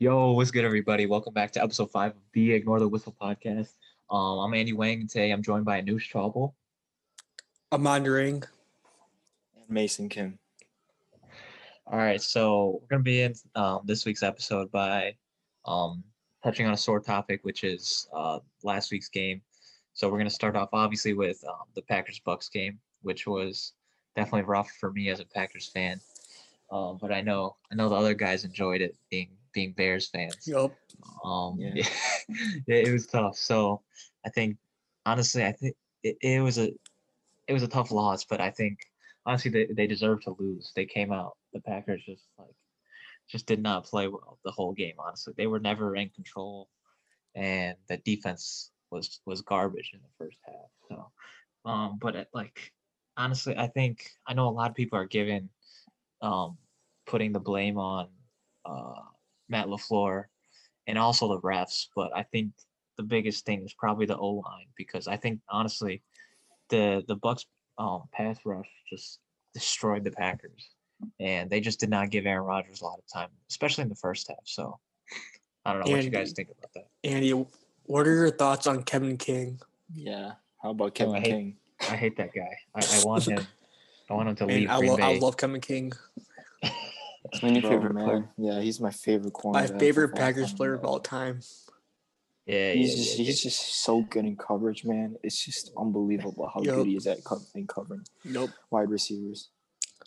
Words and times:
Yo, 0.00 0.30
what's 0.30 0.52
good, 0.52 0.64
everybody? 0.64 1.06
Welcome 1.06 1.34
back 1.34 1.50
to 1.50 1.60
episode 1.60 1.90
five 1.90 2.12
of 2.12 2.22
the 2.32 2.52
Ignore 2.52 2.78
the 2.78 2.86
Whistle 2.86 3.16
podcast. 3.20 3.74
Um, 4.08 4.38
I'm 4.38 4.54
Andy 4.54 4.72
Wang, 4.72 5.00
and 5.00 5.10
today 5.10 5.32
I'm 5.32 5.42
joined 5.42 5.64
by 5.64 5.82
Anush 5.82 6.08
Chaubal. 6.12 6.52
Aman 7.72 8.04
Narang. 8.04 8.46
Mason 9.68 10.08
Kim. 10.08 10.38
All 11.84 11.98
right, 11.98 12.22
so 12.22 12.78
we're 12.80 12.86
gonna 12.88 13.02
be 13.02 13.22
in 13.22 13.34
um, 13.56 13.80
this 13.86 14.06
week's 14.06 14.22
episode 14.22 14.70
by 14.70 15.16
um, 15.64 16.04
touching 16.44 16.64
on 16.64 16.74
a 16.74 16.76
sore 16.76 17.00
topic, 17.00 17.40
which 17.42 17.64
is 17.64 18.06
uh, 18.14 18.38
last 18.62 18.92
week's 18.92 19.08
game. 19.08 19.42
So 19.94 20.08
we're 20.08 20.18
gonna 20.18 20.30
start 20.30 20.54
off 20.54 20.68
obviously 20.72 21.14
with 21.14 21.42
um, 21.48 21.66
the 21.74 21.82
Packers 21.82 22.20
Bucks 22.24 22.48
game, 22.48 22.78
which 23.02 23.26
was 23.26 23.72
definitely 24.14 24.42
rough 24.42 24.70
for 24.78 24.92
me 24.92 25.08
as 25.08 25.18
a 25.18 25.24
Packers 25.24 25.72
fan. 25.74 26.00
Um, 26.70 26.98
but 27.00 27.10
I 27.12 27.20
know 27.20 27.56
I 27.72 27.74
know 27.74 27.88
the 27.88 27.96
other 27.96 28.14
guys 28.14 28.44
enjoyed 28.44 28.80
it, 28.80 28.94
being 29.10 29.30
being 29.52 29.72
Bears 29.72 30.08
fans. 30.08 30.46
Yep. 30.46 30.72
Um, 31.24 31.56
Yeah. 31.58 31.72
yeah. 31.74 31.88
yeah, 32.66 32.76
it 32.76 32.92
was 32.92 33.06
tough. 33.06 33.36
So 33.36 33.82
I 34.24 34.30
think 34.30 34.56
honestly, 35.06 35.44
I 35.44 35.52
think 35.52 35.76
it, 36.02 36.16
it 36.20 36.42
was 36.42 36.58
a 36.58 36.72
it 37.46 37.52
was 37.52 37.62
a 37.62 37.68
tough 37.68 37.90
loss, 37.90 38.24
but 38.24 38.40
I 38.40 38.50
think 38.50 38.78
honestly 39.26 39.50
they, 39.50 39.66
they 39.66 39.86
deserve 39.86 40.22
to 40.22 40.36
lose. 40.38 40.72
They 40.74 40.86
came 40.86 41.12
out 41.12 41.36
the 41.52 41.60
Packers 41.60 42.02
just 42.04 42.24
like 42.38 42.54
just 43.30 43.46
did 43.46 43.62
not 43.62 43.84
play 43.84 44.08
well 44.08 44.38
the 44.44 44.50
whole 44.50 44.72
game. 44.72 44.94
Honestly, 44.98 45.34
they 45.36 45.46
were 45.46 45.60
never 45.60 45.96
in 45.96 46.08
control, 46.10 46.68
and 47.34 47.76
the 47.88 47.98
defense 47.98 48.70
was 48.90 49.20
was 49.26 49.42
garbage 49.42 49.90
in 49.94 50.00
the 50.00 50.24
first 50.24 50.38
half. 50.46 50.70
So, 50.88 51.10
um, 51.70 51.98
but 52.00 52.16
it, 52.16 52.28
like 52.32 52.72
honestly, 53.16 53.56
I 53.56 53.66
think 53.66 54.10
I 54.26 54.34
know 54.34 54.48
a 54.48 54.50
lot 54.50 54.70
of 54.70 54.76
people 54.76 54.98
are 54.98 55.06
giving 55.06 55.48
um 56.20 56.58
putting 57.06 57.32
the 57.32 57.40
blame 57.40 57.78
on 57.78 58.08
uh 58.64 59.02
Matt 59.48 59.66
LaFleur 59.66 60.24
and 60.86 60.98
also 60.98 61.28
the 61.28 61.40
refs, 61.40 61.86
but 61.94 62.10
I 62.14 62.22
think 62.22 62.52
the 62.96 63.02
biggest 63.02 63.44
thing 63.44 63.64
is 63.64 63.74
probably 63.74 64.06
the 64.06 64.16
O 64.16 64.28
line 64.34 64.66
because 64.76 65.06
I 65.06 65.16
think 65.16 65.40
honestly 65.48 66.02
the 66.68 67.04
the 67.06 67.16
Bucks 67.16 67.46
um 67.78 68.04
pass 68.12 68.38
rush 68.44 68.68
just 68.90 69.20
destroyed 69.54 70.04
the 70.04 70.10
Packers 70.10 70.68
and 71.20 71.48
they 71.48 71.60
just 71.60 71.78
did 71.78 71.90
not 71.90 72.10
give 72.10 72.26
Aaron 72.26 72.44
Rodgers 72.44 72.80
a 72.80 72.84
lot 72.84 72.98
of 72.98 73.04
time, 73.12 73.28
especially 73.48 73.82
in 73.82 73.88
the 73.88 73.94
first 73.94 74.28
half. 74.28 74.38
So 74.44 74.78
I 75.64 75.72
don't 75.72 75.86
know 75.86 75.92
what 75.92 76.04
you 76.04 76.10
guys 76.10 76.32
think 76.32 76.48
about 76.50 76.72
that. 76.74 76.88
Andy, 77.04 77.30
what 77.84 78.06
are 78.06 78.14
your 78.14 78.30
thoughts 78.30 78.66
on 78.66 78.82
Kevin 78.82 79.16
King? 79.16 79.60
Yeah. 79.94 80.32
How 80.62 80.70
about 80.70 80.94
Kevin 80.94 81.14
I 81.14 81.20
hate- 81.20 81.30
King? 81.30 81.56
I 81.88 81.94
hate 81.96 82.16
that 82.16 82.34
guy. 82.34 82.58
I, 82.74 82.80
I 82.80 83.02
want 83.04 83.24
him. 83.24 83.46
I 84.10 84.14
want 84.14 84.28
him 84.28 84.34
to 84.36 84.46
leave 84.46 84.68
I, 84.68 84.78
Green 84.78 84.90
lo- 84.90 84.96
Bay. 84.96 85.02
I 85.04 85.18
love 85.18 85.36
Kevin 85.36 85.60
King. 85.60 85.92
Who's 87.32 87.42
my 87.42 87.50
new 87.50 87.60
Bro, 87.60 87.70
favorite 87.70 87.94
man. 87.94 88.04
player? 88.04 88.28
Yeah, 88.36 88.60
he's 88.60 88.80
my 88.80 88.90
favorite 88.90 89.32
corner. 89.32 89.60
My 89.60 89.66
favorite 89.78 90.14
Packers 90.14 90.52
player 90.52 90.74
of 90.74 90.84
all 90.84 91.00
time. 91.00 91.40
yeah, 92.46 92.72
He's 92.72 92.90
yeah, 92.90 92.96
just 93.04 93.18
yeah, 93.18 93.24
he's 93.26 93.42
just 93.42 93.84
so 93.84 94.02
good 94.02 94.24
in 94.24 94.36
coverage, 94.36 94.84
man. 94.84 95.16
It's 95.22 95.44
just 95.44 95.70
unbelievable 95.76 96.50
how 96.52 96.62
Yup. 96.62 96.76
good 96.76 96.86
he 96.86 96.96
is 96.96 97.06
at 97.06 97.22
co- 97.24 97.42
in 97.54 97.66
covering 97.66 98.04
Nope. 98.24 98.50
wide 98.70 98.90
receivers. 98.90 99.50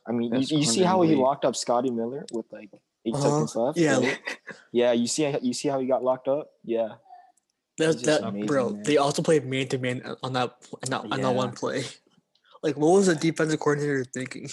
I 0.07 0.11
mean, 0.13 0.31
Best 0.31 0.51
you, 0.51 0.59
you 0.59 0.65
see 0.65 0.81
how 0.83 1.01
he 1.03 1.15
locked 1.15 1.45
up 1.45 1.55
Scotty 1.55 1.91
Miller 1.91 2.25
with 2.33 2.45
like 2.51 2.69
8 3.05 3.13
Uh-huh. 3.13 3.23
seconds 3.29 3.55
left. 3.55 3.77
Yeah. 3.77 4.15
yeah. 4.71 4.91
You 4.93 5.05
see, 5.07 5.31
you 5.41 5.53
see 5.53 5.67
how 5.67 5.79
he 5.79 5.85
got 5.85 6.03
locked 6.03 6.27
up. 6.27 6.49
Yeah, 6.63 6.95
That, 7.77 8.01
that 8.03 8.23
amazing, 8.23 8.47
bro, 8.47 8.69
man. 8.71 8.83
they 8.83 8.97
also 8.97 9.21
played 9.21 9.45
man 9.45 9.67
to 9.67 9.77
man 9.77 10.01
on 10.23 10.33
that 10.33 10.55
on 10.73 10.89
that, 10.89 11.11
on 11.11 11.21
that 11.21 11.35
one 11.35 11.51
play. 11.51 11.83
Like, 12.63 12.77
what 12.77 12.89
was 12.93 13.07
the 13.07 13.15
defensive 13.15 13.59
coordinator 13.59 14.03
thinking? 14.05 14.47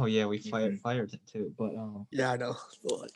Oh 0.00 0.06
yeah, 0.06 0.26
we 0.26 0.38
fired 0.38 0.74
Mhm. 0.74 0.80
fired 0.80 1.10
him 1.12 1.20
too. 1.30 1.54
But 1.58 1.74
um, 1.76 2.06
Yeah, 2.10 2.32
I 2.32 2.36
know. 2.36 2.56
But, 2.84 3.10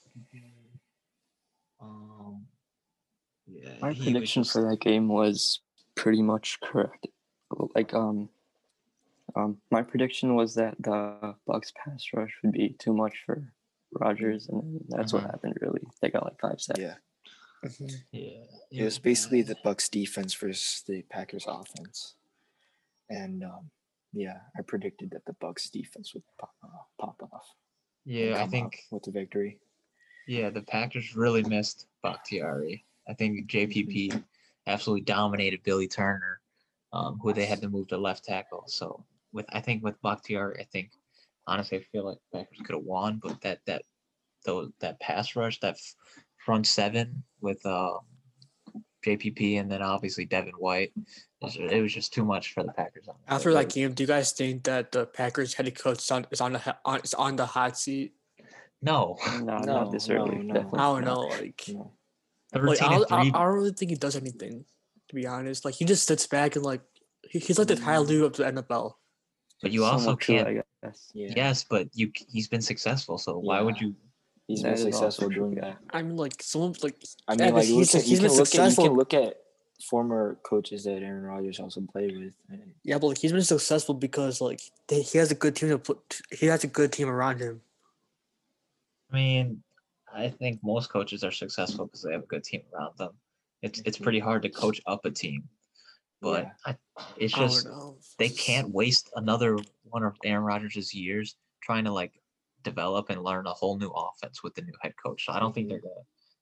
um, 1.81 2.47
yeah. 3.47 3.75
My 3.81 3.93
he 3.93 4.01
was 4.01 4.05
prediction 4.13 4.43
just- 4.43 4.53
for 4.53 4.69
that 4.71 4.81
game 4.81 5.09
was 5.09 5.61
pretty 5.95 6.23
much 6.23 6.59
correct. 6.61 7.07
Like 7.75 7.93
um, 7.95 8.29
um, 9.37 9.59
my 9.71 9.83
prediction 9.83 10.35
was 10.35 10.55
that 10.55 10.77
the 10.81 11.35
Bucks 11.47 11.73
pass 11.77 12.05
rush 12.15 12.33
would 12.43 12.53
be 12.53 12.71
too 12.79 12.95
much 12.95 13.23
for 13.27 13.53
Rodgers, 13.93 14.49
and 14.49 14.81
that's 14.89 15.13
Mhm. 15.13 15.17
what 15.23 15.31
happened. 15.31 15.59
Really, 15.61 15.83
they 16.01 16.09
got 16.11 16.25
like 16.25 16.41
five 16.41 16.61
sacks. 16.61 16.81
yeah. 16.81 16.97
mhm. 17.63 17.91
Yeah, 18.11 18.45
It 18.71 18.85
was 18.85 18.99
basically 18.99 19.43
the 19.43 19.57
Bucks 19.63 19.89
defense 19.89 20.35
versus 20.35 20.83
the 20.87 21.03
Packers 21.03 21.45
offense, 21.47 22.15
and 23.11 23.45
um, 23.45 23.71
yeah, 24.13 24.39
I 24.57 24.63
predicted 24.63 25.11
that 25.13 25.25
the 25.25 25.35
Bucks 25.41 25.71
defense 25.71 26.15
would 26.15 26.23
pop, 26.39 26.53
uh, 26.63 26.69
pop 27.01 27.23
off. 27.33 27.47
Yeah, 28.05 28.43
I 28.43 28.47
think 28.47 28.81
with 28.91 29.05
the 29.05 29.11
victory. 29.13 29.59
yeah 30.27 30.51
the 30.51 30.63
Packers 30.63 31.17
really 31.17 31.43
missed 31.45 31.87
Bakhtiari. 32.03 32.85
I 33.09 33.15
think 33.15 33.49
JPP 33.49 34.23
absolutely 34.67 35.03
dominated 35.05 35.63
Billy 35.63 35.89
Turner, 35.89 36.41
um, 36.93 37.19
who 37.23 37.33
they 37.33 37.47
had 37.47 37.61
to 37.63 37.69
move 37.69 37.89
to 37.89 37.99
left 37.99 38.25
tackle. 38.25 38.65
So 38.67 39.05
with 39.33 39.47
I 39.53 39.61
think 39.61 39.83
with 39.83 40.01
Bakhtiari, 40.03 40.61
I 40.61 40.65
think 40.65 40.91
honestly 41.47 41.79
I 41.79 41.83
feel 41.83 42.07
like 42.07 42.19
Packers 42.33 42.59
could 42.65 42.75
have 42.77 42.85
won, 42.85 43.21
but 43.23 43.41
that 43.43 43.61
that 43.67 43.83
those 44.45 44.71
that 44.81 45.01
pass 45.01 45.37
rush, 45.37 45.61
that 45.61 45.75
f- 45.75 45.95
front 46.45 46.67
seven 46.67 47.23
with 47.41 47.65
um, 47.67 48.01
JPP 49.05 49.61
and 49.61 49.71
then 49.71 49.83
obviously 49.83 50.25
Devin 50.25 50.55
White, 50.59 50.93
it 50.97 51.05
was, 51.41 51.57
it 51.57 51.81
was 51.81 51.93
just 51.93 52.13
too 52.13 52.25
much 52.25 52.53
for 52.55 52.63
the 52.63 52.73
Packers. 52.73 53.09
on 53.09 53.17
after 53.29 53.53
that 53.53 53.67
was- 53.67 53.75
game, 53.75 53.93
do 53.93 54.03
you 54.03 54.07
guys 54.07 54.33
think 54.33 54.65
that 54.65 54.93
the 54.93 55.07
Packers 55.07 55.55
head 55.55 55.73
coach 55.79 55.99
is 55.99 56.11
on 56.11 56.27
is 56.31 56.41
on 56.41 56.53
the 56.55 56.77
on, 56.85 57.01
is 57.01 57.15
on 57.15 57.37
the 57.37 57.47
hot 57.47 57.79
seat? 57.79 58.15
no, 58.81 59.17
No, 59.41 59.59
No, 59.59 59.59
not 59.59 59.93
this 59.93 60.09
early. 60.09 60.37
no. 60.37 60.55
definitely 60.55 60.79
I 60.81 60.83
don't 60.83 61.05
know. 61.05 61.21
Like, 61.21 61.69
You 61.69 61.91
like 62.55 62.83
I, 62.83 62.89
don't- 62.99 63.13
I. 63.13 63.21
I 63.21 63.31
don't 63.31 63.55
really 63.55 63.73
think 63.73 63.91
he 63.91 63.97
does 63.97 64.17
anything. 64.17 64.65
To 65.09 65.15
be 65.15 65.27
honest, 65.27 65.65
like 65.65 65.75
he 65.75 65.85
just 65.85 66.07
sits 66.07 66.27
back 66.27 66.57
and 66.57 66.65
like 66.65 66.81
he, 67.29 67.39
he's 67.39 67.59
like 67.59 67.69
the 67.69 67.77
Ty 67.77 67.97
mm. 67.97 68.07
Lue 68.09 68.25
of 68.25 68.35
the 68.37 68.45
NFL. 68.45 68.95
But 69.61 69.71
you 69.71 69.85
also 69.85 70.05
Somewhat 70.05 70.21
can't 70.21 70.49
I 70.49 70.63
guess. 70.83 71.11
yeah. 71.13 71.33
Yes, 71.37 71.65
but 71.69 71.89
you 71.93 72.11
he's 72.29 72.49
been 72.49 72.63
successful, 72.63 73.19
so 73.19 73.39
why 73.39 73.61
would 73.61 73.79
you? 73.81 73.95
He's 74.53 74.63
That 74.63 74.77
been 74.77 74.93
successful 74.93 75.29
true, 75.31 75.35
doing 75.35 75.55
that. 75.57 75.79
I 75.91 76.03
mean, 76.03 76.17
like 76.19 76.43
someone 76.43 76.75
like 76.83 77.03
I 77.27 77.37
mean, 77.37 77.55
like, 77.55 77.65
he's- 77.65 77.95
look 77.95 78.03
at, 78.03 78.07
he's 78.07 78.11
you, 78.11 78.17
been 78.21 78.29
can 78.29 78.39
look 78.39 78.49
at, 78.49 78.55
you 78.55 78.61
successful- 78.61 78.85
can 78.85 78.93
look 78.97 79.15
at 79.15 79.39
former 79.89 80.39
coaches 80.43 80.85
that 80.85 81.03
Aaron 81.03 81.23
Rodgers 81.25 81.59
also 81.59 81.81
played 81.81 82.13
with. 82.17 82.35
and 82.51 82.75
yeah, 82.85 82.99
but 82.99 83.07
like, 83.09 83.19
he's 83.19 83.33
been 83.33 83.43
successful 83.43 83.95
because 83.95 84.41
like 84.43 84.61
they, 84.89 85.01
he 85.01 85.17
has 85.19 85.31
a 85.31 85.35
good 85.35 85.57
team 85.57 85.71
to 85.71 85.79
put. 85.79 86.21
He 86.31 86.47
has 86.47 86.65
a 86.65 86.67
good 86.69 86.93
team 86.93 87.09
around 87.09 87.41
him. 87.41 87.63
I 89.11 89.15
mean, 89.15 89.63
I 90.13 90.29
think 90.29 90.61
most 90.63 90.91
coaches 90.91 91.25
are 91.25 91.33
successful 91.33 91.87
because 91.87 92.03
they 92.03 92.13
have 92.13 92.25
a 92.25 92.27
good 92.27 92.45
team 92.45 92.63
around 92.75 92.97
them. 92.99 93.13
It's 93.63 93.81
it's 93.87 93.99
pretty 93.99 94.19
hard 94.19 94.43
to 94.43 94.51
coach 94.51 94.81
up 94.87 95.05
a 95.07 95.11
team, 95.11 95.49
but 96.21 96.53
I, 96.67 96.77
it's 97.17 97.33
just 97.33 97.65
know. 97.67 97.97
they 98.19 98.29
can't 98.29 98.71
waste 98.71 99.11
another 99.17 99.59
one 99.85 100.03
of 100.05 100.15
Aaron 100.25 100.45
Rodgers' 100.45 100.93
years 100.95 101.37
trying 101.63 101.85
to 101.85 101.93
like 101.93 102.13
develop 102.63 103.11
and 103.11 103.23
learn 103.23 103.47
a 103.47 103.53
whole 103.53 103.79
new 103.79 103.91
offense 103.91 104.43
with 104.43 104.55
the 104.55 104.63
new 104.63 104.73
head 104.81 104.95
coach. 105.03 105.25
So 105.27 105.33
I 105.33 105.41
don't 105.41 105.55
think 105.55 105.69
they're 105.69 105.81
gonna 105.81 105.95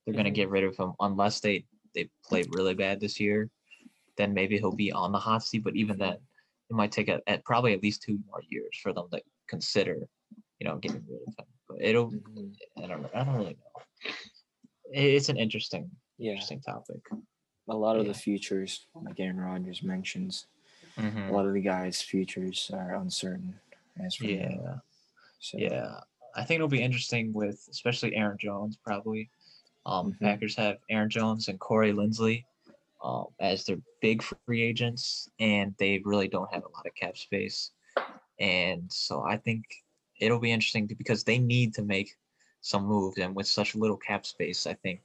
they're 0.04 0.14
gonna 0.14 0.31
Mhm. 0.31 0.34
get 0.34 0.48
rid 0.50 0.64
of 0.64 0.76
him 0.76 0.92
unless 1.00 1.41
they 1.41 1.64
they 1.94 2.08
play 2.25 2.44
really 2.50 2.75
bad 2.75 3.00
this 3.00 3.19
year. 3.20 3.50
Then 4.16 4.32
maybe 4.34 4.59
he'll 4.59 4.72
be 4.72 4.92
on 4.92 5.12
the 5.12 5.19
hot 5.19 5.42
seat. 5.42 5.64
But 5.64 5.76
even 5.76 5.98
then, 5.98 6.14
it 6.69 6.75
might 6.75 6.92
take 6.92 7.09
a, 7.09 7.20
at 7.26 7.44
probably 7.44 7.72
at 7.72 7.82
least 7.82 8.03
two 8.03 8.19
more 8.28 8.42
years 8.48 8.78
for 8.82 8.92
them 8.92 9.09
to 9.12 9.20
consider, 9.48 9.97
you 10.59 10.66
know, 10.69 10.76
getting 10.78 11.04
rid 11.09 11.22
of 11.26 11.34
him. 11.38 11.47
But 11.69 11.80
it'll 11.80 12.10
Mhm. 12.12 12.54
I 12.82 12.86
don't. 12.86 13.06
I 13.14 13.25
don't 13.25 13.34
really 13.36 13.54
know. 13.54 13.82
It's 14.92 15.28
an 15.28 15.36
interesting 15.36 15.91
Yeah, 16.19 16.32
interesting 16.32 16.60
topic. 16.60 17.00
a 17.69 17.76
lot 17.76 17.97
of 17.97 18.06
Yeah. 18.06 18.12
the 18.12 18.19
futures, 18.19 18.86
like 18.94 19.19
Aaron 19.20 19.38
Rodgers 19.41 19.82
mentions, 19.82 20.47
a 20.97 21.00
Mhm. 21.00 21.30
lot 21.30 21.47
of 21.47 21.54
the 21.54 21.60
guys' 21.60 22.03
futures 22.03 22.70
are 22.75 22.94
uncertain 22.97 23.60
as 24.00 24.16
for 24.16 24.25
now. 24.25 24.30
Yeah. 24.30 24.78
So, 25.38 25.59
Yeah, 25.59 26.00
I 26.34 26.44
think 26.44 26.56
it'll 26.58 26.68
be 26.68 26.82
interesting 26.82 27.32
with 27.32 27.66
especially 27.70 28.14
Aaron 28.14 28.38
Jones. 28.38 28.76
Probably, 28.76 29.30
um, 29.86 30.12
Mhm. 30.12 30.21
Packers 30.21 30.56
have 30.56 30.78
Aaron 30.88 31.10
Jones 31.10 31.48
and 31.48 31.59
Corey 31.59 31.92
Linsley 31.92 32.44
um, 33.03 33.27
as 33.41 33.65
their 33.65 33.80
big 34.00 34.22
free 34.22 34.62
agents, 34.62 35.28
and 35.38 35.74
they 35.78 35.98
really 36.04 36.28
don't 36.28 36.53
have 36.53 36.65
a 36.65 36.68
lot 36.68 36.86
of 36.86 36.94
cap 36.94 37.16
space. 37.16 37.72
And 38.38 38.92
so 38.92 39.22
I 39.22 39.36
think 39.38 39.65
it'll 40.18 40.38
be 40.38 40.53
interesting 40.53 40.86
to- 40.88 40.94
because 40.94 41.24
they 41.24 41.38
need 41.38 41.74
to 41.74 41.82
make 41.82 42.16
some 42.60 42.84
moves, 42.84 43.18
and 43.18 43.34
with 43.34 43.47
such 43.47 43.74
little 43.74 43.97
cap 43.97 44.26
space, 44.26 44.66
I 44.66 44.74
think 44.74 45.03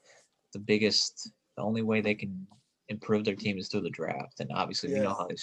the 0.51 0.60
biggest, 0.60 1.31
the 1.56 1.63
only 1.63 1.81
way 1.81 2.01
they 2.01 2.16
can 2.16 2.48
improve 2.90 3.26
their 3.26 3.36
team 3.36 3.58
is 3.58 3.68
through 3.68 3.82
the 3.82 3.90
draft. 3.90 4.40
And 4.40 4.52
obviously, 4.54 4.94
we 4.94 5.00
know 5.00 5.14
how 5.14 5.28
they, 5.28 5.36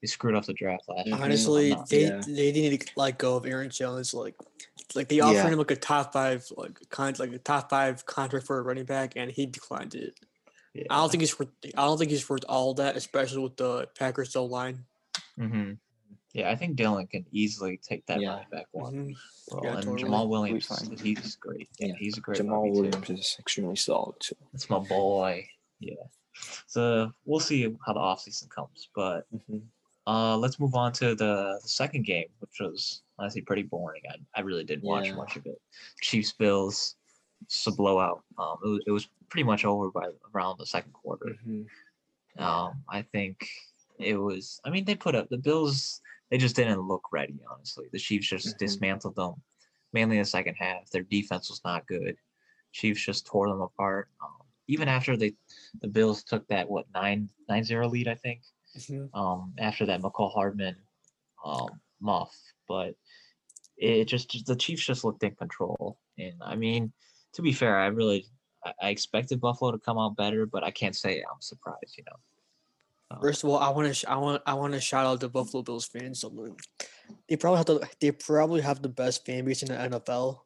they 0.00 0.06
screwed 0.06 0.34
up 0.34 0.44
the 0.46 0.52
draft 0.52 0.84
last 0.88 1.06
year. 1.06 1.16
Honestly, 1.20 1.70
not- 1.70 1.88
they 1.88 2.04
yeah. 2.04 2.20
they 2.26 2.52
need 2.52 2.80
to 2.80 2.86
let 2.96 3.18
go 3.18 3.36
of 3.36 3.46
Aaron 3.46 3.70
Jones. 3.70 4.14
Like, 4.14 4.34
like 4.94 5.08
they 5.08 5.20
offered 5.20 5.34
Yeah. 5.34 5.48
him 5.48 5.58
like 5.58 5.70
a 5.70 5.76
top 5.76 6.12
five 6.12 6.44
like 6.56 6.78
con 6.90 7.14
like 7.18 7.32
a 7.32 7.38
top 7.38 7.70
five 7.70 8.04
contract 8.06 8.46
for 8.46 8.58
a 8.58 8.62
running 8.62 8.84
back, 8.84 9.14
and 9.16 9.30
he 9.30 9.46
declined 9.46 9.94
it. 9.94 10.18
yeah. 10.72 10.84
I 10.90 10.96
don't 10.96 11.10
think 11.10 11.22
he's 11.22 11.38
worth. 11.38 11.48
I 11.76 11.84
don't 11.84 11.98
think 11.98 12.10
he's 12.10 12.28
worth 12.28 12.44
all 12.48 12.74
that, 12.74 12.96
especially 12.96 13.42
with 13.42 13.56
the 13.56 13.88
Packers 13.98 14.34
O 14.36 14.44
line. 14.44 14.84
hmm 15.36 15.72
Yeah, 16.32 16.50
I 16.50 16.56
think 16.56 16.76
Dillon 16.76 17.06
can 17.06 17.24
easily 17.32 17.76
take 17.82 18.06
that 18.06 18.20
Yeah. 18.20 18.30
running 18.30 18.46
back 18.50 18.66
one. 18.72 18.92
Mhm. 18.94 19.14
role, 19.52 19.64
Yeah, 19.64 19.74
and 19.74 19.82
totally. 19.84 20.02
Jamaal 20.10 20.28
Williams, 20.28 21.00
he's 21.02 21.36
great. 21.36 21.68
Yeah, 21.78 21.88
Yeah, 21.88 21.94
he's 21.98 22.16
a 22.18 22.20
great 22.20 22.40
Jamaal 22.40 22.64
RB 22.64 22.66
too. 22.74 22.82
Williams 22.82 23.10
is 23.10 23.36
extremely 23.38 23.76
solid 23.76 24.14
too. 24.20 24.36
That's 24.52 24.68
my 24.70 24.78
boy. 24.78 25.46
Yeah. 25.80 25.94
So 26.66 27.12
we'll 27.24 27.40
see 27.40 27.62
how 27.86 27.92
the 27.92 28.00
offseason 28.00 28.48
comes. 28.50 28.88
But 28.94 29.26
Mhm. 29.32 29.62
uh, 30.06 30.36
let's 30.36 30.58
move 30.60 30.74
on 30.74 30.92
to 30.94 31.14
the, 31.14 31.58
the 31.62 31.68
second 31.68 32.02
game, 32.04 32.28
which 32.40 32.60
was 32.60 33.02
honestly 33.18 33.42
pretty 33.42 33.62
boring. 33.62 34.02
I, 34.10 34.16
I 34.34 34.40
really 34.42 34.64
didn't 34.64 34.84
watch 34.84 35.06
Yeah. 35.08 35.14
much 35.16 35.36
of 35.36 35.46
it. 35.46 35.60
Chiefs 36.00 36.32
Bills, 36.32 36.96
just 37.48 37.66
a 37.66 37.70
blowout. 37.70 38.22
Um, 38.38 38.58
it 38.64 38.68
was, 38.68 38.80
it 38.86 38.90
was 38.90 39.08
pretty 39.28 39.44
much 39.44 39.64
over 39.64 39.90
by 39.90 40.08
around 40.34 40.58
the 40.58 40.66
second 40.66 40.92
quarter. 40.92 41.36
Mhm. 41.46 41.66
Um, 42.36 42.82
I 42.88 43.02
think 43.02 43.48
it 43.98 44.16
was. 44.16 44.60
I 44.64 44.70
mean, 44.70 44.84
they 44.84 44.94
put 44.96 45.14
up 45.14 45.28
the 45.28 45.38
Bills. 45.38 46.00
They 46.30 46.38
just 46.38 46.56
didn't 46.56 46.80
look 46.80 47.12
ready. 47.12 47.38
Honestly, 47.50 47.86
the 47.92 47.98
Chiefs 47.98 48.28
just 48.28 48.56
Mhm. 48.56 48.58
dismantled 48.58 49.14
them, 49.14 49.40
mainly 49.92 50.16
in 50.16 50.22
the 50.22 50.28
second 50.28 50.56
half. 50.56 50.90
Their 50.90 51.04
defense 51.04 51.48
was 51.48 51.62
not 51.64 51.86
good. 51.86 52.16
Chiefs 52.72 53.04
just 53.04 53.24
tore 53.24 53.48
them 53.48 53.60
apart. 53.60 54.08
Um, 54.20 54.43
even 54.66 54.88
after 54.88 55.16
they, 55.16 55.34
the 55.80 55.88
Bills 55.88 56.22
took 56.24 56.46
that 56.48 56.68
what 56.68 56.86
nine 56.94 57.28
nine 57.48 57.64
zero 57.64 57.88
lead, 57.88 58.08
I 58.08 58.14
think. 58.14 58.42
Mhm. 58.76 59.08
Um, 59.14 59.54
after 59.58 59.86
that 59.86 60.00
Mecole 60.02 60.32
Hardman, 60.32 60.76
um, 61.44 61.68
muff, 62.00 62.34
but 62.66 62.94
it 63.76 64.06
just 64.06 64.30
just- 64.30 64.46
the 64.46 64.56
Chiefs 64.56 64.84
just 64.86 65.04
looked 65.04 65.22
in 65.22 65.34
control. 65.34 65.98
And 66.18 66.34
I 66.42 66.56
mean, 66.56 66.92
to 67.34 67.42
be 67.42 67.52
fair, 67.52 67.78
I 67.78 67.86
really 67.86 68.26
I, 68.64 68.72
I 68.82 68.88
expected 68.90 69.40
Buffalo 69.40 69.72
to 69.72 69.78
come 69.78 69.98
out 69.98 70.16
better, 70.16 70.46
but 70.46 70.64
I 70.64 70.70
can't 70.70 70.96
say 70.96 71.20
I'm 71.20 71.40
surprised. 71.40 71.96
You 71.98 72.04
know. 72.04 72.16
Um, 73.10 73.20
First 73.20 73.44
of 73.44 73.50
all, 73.50 73.58
I 73.58 73.68
want 73.70 73.88
to 73.88 73.94
sh- 73.94 74.04
I 74.08 74.16
want 74.16 74.42
I 74.46 74.54
want 74.54 74.72
to 74.74 74.80
shout 74.80 75.06
out 75.06 75.20
the 75.20 75.28
Buffalo 75.28 75.62
Bills 75.62 75.86
fans. 75.86 76.24
Um, 76.24 76.56
They 77.28 77.36
probably 77.36 77.58
have 77.58 77.66
the 77.66 77.88
they 78.00 78.10
probably 78.12 78.62
have 78.62 78.80
the 78.82 78.88
best 78.88 79.24
fan 79.26 79.44
base 79.44 79.62
in 79.62 79.68
the 79.68 79.74
NFL, 79.98 80.40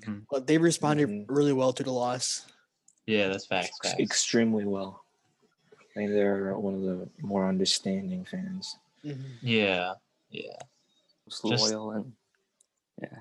mhm. 0.00 0.24
but 0.30 0.46
they 0.46 0.56
responded 0.58 1.08
Mhm. 1.08 1.26
really 1.28 1.52
well 1.52 1.72
to 1.72 1.82
the 1.82 1.92
loss. 1.92 2.46
Yeah, 3.06 3.28
that's 3.28 3.46
facts. 3.46 3.78
Facts. 3.82 3.98
extremely 4.00 4.64
well. 4.64 5.04
I 5.80 5.84
think 5.94 6.10
they're 6.10 6.56
one 6.58 6.74
of 6.74 6.82
the 6.82 7.08
more 7.22 7.48
understanding 7.48 8.24
fans. 8.24 8.76
Yeah, 9.42 9.94
yeah, 10.30 10.42
Just 11.28 11.44
Just- 11.46 11.72
loyal 11.72 11.92
and 11.92 12.12
yeah. 13.00 13.18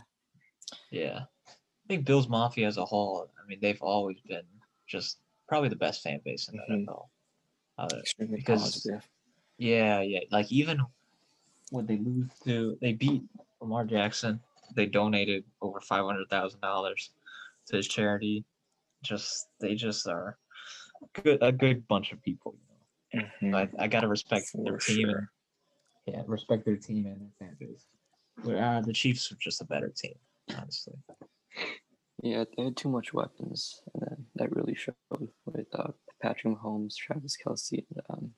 yeah. 0.89 1.19
I 1.47 1.87
think 1.87 2.05
Bills 2.05 2.27
Mafia 2.27 2.67
as 2.67 2.77
a 2.77 2.85
whole. 2.85 3.29
I 3.41 3.47
mean, 3.47 3.59
they've 3.61 3.81
always 3.81 4.17
been 4.27 4.41
just 4.87 5.19
probably 5.47 5.69
the 5.69 5.75
best 5.75 6.01
fan 6.01 6.19
base 6.25 6.49
in 6.49 6.57
the 6.57 6.63
Mhm. 6.63 6.85
NFL. 6.87 7.09
Uh, 7.77 7.87
Extremely 7.99 8.37
Because- 8.37 8.61
positive. 8.63 9.07
Yeah, 9.57 10.01
yeah. 10.01 10.21
Like 10.31 10.51
even 10.51 10.79
when 11.69 11.85
they 11.85 11.97
lose 11.97 12.29
to, 12.43 12.77
they 12.81 12.93
beat 12.93 13.23
Lamar 13.61 13.85
Jackson. 13.85 14.41
They 14.75 14.87
donated 14.87 15.45
over 15.61 15.79
five 15.79 16.03
hundred 16.03 16.29
thousand 16.29 16.59
dollars 16.61 17.11
to 17.67 17.77
his 17.77 17.87
charity. 17.87 18.43
Just 19.05 19.47
they 19.59 19.75
just 19.75 20.07
are 20.07 20.37
good, 21.13 21.37
a 21.41 21.51
good 21.51 21.87
bunch 21.87 22.11
of 22.11 22.21
people. 22.21 22.55
You 23.13 23.21
know, 23.21 23.27
Mhm. 23.41 23.55
I, 23.79 23.83
I 23.83 23.87
gotta 23.87 24.07
respect 24.07 24.47
their 24.53 24.77
team 24.77 25.09
sure. 25.09 25.17
and 25.19 26.15
yeah, 26.15 26.23
respect 26.27 26.65
their 26.65 26.75
team 26.77 27.05
and 27.05 27.21
their 27.21 27.31
fan 27.39 27.55
base. 27.59 27.85
Uh, 28.43 28.81
the 28.81 28.93
Chiefs 28.93 29.31
were 29.31 29.37
just 29.39 29.61
a 29.61 29.65
better 29.65 29.89
team, 29.95 30.15
honestly. 30.57 30.95
yeah, 32.23 32.43
they 32.57 32.63
had 32.65 32.75
too 32.77 32.89
much 32.89 33.13
weapons, 33.13 33.81
and 33.93 34.01
then 34.01 34.25
that 34.35 34.55
really 34.55 34.75
showed 34.75 34.95
with 35.45 35.67
uh, 35.73 35.91
Patrick 36.21 36.53
Mahomes, 36.55 36.95
Travis 36.95 37.37
Kelce, 37.37 37.85
and 37.89 38.01
um, 38.09 38.31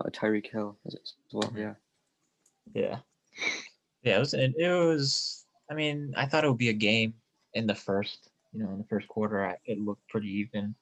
uh, 0.00 0.08
Tyreek 0.10 0.50
Hill 0.50 0.78
as 0.86 0.96
well. 1.32 1.50
Mhm. 1.50 1.58
Yeah, 1.58 1.74
Yeah, 2.74 2.98
yeah. 4.02 4.16
It 4.16 4.20
was. 4.20 4.34
It 4.34 4.54
was. 4.56 5.44
I 5.70 5.74
mean, 5.74 6.14
I 6.16 6.26
thought 6.26 6.44
it 6.44 6.48
would 6.48 6.58
be 6.58 6.68
a 6.70 6.72
game 6.74 7.14
in 7.54 7.66
the 7.66 7.74
first. 7.74 8.30
You 8.52 8.64
know, 8.64 8.70
in 8.70 8.78
the 8.78 8.84
first 8.84 9.08
quarter, 9.08 9.44
I, 9.46 9.56
it 9.64 9.78
looked 9.78 10.06
pretty 10.08 10.28
even. 10.28 10.74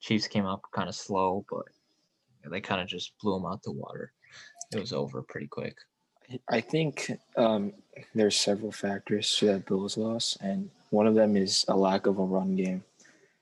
Chiefs 0.00 0.28
came 0.28 0.46
up 0.46 0.62
kind 0.74 0.88
of 0.88 0.94
slow, 0.94 1.44
but 1.50 1.64
they 2.50 2.60
kind 2.60 2.80
of 2.80 2.86
just 2.86 3.12
blew 3.20 3.34
them 3.34 3.46
out 3.46 3.62
the 3.62 3.72
water. 3.72 4.12
It 4.72 4.78
was 4.78 4.92
over 4.92 5.22
pretty 5.22 5.46
quick. 5.48 5.76
I 6.50 6.60
think 6.60 7.10
um, 7.36 7.72
there's 8.14 8.36
several 8.36 8.70
factors 8.70 9.34
to 9.38 9.46
that 9.46 9.66
Bills 9.66 9.96
loss, 9.96 10.36
and 10.42 10.70
one 10.90 11.06
of 11.06 11.14
them 11.14 11.36
is 11.36 11.64
a 11.68 11.76
lack 11.76 12.06
of 12.06 12.18
a 12.18 12.24
run 12.24 12.54
game 12.56 12.84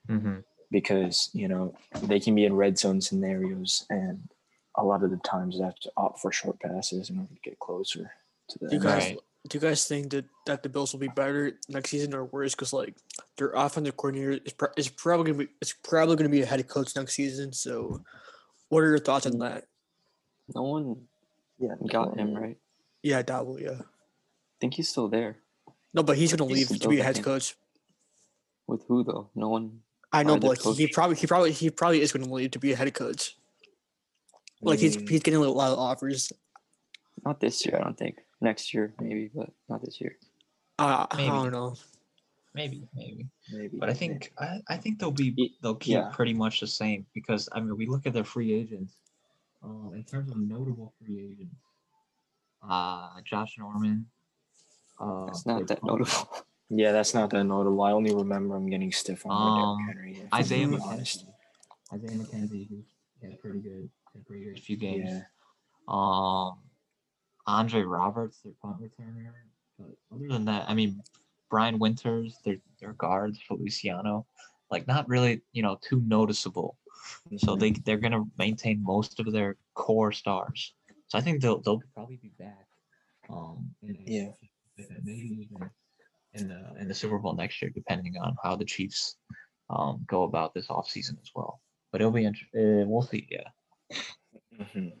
Mm-hmm. 0.09 0.37
because 0.71 1.29
you 1.33 1.49
know 1.49 1.75
they 2.03 2.17
can 2.21 2.33
be 2.33 2.45
in 2.45 2.55
red 2.55 2.79
zone 2.79 3.01
scenarios, 3.01 3.85
and 3.89 4.29
a 4.75 4.83
lot 4.85 5.03
of 5.03 5.11
the 5.11 5.17
times 5.17 5.57
they 5.57 5.65
have 5.65 5.77
to 5.79 5.91
opt 5.97 6.19
for 6.21 6.31
short 6.31 6.57
passes 6.61 7.09
in 7.09 7.17
order 7.19 7.33
to 7.33 7.41
get 7.41 7.59
closer 7.59 8.09
to 8.49 8.59
the 8.59 8.69
you 8.71 8.79
guys 8.79 9.09
Right. 9.09 9.17
Do 9.47 9.57
you 9.57 9.61
guys 9.61 9.85
think 9.85 10.11
that, 10.11 10.25
that 10.45 10.63
the 10.63 10.69
Bills 10.69 10.91
will 10.91 10.99
be 10.99 11.07
better 11.07 11.53
next 11.69 11.89
season 11.89 12.13
or 12.13 12.25
worse? 12.25 12.53
Because 12.53 12.73
like 12.73 12.95
their 13.37 13.51
offensive 13.51 13.95
coordinator 13.95 14.39
is, 14.43 14.53
pro- 14.53 14.69
is 14.75 14.89
probably 14.89 15.31
gonna 15.31 15.45
be 15.45 15.51
it's 15.61 15.73
probably 15.73 16.15
gonna 16.15 16.29
be 16.29 16.41
a 16.41 16.45
head 16.45 16.67
coach 16.67 16.95
next 16.95 17.13
season. 17.13 17.53
So, 17.53 18.01
what 18.69 18.83
are 18.83 18.89
your 18.89 18.99
thoughts 18.99 19.25
on 19.25 19.39
that? 19.39 19.65
no 20.53 20.61
one 20.63 21.07
Yeah, 21.59 21.75
got 21.89 22.17
him 22.17 22.33
right. 22.33 22.57
Yeah, 23.03 23.21
Daboll. 23.21 23.61
Yeah. 23.61 23.81
I 23.81 24.59
think 24.59 24.73
he's 24.73 24.89
still 24.89 25.07
there. 25.07 25.37
No, 25.93 26.03
but 26.03 26.17
he's 26.17 26.33
gonna 26.33 26.49
He's 26.53 26.69
leave 26.69 26.81
to 26.81 26.89
be 26.89 26.99
a 26.99 27.03
head 27.03 27.23
coach. 27.23 27.55
With 28.67 28.83
who 28.87 29.03
though? 29.03 29.29
No 29.35 29.49
one. 29.49 29.79
I 30.11 30.23
know, 30.23 30.37
but 30.37 30.65
like, 30.65 30.77
he 30.77 30.87
probably 30.87 31.15
he 31.15 31.27
probably 31.27 31.51
he 31.51 31.69
probably 31.69 32.01
is 32.01 32.11
gonna 32.11 32.31
leave 32.31 32.51
to 32.51 32.59
be 32.59 32.73
a 32.73 32.75
head 32.75 32.93
coach. 32.93 33.35
Like 34.61 34.79
he's 34.79 34.97
Mm, 34.97 35.09
he's 35.09 35.21
getting 35.21 35.39
a 35.39 35.43
lot 35.43 35.71
of 35.71 35.79
offers. 35.79 36.31
Not 37.25 37.39
this 37.39 37.65
year, 37.65 37.77
I 37.79 37.83
don't 37.83 37.97
think. 37.97 38.17
Next 38.41 38.73
year, 38.73 38.93
maybe, 38.99 39.29
but 39.33 39.49
not 39.69 39.81
this 39.83 39.99
year. 39.99 40.15
Uh, 40.79 41.07
I 41.09 41.25
don't 41.25 41.51
know. 41.51 41.75
Maybe, 42.53 42.87
maybe. 42.95 43.25
maybe, 43.51 43.77
But 43.77 43.89
I 43.89 43.93
maybe. 43.93 43.99
think 43.99 44.33
I, 44.39 44.61
I 44.67 44.77
think 44.77 44.99
they'll 44.99 45.11
be 45.11 45.55
they'll 45.61 45.75
keep 45.75 45.93
yeah. 45.93 46.09
pretty 46.13 46.33
much 46.33 46.59
the 46.59 46.67
same 46.67 47.05
because 47.13 47.49
I 47.51 47.59
mean 47.59 47.75
we 47.77 47.85
look 47.87 48.05
at 48.07 48.13
their 48.13 48.23
free 48.23 48.53
agents. 48.53 48.93
Uh, 49.63 49.91
in 49.93 50.03
terms 50.03 50.29
of 50.31 50.37
notable 50.37 50.93
free 50.99 51.31
agents, 51.33 51.55
uh, 52.67 53.09
Josh 53.25 53.55
Norman. 53.57 54.05
Uh, 54.99 55.25
It's 55.29 55.45
not 55.45 55.65
that 55.67 55.81
punter, 55.81 56.03
notable. 56.03 56.45
yeah, 56.69 56.91
that's 56.91 57.13
not 57.13 57.29
that 57.31 57.43
notable. 57.43 57.81
I 57.83 57.91
only 57.91 58.13
remember 58.13 58.55
him 58.55 58.69
getting 58.69 58.91
stiff 58.91 59.25
on 59.25 59.31
Um, 59.33 59.77
Derrick 59.87 59.97
Henry. 59.97 60.21
if 60.21 60.27
I'm 60.31 60.39
Isaiah 60.39 60.67
being 60.67 60.79
McKenzie. 60.79 60.85
honest. 60.87 61.25
Isaiah 61.93 62.17
McKenzie, 62.17 62.69
who's 62.69 62.85
had 63.21 63.39
pretty 63.39 63.59
good, 63.59 63.89
had 64.13 64.25
pretty 64.25 64.43
good 64.45 64.59
few 64.59 64.77
games. 64.77 65.09
Yeah, 65.11 65.21
Um, 65.87 66.57
Andre 67.47 67.81
Roberts, 67.81 68.39
their 68.43 68.53
punt 68.61 68.77
returner. 68.81 69.31
But 69.79 69.95
other 70.13 70.27
than 70.27 70.45
that, 70.45 70.69
I 70.69 70.73
mean, 70.73 71.01
Brian 71.49 71.79
Winters, 71.79 72.37
their 72.43 72.57
their 72.79 72.93
guards, 72.93 73.39
Feliciano, 73.47 74.25
like 74.69 74.85
not 74.87 75.07
really, 75.07 75.41
you 75.53 75.63
know, 75.63 75.79
too 75.81 76.01
noticeable. 76.05 76.77
So 77.37 77.55
they 77.55 77.71
they're 77.71 77.97
gonna 77.97 78.25
maintain 78.37 78.83
most 78.83 79.19
of 79.19 79.31
their 79.31 79.55
core 79.75 80.11
stars. 80.11 80.73
So 81.07 81.17
I 81.17 81.21
think 81.21 81.41
they'll 81.41 81.61
they'll 81.61 81.81
probably 81.93 82.17
be 82.17 82.33
back. 82.37 82.67
Um, 83.29 83.73
in, 83.81 83.97
Yeah. 84.05 84.31
maybe 85.03 85.47
even 85.51 85.69
in 86.33 86.47
the 86.49 86.75
in 86.79 86.87
the 86.87 86.93
Super 86.93 87.17
Bowl 87.17 87.33
next 87.33 87.61
year, 87.61 87.71
depending 87.73 88.17
on 88.17 88.35
how 88.43 88.55
the 88.55 88.65
Chiefs 88.65 89.17
um 89.69 90.03
go 90.07 90.23
about 90.23 90.53
this 90.53 90.67
offseason 90.67 91.19
as 91.21 91.31
well. 91.33 91.61
But 91.91 92.01
it'll 92.01 92.11
be 92.11 92.25
interesting. 92.25 92.81
uh, 92.81 92.85
we'll 92.87 93.01
see. 93.03 93.27
Yeah. 93.31 93.49
Mhm. 94.53 94.91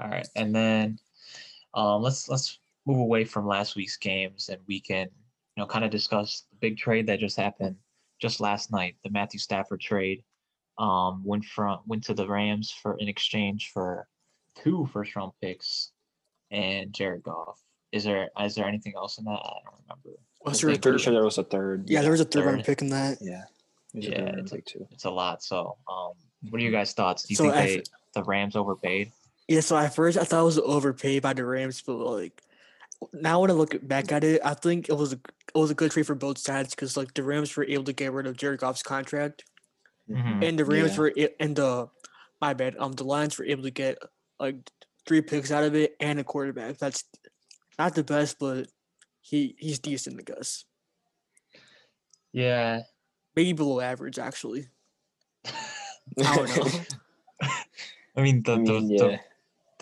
All 0.00 0.08
right, 0.10 0.26
and 0.36 0.54
then 0.54 0.98
um, 1.74 2.02
let's 2.02 2.28
let's 2.28 2.58
move 2.86 2.98
away 2.98 3.24
from 3.24 3.46
last 3.46 3.76
week's 3.76 3.96
games, 3.96 4.48
and 4.48 4.60
we 4.66 4.80
can 4.80 5.08
you 5.56 5.62
know 5.62 5.66
kind 5.66 5.84
of 5.84 5.90
discuss 5.90 6.44
the 6.50 6.56
big 6.56 6.76
trade 6.76 7.06
that 7.06 7.20
just 7.20 7.36
happened 7.36 7.76
just 8.20 8.40
last 8.40 8.72
night, 8.72 8.96
the 9.04 9.10
Matthew 9.10 9.38
Stafford 9.38 9.80
trade. 9.80 10.22
Um, 10.78 11.22
went 11.24 11.44
from 11.44 11.78
went 11.86 12.02
to 12.04 12.14
the 12.14 12.26
Rams 12.26 12.72
for 12.72 12.96
in 12.98 13.06
exchange 13.08 13.70
for 13.72 14.08
two 14.56 14.88
first 14.92 15.14
round 15.14 15.30
picks 15.40 15.92
and 16.50 16.92
Jared 16.92 17.22
Goff. 17.22 17.60
Is 17.92 18.02
there 18.02 18.28
is 18.40 18.56
there 18.56 18.66
anything 18.66 18.94
else 18.96 19.18
in 19.18 19.24
that? 19.26 19.30
I 19.30 19.52
don't 19.64 19.74
remember. 19.88 20.18
Was 20.44 20.58
I 20.58 20.66
your 20.66 20.70
I'm 20.74 20.80
pretty 20.80 20.96
third? 20.98 21.00
sure 21.04 21.12
there 21.12 21.24
was 21.24 21.38
a 21.38 21.44
third. 21.44 21.88
Yeah, 21.88 22.02
there 22.02 22.10
was 22.10 22.20
a 22.20 22.24
third 22.24 22.44
round 22.46 22.64
pick 22.64 22.82
in 22.82 22.88
that. 22.90 23.18
Yeah. 23.20 23.44
There's 23.92 24.06
a 24.06 24.10
Yeah, 24.10 24.16
third 24.30 24.38
it's 24.40 24.50
a- 24.52 24.54
pick 24.56 24.66
too. 24.66 24.88
It's 24.90 25.04
a 25.04 25.10
lot. 25.10 25.44
So, 25.44 25.76
um, 25.88 26.12
what 26.50 26.60
are 26.60 26.64
you 26.64 26.72
guys' 26.72 26.92
thoughts? 26.92 27.22
Do 27.22 27.32
you 27.32 27.36
So 27.36 27.44
think 27.44 27.54
I 27.54 27.66
they 27.66 27.82
the 28.14 28.24
Rams 28.24 28.56
overpaid? 28.56 29.12
Yeah, 29.48 29.60
so 29.60 29.76
at 29.76 29.94
first 29.94 30.16
I 30.18 30.24
thought 30.24 30.40
it 30.42 30.44
was 30.44 30.58
overpaid 30.58 31.22
by 31.22 31.32
the 31.34 31.44
Rams, 31.44 31.82
but 31.82 31.96
like 31.96 32.40
now 33.12 33.40
when 33.40 33.50
I 33.50 33.54
look 33.54 33.76
back 33.86 34.10
at 34.12 34.24
it, 34.24 34.40
I 34.44 34.54
think 34.54 34.88
it 34.88 34.94
was 34.96 35.12
a 35.12 35.16
it 35.54 35.58
was 35.58 35.70
a 35.70 35.74
good 35.74 35.90
trade 35.90 36.06
for 36.06 36.14
both 36.14 36.38
sides 36.38 36.70
because 36.70 36.96
like 36.96 37.12
the 37.14 37.22
Rams 37.22 37.54
were 37.56 37.64
able 37.64 37.84
to 37.84 37.92
get 37.92 38.12
rid 38.12 38.26
of 38.26 38.36
Jared 38.36 38.60
Goff's 38.60 38.82
contract, 38.82 39.44
Mhm. 40.10 40.42
and 40.48 40.58
the 40.58 40.64
Rams 40.64 40.92
Yeah. 40.92 40.98
were 40.98 41.12
a- 41.16 41.42
and 41.42 41.54
the 41.56 41.88
my 42.40 42.54
bad 42.54 42.76
um 42.78 42.92
the 42.92 43.04
Lions 43.04 43.38
were 43.38 43.44
able 43.44 43.62
to 43.64 43.70
get 43.70 43.98
like 44.40 44.56
three 45.06 45.20
picks 45.20 45.50
out 45.52 45.64
of 45.64 45.74
it 45.74 45.94
and 46.00 46.18
a 46.18 46.24
quarterback. 46.24 46.78
That's 46.78 47.04
not 47.78 47.94
the 47.94 48.04
best, 48.04 48.38
but 48.38 48.68
he 49.20 49.54
he's 49.58 49.78
decent, 49.78 50.18
I 50.18 50.22
guess. 50.22 50.64
Yeah. 52.32 52.82
Maybe 53.36 53.52
below 53.52 53.80
average 53.80 54.18
actually. 54.18 54.68
I 55.44 56.36
don't 56.36 56.56
know. 56.56 56.80
I 58.16 58.22
mean, 58.22 58.42
the, 58.42 58.52
I 58.52 58.56
the, 58.56 58.60
mean, 58.62 58.86
the 58.88 58.94
yeah. 58.94 58.98
the 59.08 59.20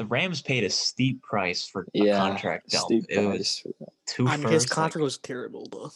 Rams 0.01 0.43
paid 0.43 0.65
a 0.65 0.71
steep 0.71 1.23
price 1.23 1.67
for 1.67 1.83
a 1.83 1.87
Yeah, 1.95 2.17
contract 2.19 2.71
dump. 2.71 2.85
steep 2.87 3.05
It 3.09 3.19
was 3.21 3.29
price 3.37 3.59
for 3.61 3.69
that. 3.81 3.93
two 4.07 4.27
I 4.27 4.37
mean, 4.37 4.49
his 4.49 4.63
firsts, 4.65 4.71
like- 4.71 4.75
contract 4.75 5.03
was 5.03 5.19
terrible 5.19 5.67
though. 5.71 5.91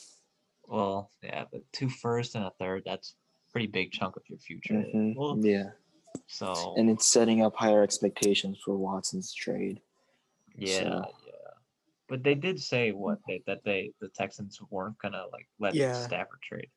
well, 0.66 1.10
yeah, 1.22 1.44
but 1.50 1.62
two 1.72 1.88
first 1.88 2.34
and 2.34 2.44
a 2.44 2.50
third. 2.58 2.82
That's 2.84 3.14
a 3.48 3.52
pretty 3.52 3.66
big 3.66 3.92
chunk 3.92 4.16
of 4.16 4.22
your 4.28 4.38
future. 4.38 4.74
Mhm, 4.74 5.16
Well, 5.16 5.38
Yeah, 5.44 5.70
so 6.26 6.74
and 6.76 6.88
it's 6.90 7.08
setting 7.08 7.42
up 7.42 7.56
higher 7.56 7.82
expectations 7.82 8.58
for 8.64 8.76
Watson's 8.76 9.32
trade. 9.32 9.80
yeah, 10.56 10.78
so- 10.80 11.14
yeah. 11.26 11.32
But 12.08 12.22
they 12.22 12.36
did 12.36 12.60
say 12.62 12.92
what 12.92 13.18
they 13.26 13.42
that 13.46 13.64
they 13.64 13.92
the 14.00 14.08
Texans 14.10 14.60
weren't 14.70 14.96
gonna 14.98 15.26
like 15.32 15.48
let 15.58 15.72
the 15.72 15.80
Yeah. 15.80 16.06
Stafford 16.06 16.40
trade 16.42 16.70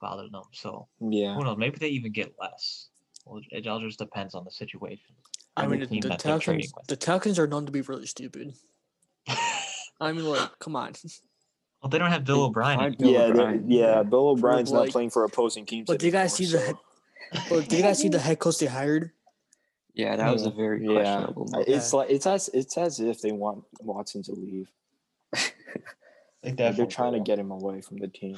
bother 0.00 0.28
them. 0.28 0.44
So 0.52 0.86
Yeah, 1.00 1.34
who 1.34 1.42
knows? 1.42 1.58
Maybe 1.58 1.78
they 1.78 1.88
even 1.88 2.12
get 2.12 2.38
less. 2.38 2.88
Well, 3.24 3.42
it 3.50 3.66
all 3.66 3.80
just 3.80 3.98
depends 3.98 4.34
on 4.36 4.44
the 4.44 4.50
situation. 4.52 5.14
I 5.58 5.66
mean, 5.66 5.80
the, 5.80 5.86
team 5.86 6.00
the 6.00 6.08
that 6.08 6.18
they're 6.20 6.38
Texans, 6.38 6.72
the 6.88 6.96
Texans 6.96 7.38
are 7.38 7.46
known 7.46 7.66
to 7.66 7.72
be 7.72 7.80
really 7.82 8.06
stupid. 8.06 8.54
I 10.00 10.12
mean, 10.12 10.24
like, 10.24 10.58
come 10.58 10.76
on. 10.76 10.92
Well, 11.82 11.90
they 11.90 11.98
don't 11.98 12.10
have 12.10 12.24
Bill 12.24 12.44
O'Brien. 12.44 12.96
Bill 12.98 13.10
yeah, 13.10 13.20
O'Brien, 13.22 13.70
yeah. 13.70 13.96
yeah. 13.96 14.02
Bill 14.02 14.28
O'Brien's 14.30 14.70
like- 14.70 14.86
not 14.86 14.92
playing 14.92 15.10
for 15.10 15.24
opposing 15.24 15.66
teams. 15.66 15.86
But 15.86 15.98
do 15.98 16.06
you 16.06 16.12
guys 16.12 16.34
see 16.34 16.44
anymore, 16.44 16.60
the 16.60 16.66
head- 16.66 17.46
But 17.50 17.68
did 17.68 17.76
you 17.78 17.82
guys 17.82 17.98
see 17.98 18.08
the 18.08 18.18
head 18.18 18.38
coach 18.38 18.58
they 18.58 18.66
hired? 18.66 19.12
Yeah, 19.94 20.14
that 20.16 20.32
was 20.32 20.46
a 20.46 20.50
very 20.50 20.84
Yeah, 20.86 20.92
questionable. 20.92 21.48
Move. 21.52 21.64
it's 21.66 21.92
like 21.92 22.08
it's 22.10 22.26
as 22.26 22.48
it's 22.54 22.78
as 22.78 23.00
if 23.00 23.20
they 23.20 23.32
want 23.32 23.64
Watson 23.80 24.22
to 24.24 24.32
leave. 24.32 24.68
They 25.32 25.40
Like, 26.56 26.76
They're 26.76 26.86
trying 26.86 27.14
to 27.14 27.20
get 27.20 27.38
him 27.38 27.50
away 27.50 27.80
from 27.80 27.96
the 27.98 28.06
team. 28.06 28.36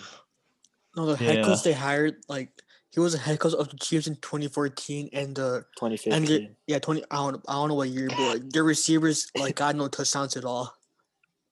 No, 0.96 1.04
the 1.06 1.16
head 1.16 1.36
Yeah. 1.36 1.44
coach 1.44 1.62
they 1.62 1.74
hired, 1.74 2.16
like, 2.28 2.50
he 2.90 3.00
was 3.00 3.14
a 3.14 3.18
head 3.18 3.38
coach 3.38 3.54
of 3.54 3.68
the 3.68 3.76
Chiefs 3.76 4.06
in 4.06 4.16
2014, 4.16 5.10
and 5.12 5.38
uh, 5.38 5.54
and 5.54 5.64
2015. 5.76 6.24
the, 6.26 6.48
yeah, 6.66 6.78
20. 6.78 7.04
I 7.10 7.16
don't, 7.16 7.44
I 7.48 7.52
don't 7.52 7.68
know 7.68 7.74
what 7.76 7.88
year, 7.88 8.08
but 8.08 8.20
like, 8.20 8.50
their 8.50 8.64
receivers 8.64 9.30
like 9.36 9.56
got 9.56 9.76
no 9.76 9.88
touchdowns 9.88 10.36
at 10.36 10.44
all. 10.44 10.74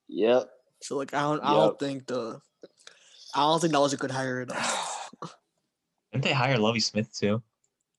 Yep. 0.09 0.49
So 0.81 0.97
like, 0.97 1.13
I 1.13 1.21
don't, 1.21 1.41
I 1.41 1.53
don't 1.53 1.79
think 1.79 2.07
the, 2.07 2.39
I 3.33 3.39
don't 3.41 3.59
think 3.61 3.73
that 3.73 3.79
was 3.79 3.93
a 3.93 3.97
good 3.97 4.11
hire 4.11 4.41
at 4.41 4.51
all. 4.51 5.29
Didn't 6.11 6.25
they 6.25 6.33
hire 6.33 6.57
Lovie 6.57 6.79
Smith 6.79 7.13
too? 7.15 7.41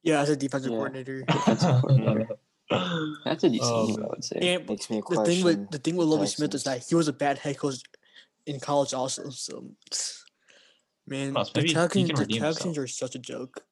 Yeah, 0.02 0.20
as 0.20 0.30
a 0.30 0.37
defensive 0.37 0.73
Yeah. 0.73 0.76
coordinator. 0.78 1.23
Defensive 1.28 1.82
coordinator. 1.82 2.28
That's 3.25 3.44
a 3.44 3.49
decent 3.49 3.62
Oh, 3.62 3.87
move, 3.87 3.99
I 4.04 4.06
would 4.09 4.25
say. 4.25 4.37
And 4.54 4.68
Makes 4.68 4.90
me 4.90 4.97
the 4.97 5.02
question. 5.02 5.25
thing 5.25 5.44
with 5.44 5.70
the 5.70 5.78
thing 5.78 5.97
with 5.97 6.09
Lovie 6.09 6.26
Smith 6.26 6.54
is 6.54 6.64
that 6.64 6.85
he 6.87 6.94
was 6.94 7.09
a 7.09 7.12
bad 7.12 7.38
head 7.38 7.59
coach 7.59 7.76
in 8.47 8.61
college 8.61 8.94
also. 8.94 9.28
So, 9.30 9.70
man, 11.11 11.33
Plus, 11.33 11.50
the 11.50 11.59
maybe 11.61 11.69
he 11.69 11.75
Texans, 11.75 12.11
can 12.12 12.26
the 12.29 12.38
Texans 12.38 12.79
are 12.79 12.87
such 12.87 13.14
a 13.14 13.19
joke. 13.19 13.64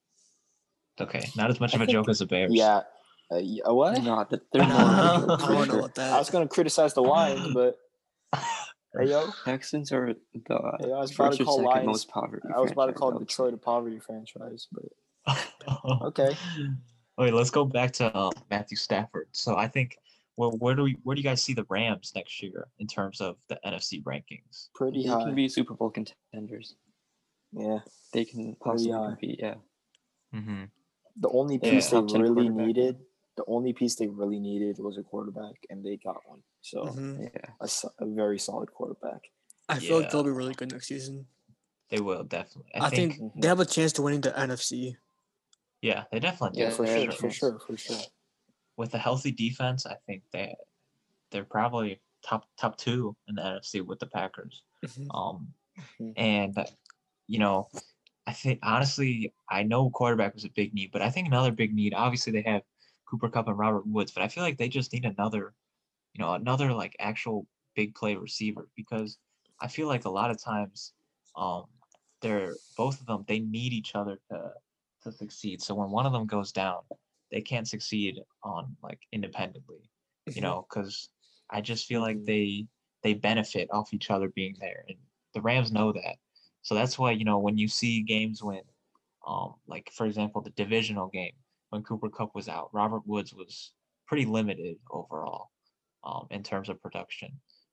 okay, 1.01 1.31
not 1.37 1.51
as 1.51 1.61
much 1.61 1.75
of 1.75 1.81
a 1.81 1.87
joke 1.87 2.09
as 2.09 2.19
the 2.19 2.27
Bears. 2.27 2.51
yeah. 2.53 2.83
Uh, 3.31 3.37
yeah, 3.37 3.69
what? 3.69 4.03
No, 4.03 4.25
th- 4.25 4.41
they're 4.53 4.63
more. 4.65 4.73
Nah, 4.73 5.17
of 5.17 5.29
a 5.29 5.33
I 5.33 5.37
joke 5.37 5.41
for 5.41 5.47
don't 5.47 5.59
know 5.59 5.65
sure. 5.67 5.79
about 5.81 5.95
that. 5.97 6.13
I 6.15 6.19
was 6.19 6.31
gonna 6.31 6.49
criticize 6.49 6.95
the 6.95 7.03
Lions, 7.03 7.53
but 7.55 7.79
hey 8.35 9.11
yo, 9.11 9.29
Texans 9.45 9.93
are 9.93 10.15
the 10.15 10.19
Hey, 10.81 10.93
I 10.93 10.99
was 10.99 11.15
about 11.15 11.35
to 11.35 11.45
call 11.45 11.57
second 11.57 11.65
Lions- 11.71 11.87
most 11.87 12.09
poverty. 12.09 12.49
I 12.55 12.59
was 12.61 12.73
about 12.73 12.87
to 12.87 12.93
call 12.95 13.11
I 13.11 13.15
would 13.17 13.21
say. 13.21 13.27
Detroit 13.27 13.55
a 13.55 13.57
poverty 13.59 13.99
franchise, 14.01 14.67
but 14.73 15.37
okay. 16.03 16.35
Wait, 17.19 17.35
let's 17.35 17.51
go 17.51 17.65
back 17.67 17.93
to 17.95 18.17
um, 18.17 18.33
Matthew 18.51 18.77
Stafford. 18.79 19.27
So 19.33 19.57
I 19.57 19.67
think, 19.69 19.97
well, 20.37 20.53
where 20.53 20.75
do 20.77 20.85
we, 20.85 20.97
where 21.03 21.15
do 21.17 21.21
you 21.21 21.29
guys 21.29 21.43
see 21.43 21.53
the 21.53 21.67
Rams 21.69 22.13
next 22.15 22.41
year 22.43 22.69
in 22.79 22.87
terms 22.87 23.21
of 23.21 23.37
the 23.49 23.59
NFC 23.67 24.03
rankings? 24.05 24.69
Pretty 24.75 25.03
They 25.03 25.09
high. 25.09 25.25
can 25.25 25.35
be 25.35 25.49
Super 25.49 25.75
Bowl 25.75 25.91
contenders. 25.91 26.77
Yeah. 27.53 27.79
They 28.13 28.25
can 28.25 28.57
possibly 28.57 28.93
high. 28.93 29.07
compete. 29.09 29.39
Yeah. 29.41 29.55
Mm-hmm. 30.35 30.65
The 31.21 31.29
only 31.31 31.59
Yeah, 31.63 31.71
piece 31.71 31.91
they 31.91 32.01
really 32.01 32.49
needed, 32.49 32.97
the 33.37 33.45
only 33.47 33.73
piece 33.73 33.97
they 33.97 34.07
really 34.09 34.39
needed 34.41 34.79
was 34.79 34.97
a 34.99 35.03
quarterback, 35.03 35.55
and 35.69 35.85
they 35.85 35.97
got 35.97 36.27
one. 36.27 36.43
So 36.63 36.85
Mhm. 36.87 37.31
Yeah. 37.35 37.51
a, 37.61 37.69
a 38.05 38.07
very 38.07 38.39
solid 38.39 38.73
quarterback. 38.73 39.31
I 39.69 39.79
feel 39.79 39.99
like 40.01 40.11
they'll 40.11 40.25
be 40.25 40.31
really 40.31 40.55
good 40.55 40.73
next 40.73 40.87
season. 40.89 41.27
They 41.91 42.01
will 42.01 42.25
definitely. 42.25 42.71
I, 42.75 42.87
I, 42.87 42.91
think, 42.91 43.17
think, 43.17 43.33
Mhm. 43.35 43.41
they 43.43 43.49
have 43.49 43.61
a 43.61 43.65
chance 43.67 43.93
to 43.95 44.03
winning 44.03 44.21
the 44.23 44.31
NFC. 44.33 44.97
yeah, 45.83 46.05
they 46.11 46.21
definitely 46.21 46.61
Yeah, 46.61 46.71
do. 46.71 46.75
for 46.77 46.87
yeah, 46.87 46.95
sure, 47.05 47.13
for 47.13 47.31
sure, 47.31 47.59
for 47.61 47.77
sure. 47.77 48.01
With 48.77 48.95
a 48.95 48.99
healthy 48.99 49.33
defense, 49.33 49.87
I 49.87 49.97
think 50.07 50.23
they 50.33 50.55
they're 51.31 51.45
probably 51.45 52.01
top 52.23 52.47
top 52.57 52.77
two 52.79 53.17
in 53.29 53.35
the 53.37 53.43
NFC 53.43 53.85
with 53.85 53.99
the 53.99 54.07
Packers. 54.07 54.63
Mhm. 54.85 55.07
Um, 55.15 55.55
Mhm. 56.01 56.13
and 56.17 56.55
you 57.29 57.41
know, 57.41 57.71
I 58.27 58.35
think 58.35 58.61
honestly, 58.65 59.35
I 59.51 59.65
know 59.65 59.91
quarterback 59.91 60.35
was 60.35 60.45
a 60.47 60.51
big 60.51 60.75
need, 60.75 60.93
but 60.93 61.03
I 61.03 61.11
think 61.11 61.29
another 61.29 61.53
big 61.53 61.75
need. 61.75 61.95
Obviously, 61.95 62.33
they 62.33 62.43
have 62.43 62.63
Cooper 63.07 63.31
Kupp 63.31 63.49
and 63.49 63.59
Robert 63.59 63.87
Woods, 63.89 64.13
but 64.13 64.23
I 64.25 64.29
feel 64.29 64.45
like 64.45 64.59
they 64.59 64.69
just 64.71 64.93
need 64.93 65.07
another, 65.07 65.55
you 66.15 66.23
know, 66.25 66.35
another 66.35 66.73
like 66.73 66.97
actual 66.99 67.47
big 67.75 67.95
play 67.95 68.17
receiver 68.17 68.71
because 68.77 69.19
I 69.61 69.69
feel 69.69 69.89
like 69.89 70.05
a 70.05 70.11
lot 70.11 70.31
of 70.31 70.43
times, 70.43 70.95
um, 71.37 71.67
they're 72.21 72.57
both 72.77 73.01
of 73.01 73.07
them 73.07 73.25
they 73.29 73.41
need 73.41 73.73
each 73.73 73.95
other 73.95 74.19
to 74.31 74.55
to 75.03 75.13
succeed. 75.13 75.63
So 75.63 75.75
when 75.77 75.91
one 75.91 76.07
of 76.07 76.13
them 76.13 76.27
goes 76.27 76.53
down, 76.53 76.83
they 77.31 77.41
can't 77.43 77.69
succeed 77.69 78.21
on 78.43 78.77
like 78.83 79.07
independently 79.13 79.91
you 80.35 80.41
Mhm. 80.41 80.43
know, 80.43 80.67
because 80.69 81.11
I 81.51 81.61
just 81.63 81.87
feel 81.87 82.01
like 82.03 82.25
Mhm. 82.25 82.25
they 82.25 82.69
they 83.03 83.15
benefit 83.15 83.69
off 83.73 83.95
each 83.95 84.11
other 84.11 84.29
being 84.29 84.57
there, 84.61 84.85
and 84.89 84.99
the 85.35 85.41
Rams 85.43 85.73
know 85.73 85.93
that. 85.93 86.19
So 86.69 86.75
that's 86.75 86.99
why 86.99 87.13
you 87.13 87.25
know 87.25 87.39
when 87.39 87.57
you 87.57 87.67
see 87.67 88.03
games 88.03 88.43
when, 88.43 88.61
um, 89.27 89.55
like 89.67 89.91
for 89.91 90.05
example, 90.05 90.43
the 90.43 90.51
divisional 90.51 91.09
game 91.09 91.33
when 91.71 91.83
Cooper 91.83 92.11
Kupp 92.11 92.35
was 92.35 92.47
out, 92.47 92.69
Robert 92.75 93.07
Woods 93.07 93.33
was 93.33 93.73
pretty 94.07 94.27
limited 94.27 94.77
overall, 94.91 95.49
um, 96.05 96.27
in 96.31 96.43
terms 96.43 96.69
of 96.69 96.79
production. 96.83 97.31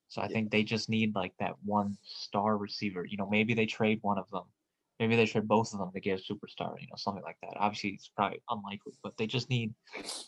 So 0.07 0.21
I 0.21 0.27
Yeah. 0.27 0.35
think 0.35 0.49
they 0.49 0.63
just 0.63 0.87
need 0.87 1.13
like 1.13 1.35
that 1.39 1.55
one 1.65 1.97
star 2.03 2.55
receiver. 2.55 3.03
You 3.03 3.17
know, 3.17 3.29
maybe 3.29 3.53
they 3.53 3.65
trade 3.65 3.99
one 4.01 4.17
of 4.17 4.29
them. 4.29 4.45
Maybe 4.97 5.17
they 5.17 5.25
trade 5.25 5.45
both 5.45 5.73
of 5.73 5.79
them 5.79 5.91
to 5.91 5.99
get 5.99 6.21
a 6.21 6.23
superstar, 6.23 6.79
you 6.79 6.87
know, 6.87 6.95
something 6.95 7.23
like 7.23 7.39
that. 7.41 7.57
Obviously, 7.57 7.89
it's 7.89 8.07
probably 8.07 8.41
unlikely, 8.49 8.93
but 9.03 9.17
they 9.17 9.27
just 9.27 9.49
need 9.49 9.73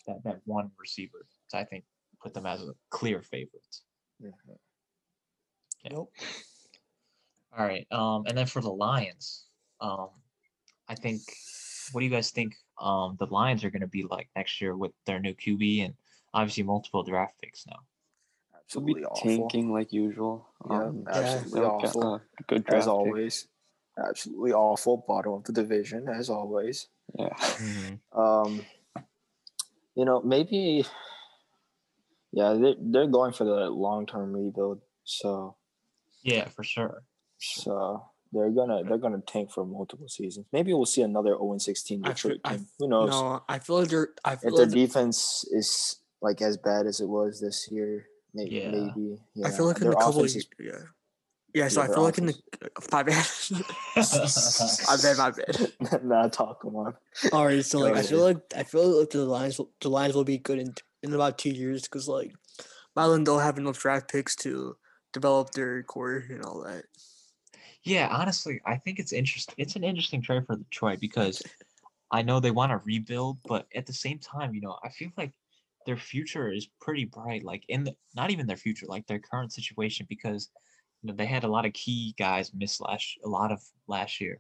that, 0.08 0.22
that 0.26 0.42
one 0.44 0.72
receiver. 0.78 1.26
So 1.48 1.58
I 1.58 1.64
think 1.64 1.86
put 2.22 2.34
them 2.34 2.46
as 2.46 2.62
a 2.62 2.74
clear 2.90 3.22
favorite. 3.22 3.78
Yeah. 4.20 4.32
Nope. 5.90 6.12
All 7.58 7.66
right. 7.66 7.88
Um, 7.92 8.26
and 8.28 8.38
then 8.38 8.46
for 8.46 8.62
the 8.62 8.70
Lions, 8.72 9.46
um, 9.82 10.10
I 10.88 10.96
think 10.96 11.22
what 11.92 12.02
do 12.02 12.06
you 12.06 12.12
guys 12.12 12.32
think 12.32 12.56
um 12.80 13.16
the 13.20 13.26
Lions 13.26 13.64
are 13.64 13.72
gonna 13.72 13.88
be 13.88 14.04
like 14.04 14.30
next 14.36 14.62
year 14.62 14.76
with 14.76 14.92
their 15.06 15.20
new 15.20 15.34
QB 15.34 15.86
and 15.86 15.94
obviously 16.34 16.64
multiple 16.64 17.04
draft 17.04 17.34
picks 17.42 17.66
now? 17.66 17.80
They'll 18.74 18.84
be 18.84 18.92
Absolutely 18.94 19.06
awful. 19.06 19.50
tanking 19.50 19.72
like 19.72 19.94
usual. 19.94 20.48
Yeah, 20.70 20.84
Um, 20.84 21.06
absolutely 21.10 21.62
they'll 21.62 21.70
awful. 21.70 22.14
a 22.16 22.22
good 22.48 22.66
draft 22.66 22.80
As 22.82 22.86
pick. 22.86 22.92
always. 22.92 23.48
Absolutely 23.98 24.54
awful. 24.54 25.04
Bottom 25.08 25.34
of 25.34 25.44
the 25.46 25.54
division, 25.54 26.08
as 26.10 26.30
always. 26.30 26.88
Yeah. 27.18 27.34
Mm-hmm. 27.34 28.20
Um, 28.20 28.66
you 29.96 30.06
know, 30.06 30.22
maybe. 30.22 30.86
Yeah, 32.34 32.54
they're 32.54 32.76
they're 32.78 33.08
going 33.08 33.32
for 33.34 33.46
the 33.46 33.70
long 33.70 34.06
term 34.06 34.34
rebuild, 34.34 34.82
so 35.06 35.56
Yeah, 36.22 36.50
for 36.50 36.64
sure. 36.64 37.04
So 37.40 38.04
they're 38.34 38.50
gonna 38.52 38.84
they're 38.84 38.98
gonna 38.98 39.22
tank 39.26 39.52
for 39.52 39.66
multiple 39.66 40.08
seasons. 40.10 40.46
Maybe 40.52 40.74
we'll 40.74 40.86
see 40.86 41.02
another 41.02 41.30
0 41.30 41.58
16 41.58 42.02
I 42.04 42.14
feel- 42.14 42.14
Detroit 42.14 42.42
I- 42.44 42.56
team. 42.58 42.68
Who 42.80 42.88
knows? 42.90 43.10
No, 43.10 43.44
I 43.48 43.60
feel 43.60 43.80
like 43.80 43.90
they're. 43.90 44.10
I 44.26 44.34
if 44.34 44.40
feel 44.42 44.56
their 44.58 44.66
like 44.66 44.76
defense 44.76 45.46
is 45.52 45.98
like 46.22 46.42
as 46.42 46.58
bad 46.58 46.86
as 46.88 47.00
it 47.00 47.08
was 47.08 47.40
this 47.40 47.68
year, 47.72 48.08
maybe 48.34 48.56
Yeah. 48.56 48.72
maybe. 48.72 49.18
Yeah. 49.36 49.48
I 49.48 49.52
feel 49.52 49.66
like 49.66 49.78
in 49.78 49.84
their 49.84 49.92
a 49.94 49.96
couple 49.96 50.24
of 50.24 50.30
years, 50.34 50.48
yeah. 50.60 50.72
Yeah, 51.54 51.70
so 51.70 51.80
yeah, 51.80 51.84
I 51.86 51.88
their 51.88 51.96
feel 51.96 52.04
like 52.04 52.18
in 52.18 52.26
the 52.28 52.36
my 52.92 53.04
bad. 53.04 53.26
my 53.96 54.98
bad, 55.02 55.18
my 55.18 55.32
bad. 55.32 56.04
nah, 56.04 56.28
talk 56.28 56.62
come 56.62 56.76
on. 56.76 56.94
All 57.32 57.46
right, 57.46 57.64
so 57.66 57.80
like 57.80 57.96
I 57.96 58.02
feel 58.04 58.20
like 58.20 58.38
I 58.56 58.64
feel 58.64 59.00
like 59.00 59.10
the 59.12 59.26
Lions 59.26 59.58
will- 59.58 59.72
the 59.82 59.90
Lions 59.90 60.14
will 60.16 60.24
be 60.26 60.38
good 60.38 60.60
in 60.60 60.74
in 61.04 61.14
about 61.14 61.38
two 61.38 61.50
years 61.50 61.84
because 61.84 62.08
like 62.08 62.34
Mylan 62.96 63.26
they'll 63.26 63.40
have 63.40 63.58
enough 63.58 63.80
draft 63.80 64.12
picks 64.12 64.36
to 64.38 64.76
develop 65.14 65.52
their 65.52 65.82
core 65.84 66.24
and 66.30 66.44
all 66.44 66.62
that. 66.64 66.84
Yeah, 67.84 68.10
honestly, 68.12 68.60
I 68.66 68.78
think 68.78 69.00
it's 69.00 69.14
interesting. 69.14 69.56
It's 69.58 69.76
an 69.76 69.84
interesting 69.84 70.22
trade 70.22 70.46
for 70.46 70.58
Detroit 70.58 71.00
because 71.00 71.42
I 72.12 72.22
know 72.22 72.40
they 72.40 72.52
want 72.52 72.72
to 72.72 72.82
rebuild, 72.84 73.38
but 73.48 73.68
at 73.76 73.86
the 73.86 73.94
same 73.94 74.20
time, 74.20 74.54
you 74.54 74.62
know, 74.62 74.78
I 74.84 74.90
feel 74.90 75.10
like 75.18 75.34
their 75.86 75.98
future 75.98 76.52
is 76.52 76.68
pretty 76.82 77.06
bright. 77.06 77.44
Like 77.44 77.64
in 77.70 77.84
the 77.84 77.96
not 78.16 78.30
even 78.30 78.46
their 78.46 78.58
future, 78.58 78.86
like 78.88 79.08
their 79.08 79.20
current 79.20 79.54
situation, 79.54 80.06
because 80.10 80.50
you 81.02 81.08
know 81.08 81.16
they 81.16 81.26
had 81.26 81.46
a 81.46 81.48
lot 81.50 81.66
of 81.66 81.74
key 81.74 82.14
guys 82.20 82.52
miss 82.54 82.82
last 82.82 83.18
a 83.24 83.30
lot 83.30 83.52
of 83.52 83.62
last 83.88 84.20
year. 84.20 84.40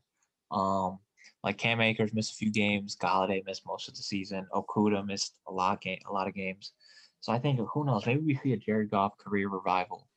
Um, 0.52 1.00
like 1.44 1.58
Cam 1.58 1.82
Akers 1.82 2.14
missed 2.14 2.34
a 2.34 2.36
few 2.36 2.52
games, 2.52 2.98
Golladay 2.98 3.46
missed 3.46 3.66
most 3.66 3.88
of 3.88 3.96
the 3.96 4.04
season, 4.04 4.46
Okudah 4.54 5.06
missed 5.06 5.36
a 5.48 5.52
lot 5.52 5.82
game 5.82 6.00
a 6.10 6.12
lot 6.12 6.28
of 6.28 6.34
games. 6.34 6.74
So 7.22 7.32
I 7.32 7.40
think 7.40 7.60
who 7.60 7.86
knows, 7.86 8.06
maybe 8.06 8.22
we 8.22 8.36
see 8.36 8.54
a 8.54 8.58
Jared 8.58 8.92
Goff 8.92 9.18
career 9.18 9.50
revival. 9.50 10.08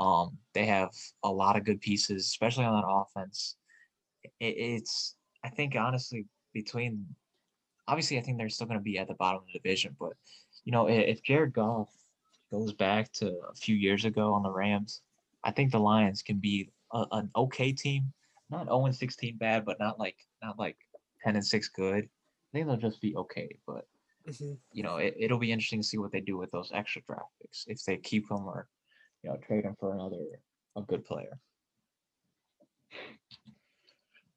Um, 0.00 0.38
they 0.54 0.64
have 0.64 0.90
a 1.22 1.30
lot 1.30 1.56
of 1.56 1.64
good 1.64 1.80
pieces, 1.80 2.24
especially 2.24 2.64
on 2.64 2.80
that 2.80 2.88
offense. 2.88 3.56
It, 4.40 4.56
it's, 4.56 5.16
I 5.44 5.50
think, 5.50 5.76
honestly, 5.76 6.24
between, 6.54 7.04
obviously, 7.86 8.18
I 8.18 8.22
think 8.22 8.38
they're 8.38 8.48
still 8.48 8.66
going 8.66 8.78
to 8.78 8.82
be 8.82 8.98
at 8.98 9.08
the 9.08 9.14
bottom 9.14 9.42
of 9.42 9.46
the 9.46 9.58
division, 9.58 9.94
but 10.00 10.12
you 10.64 10.72
know, 10.72 10.88
if 10.88 11.22
Jared 11.22 11.52
Goff 11.52 11.90
goes 12.50 12.72
back 12.72 13.12
to 13.12 13.28
a 13.50 13.54
few 13.54 13.76
years 13.76 14.04
ago 14.04 14.32
on 14.32 14.42
the 14.42 14.50
Rams, 14.50 15.02
I 15.44 15.50
think 15.50 15.70
the 15.70 15.78
Lions 15.78 16.22
can 16.22 16.38
be 16.38 16.70
a, 16.92 17.06
an 17.12 17.30
okay 17.36 17.72
team. 17.72 18.12
Not 18.50 18.66
0 18.66 18.86
and 18.86 18.94
16 18.94 19.36
bad, 19.36 19.64
but 19.64 19.78
not 19.78 19.98
like 19.98 20.16
not 20.42 20.58
like 20.58 20.76
10 21.22 21.36
and 21.36 21.46
6 21.46 21.68
good. 21.68 22.04
I 22.04 22.48
think 22.52 22.66
they'll 22.66 22.76
just 22.76 23.00
be 23.00 23.14
okay. 23.16 23.48
But 23.66 23.86
Mhm. 24.28 24.58
you 24.72 24.82
know, 24.82 24.96
it, 24.96 25.14
it'll 25.18 25.38
be 25.38 25.52
interesting 25.52 25.80
to 25.80 25.86
see 25.86 25.98
what 25.98 26.12
they 26.12 26.20
do 26.20 26.36
with 26.36 26.50
those 26.50 26.70
extra 26.74 27.02
draft 27.02 27.30
picks 27.40 27.64
if 27.68 27.82
they 27.84 27.96
keep 27.96 28.28
them 28.28 28.46
or 28.46 28.68
you 29.22 29.30
know 29.30 29.36
trade 29.46 29.64
them 29.64 29.76
for 29.78 29.94
another 29.94 30.40
a 30.76 30.82
good 30.82 31.04
player. 31.04 31.38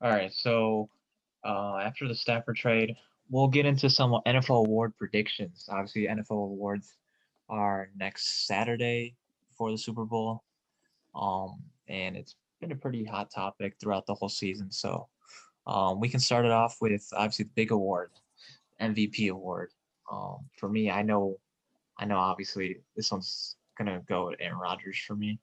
All 0.01 0.11
right, 0.11 0.33
so 0.33 0.89
uh, 1.45 1.77
after 1.77 2.07
the 2.07 2.15
Stafford 2.15 2.57
trade, 2.57 2.95
we'll 3.29 3.47
get 3.47 3.65
into 3.65 3.89
some 3.89 4.19
NFL 4.25 4.65
award 4.65 4.93
predictions. 4.97 5.67
Obviously, 5.71 6.07
NFL 6.07 6.31
awards 6.31 6.97
are 7.49 7.89
next 7.97 8.45
Saturday 8.47 9.15
before 9.49 9.71
the 9.71 9.77
Super 9.77 10.05
Bowl, 10.05 10.43
um, 11.15 11.61
and 11.87 12.17
it's 12.17 12.35
been 12.59 12.71
a 12.71 12.75
pretty 12.75 13.05
hot 13.05 13.31
topic 13.31 13.75
throughout 13.79 14.05
the 14.05 14.13
whole 14.13 14.29
season. 14.29 14.71
So 14.71 15.07
um, 15.67 15.99
we 15.99 16.09
can 16.09 16.19
start 16.19 16.45
it 16.45 16.51
off 16.51 16.77
with 16.81 17.07
obviously 17.13 17.45
the 17.45 17.51
big 17.55 17.71
award, 17.71 18.11
MVP 18.81 19.31
award. 19.31 19.71
Um, 20.11 20.39
for 20.57 20.67
me, 20.67 20.91
I 20.91 21.01
know, 21.01 21.39
I 21.97 22.05
know. 22.05 22.17
Obviously, 22.17 22.77
this 22.95 23.11
one's 23.11 23.55
gonna 23.77 24.01
go 24.07 24.27
with 24.27 24.37
Aaron 24.39 24.57
Rodgers 24.57 24.97
for 24.97 25.15
me. 25.15 25.39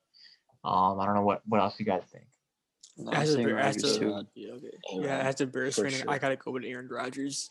Um, 0.64 1.00
I 1.00 1.06
don't 1.06 1.14
know 1.14 1.22
what 1.22 1.42
what 1.46 1.60
else 1.60 1.78
you 1.78 1.86
guys 1.86 2.02
think. 2.12 2.26
I'm 2.98 3.14
As 3.14 3.34
a, 3.34 3.38
Bear- 3.42 3.58
as 3.58 3.76
a- 3.82 3.98
too. 3.98 4.24
yeah, 4.34 4.52
okay. 4.52 4.70
A-Rod, 4.92 5.04
yeah, 5.04 5.18
as 5.18 5.40
a 5.40 5.46
Bears 5.46 5.76
for 5.76 5.88
fan, 5.88 6.08
I 6.08 6.18
gotta 6.18 6.36
go 6.36 6.50
with 6.50 6.64
Aaron 6.64 6.88
Rodgers. 6.90 7.48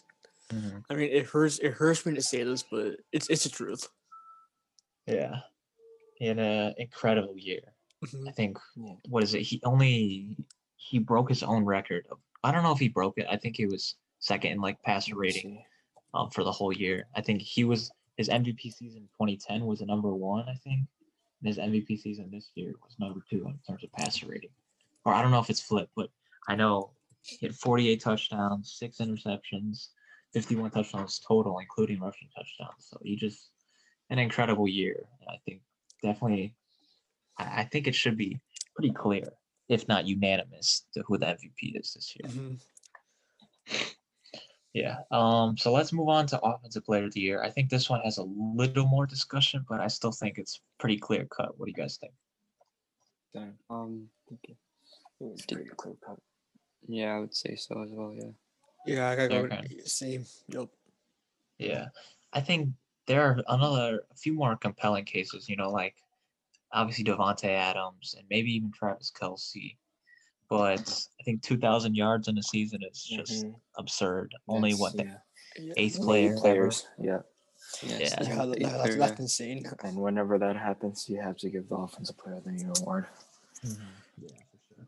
Mm-hmm. 0.53 0.77
I 0.89 0.93
mean, 0.95 1.09
it 1.11 1.25
hurts. 1.27 1.59
It 1.59 1.73
hurts 1.73 2.05
me 2.05 2.13
to 2.15 2.21
say 2.21 2.43
this, 2.43 2.63
but 2.69 2.97
it's 3.11 3.29
it's 3.29 3.43
the 3.43 3.49
truth. 3.49 3.87
Yeah, 5.07 5.39
in 6.19 6.37
had 6.37 6.45
an 6.45 6.73
incredible 6.77 7.37
year. 7.37 7.61
Mhm. 8.05 8.27
I 8.27 8.31
think 8.31 8.57
Yeah. 8.75 8.93
what 9.09 9.23
is 9.23 9.33
it? 9.33 9.41
He 9.41 9.59
only 9.63 10.37
he 10.75 10.99
broke 10.99 11.29
his 11.29 11.43
own 11.43 11.65
record. 11.65 12.05
Of, 12.11 12.19
I 12.43 12.51
don't 12.51 12.63
know 12.63 12.71
if 12.71 12.79
he 12.79 12.87
broke 12.89 13.17
it. 13.17 13.25
I 13.29 13.37
think 13.37 13.57
he 13.57 13.65
was 13.65 13.95
second 14.19 14.51
in 14.51 14.61
like 14.61 14.81
passer 14.83 15.15
rating 15.15 15.63
um, 16.13 16.29
for 16.29 16.43
the 16.43 16.51
whole 16.51 16.71
year. 16.73 17.07
I 17.15 17.21
think 17.21 17.41
he 17.41 17.63
was 17.63 17.91
his 18.19 18.27
MVP 18.27 18.73
season 18.73 19.07
2010 19.13 19.65
was 19.65 19.79
a 19.79 19.85
number 19.85 20.13
one. 20.13 20.43
I 20.49 20.55
think 20.55 20.81
and 21.41 21.47
his 21.47 21.57
MVP 21.57 21.97
season 22.01 22.29
this 22.29 22.49
year 22.53 22.73
was 22.83 22.93
number 22.99 23.21
two 23.29 23.45
in 23.45 23.57
terms 23.65 23.81
of 23.81 23.93
passer 23.93 24.27
rating. 24.27 24.49
Or 25.05 25.13
I 25.13 25.21
don't 25.21 25.31
know 25.31 25.39
if 25.39 25.49
it's 25.49 25.61
flipped, 25.61 25.93
but 25.95 26.09
I 26.49 26.55
know 26.57 26.91
he 27.21 27.45
had 27.45 27.55
48 27.55 28.01
touchdowns, 28.01 28.75
six 28.77 28.97
interceptions, 28.97 29.87
51 30.33 30.71
touchdowns 30.71 31.21
total, 31.25 31.59
including 31.59 32.01
rushing 32.01 32.27
touchdowns. 32.35 32.89
So 32.89 32.99
he 33.01 33.15
just 33.15 33.51
an 34.09 34.19
incredible 34.19 34.67
year. 34.67 35.05
And 35.21 35.29
I 35.29 35.39
think 35.45 35.61
definitely, 36.03 36.57
I, 37.37 37.61
I 37.61 37.63
think 37.63 37.87
it 37.87 37.95
should 37.95 38.17
be 38.17 38.41
pretty 38.75 38.91
clear, 38.91 39.29
if 39.69 39.87
not 39.87 40.05
unanimous, 40.05 40.87
to 40.93 41.03
who 41.07 41.17
the 41.17 41.27
MVP 41.27 41.79
is 41.79 41.93
this 41.93 42.13
year. 42.17 42.29
Mhm. 42.29 42.59
Yeah. 44.73 44.97
Um. 45.11 45.57
So 45.57 45.71
let's 45.71 45.91
move 45.91 46.09
on 46.09 46.27
to 46.27 46.39
offensive 46.41 46.85
player 46.85 47.05
of 47.05 47.13
the 47.13 47.21
year. 47.21 47.41
I 47.41 47.49
think 47.49 47.69
this 47.69 47.89
one 47.89 48.01
has 48.01 48.17
a 48.17 48.23
little 48.23 48.85
more 48.87 49.05
discussion, 49.07 49.65
but 49.67 49.79
I 49.79 49.87
still 49.87 50.11
think 50.11 50.37
it's 50.37 50.61
pretty 50.79 50.97
clear 50.97 51.25
cut. 51.25 51.57
What 51.57 51.65
do 51.65 51.71
you 51.71 51.75
guys 51.75 51.97
think? 51.97 52.13
Dang, 53.33 53.57
Um, 53.69 54.09
I 54.25 54.29
think 54.29 54.39
it- 54.49 54.57
it 55.19 55.23
was 55.31 55.45
pretty 55.45 55.69
clear 55.71 55.95
cut. 56.05 56.19
yeah, 56.87 57.15
I 57.15 57.19
would 57.19 57.35
say 57.35 57.55
so 57.55 57.81
as 57.83 57.91
well. 57.91 58.13
Yeah. 58.13 58.31
Yeah, 58.85 59.09
I 59.09 59.15
gotta 59.15 59.27
go 59.29 59.39
Okay. 59.45 59.67
with 59.75 59.87
same. 59.87 60.25
Yep. 60.49 60.69
Yeah. 61.57 61.89
I 62.31 62.41
think 62.41 62.69
there 63.07 63.21
are 63.23 63.43
another 63.47 64.05
a 64.11 64.15
few 64.15 64.33
more 64.33 64.55
compelling 64.55 65.05
cases. 65.05 65.49
You 65.49 65.55
know, 65.57 65.69
like 65.71 65.95
obviously 66.71 67.03
Davante 67.03 67.45
Adams 67.49 68.13
and 68.17 68.27
maybe 68.29 68.51
even 68.53 68.71
Travis 68.71 69.11
Kelce. 69.11 69.77
But 70.49 71.05
I 71.19 71.23
think 71.23 71.43
2,000 71.43 71.95
yards 71.95 72.27
in 72.27 72.37
a 72.37 72.43
season 72.43 72.81
is 72.83 73.03
just 73.03 73.45
Mhm. 73.45 73.55
absurd. 73.77 74.33
Only 74.47 74.71
That's- 74.71 74.81
what 74.81 74.97
the 74.97 75.03
yeah. 75.05 75.17
Yeah. 75.57 75.73
eighth 75.77 75.99
Only 75.99 76.05
player 76.07 76.25
eight 76.25 76.31
ever? 76.31 76.39
players. 76.41 76.87
Yeah. 76.97 77.21
Yeah. 77.83 77.97
Yeah, 77.99 78.09
that- 78.09 78.59
that- 78.59 78.59
that's, 78.59 78.95
that's 78.95 79.19
insane. 79.19 79.65
And 79.83 79.97
whenever 79.97 80.39
that 80.39 80.55
happens, 80.55 81.07
you 81.07 81.21
have 81.21 81.37
to 81.37 81.49
give 81.51 81.69
the 81.69 81.75
offensive 81.75 82.17
player 82.17 82.37
of 82.37 82.43
the 82.45 82.53
year 82.53 82.73
award. 82.81 83.07
Yeah, 83.63 83.69
for 84.51 84.57
sure. 84.75 84.87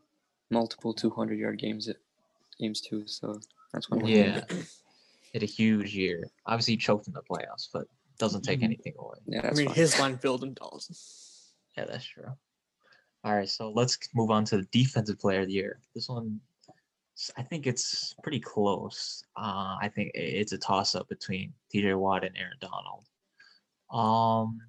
Multiple 0.50 0.92
200 0.92 1.38
yard 1.38 1.58
games 1.58 1.86
it 1.88 1.98
games 2.58 2.80
too. 2.80 3.06
So 3.06 3.40
that's 3.72 3.88
one. 3.88 4.04
Yeah. 4.06 4.44
Had 5.32 5.42
a 5.42 5.46
huge 5.46 5.94
year. 5.94 6.28
Obviously, 6.46 6.74
he 6.74 6.76
choked 6.78 7.06
in 7.06 7.14
the 7.14 7.22
playoffs, 7.22 7.68
but 7.72 7.86
doesn't 8.18 8.42
take 8.42 8.60
Mhm. 8.60 8.64
anything 8.64 8.94
away. 8.98 9.18
Yeah. 9.26 9.48
I 9.48 9.54
mean, 9.54 9.66
fine. 9.66 9.74
his 9.76 9.98
line 9.98 10.18
filled 10.18 10.42
in 10.42 10.54
dollars. 10.54 11.50
Yeah, 11.76 11.84
that's 11.86 12.04
true. 12.04 12.36
All 13.24 13.36
right, 13.36 13.48
so 13.48 13.70
let's 13.70 13.98
move 14.14 14.30
on 14.30 14.44
to 14.46 14.56
the 14.58 14.66
defensive 14.72 15.18
player 15.18 15.42
of 15.42 15.46
the 15.46 15.52
year. 15.52 15.78
This 15.94 16.08
one, 16.08 16.40
I 17.36 17.42
think 17.42 17.66
it's 17.66 18.14
pretty 18.22 18.40
close. 18.40 19.24
Uh, 19.36 19.76
I 19.80 19.90
think 19.94 20.10
it's 20.14 20.52
a 20.52 20.58
toss 20.58 20.94
up 20.94 21.08
between 21.08 21.52
TJ 21.72 21.96
Watt 21.96 22.24
and 22.24 22.36
Aaron 22.36 22.56
Donald. 22.60 23.04
Um, 23.92 24.60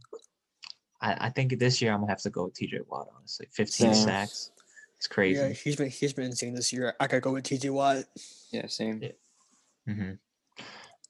I, 1.01 1.27
I 1.27 1.29
think 1.29 1.57
this 1.57 1.81
year 1.81 1.93
I'm 1.93 2.01
gonna 2.01 2.11
have 2.11 2.21
to 2.21 2.29
go 2.29 2.45
with 2.45 2.53
TJ 2.53 2.87
Watt. 2.87 3.07
Honestly, 3.17 3.47
15 3.51 3.93
Same. 3.93 4.07
sacks. 4.07 4.51
It's 4.97 5.07
crazy. 5.07 5.39
Yeah, 5.39 5.49
he's 5.49 5.75
been 5.75 5.89
he's 5.89 6.13
been 6.13 6.25
insane 6.25 6.53
this 6.53 6.71
year. 6.71 6.93
I 6.99 7.07
gotta 7.07 7.21
go 7.21 7.33
with 7.33 7.45
TJ 7.45 7.71
Watt. 7.71 8.05
Yeah. 8.51 8.67
Same. 8.67 9.01
Yeah. 9.01 9.93
hmm 9.93 10.11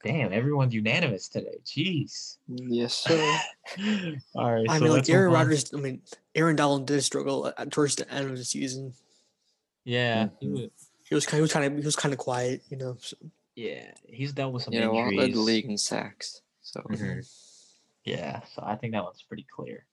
Damn, 0.03 0.34
everyone's 0.34 0.73
unanimous 0.73 1.29
today. 1.29 1.60
Jeez. 1.65 2.38
Yes, 2.47 2.93
sir. 2.93 3.17
All 4.36 4.53
right. 4.53 4.69
I 4.69 4.77
so 4.77 4.84
mean, 4.84 4.91
like 4.91 4.97
let's 4.97 5.10
Aaron 5.10 5.29
move 5.29 5.36
on. 5.36 5.45
Rodgers. 5.45 5.73
I 5.73 5.77
mean, 5.77 6.01
Aaron 6.36 6.56
Donald 6.56 6.88
did 6.88 7.02
struggle 7.04 7.54
at, 7.58 7.72
towards 7.72 7.96
the 7.96 8.10
end 8.12 8.30
of 8.32 8.38
the 8.38 8.46
season. 8.46 8.93
Yeah, 9.86 10.30
he 10.39 10.48
Mhm. 10.48 10.52
was, 10.54 10.69
He 11.10 11.15
was 11.15 11.26
kind. 11.26 11.38
He 11.38 11.41
was 11.41 11.52
kind 11.54 11.65
of. 11.65 11.78
He 11.80 11.86
was 11.86 11.96
kind 11.96 12.13
of 12.13 12.17
quiet. 12.19 12.62
You 12.69 12.78
know. 12.78 12.98
So, 13.00 13.17
yeah, 13.56 13.91
he's 14.08 14.32
dealt 14.34 14.54
with 14.54 14.63
some 14.63 14.74
Yeah. 14.74 14.88
Watt 14.88 15.10
injuries. 15.10 15.19
led 15.19 15.34
the 15.34 15.39
league 15.41 15.65
in 15.65 15.78
sacks. 15.78 16.41
So 16.62 16.80
Mhm. 16.89 17.30
Yeah, 18.06 18.41
so 18.56 18.63
I 18.65 18.76
think 18.76 18.93
that 18.93 19.04
one's 19.04 19.22
pretty 19.22 19.46
clear. 19.50 19.86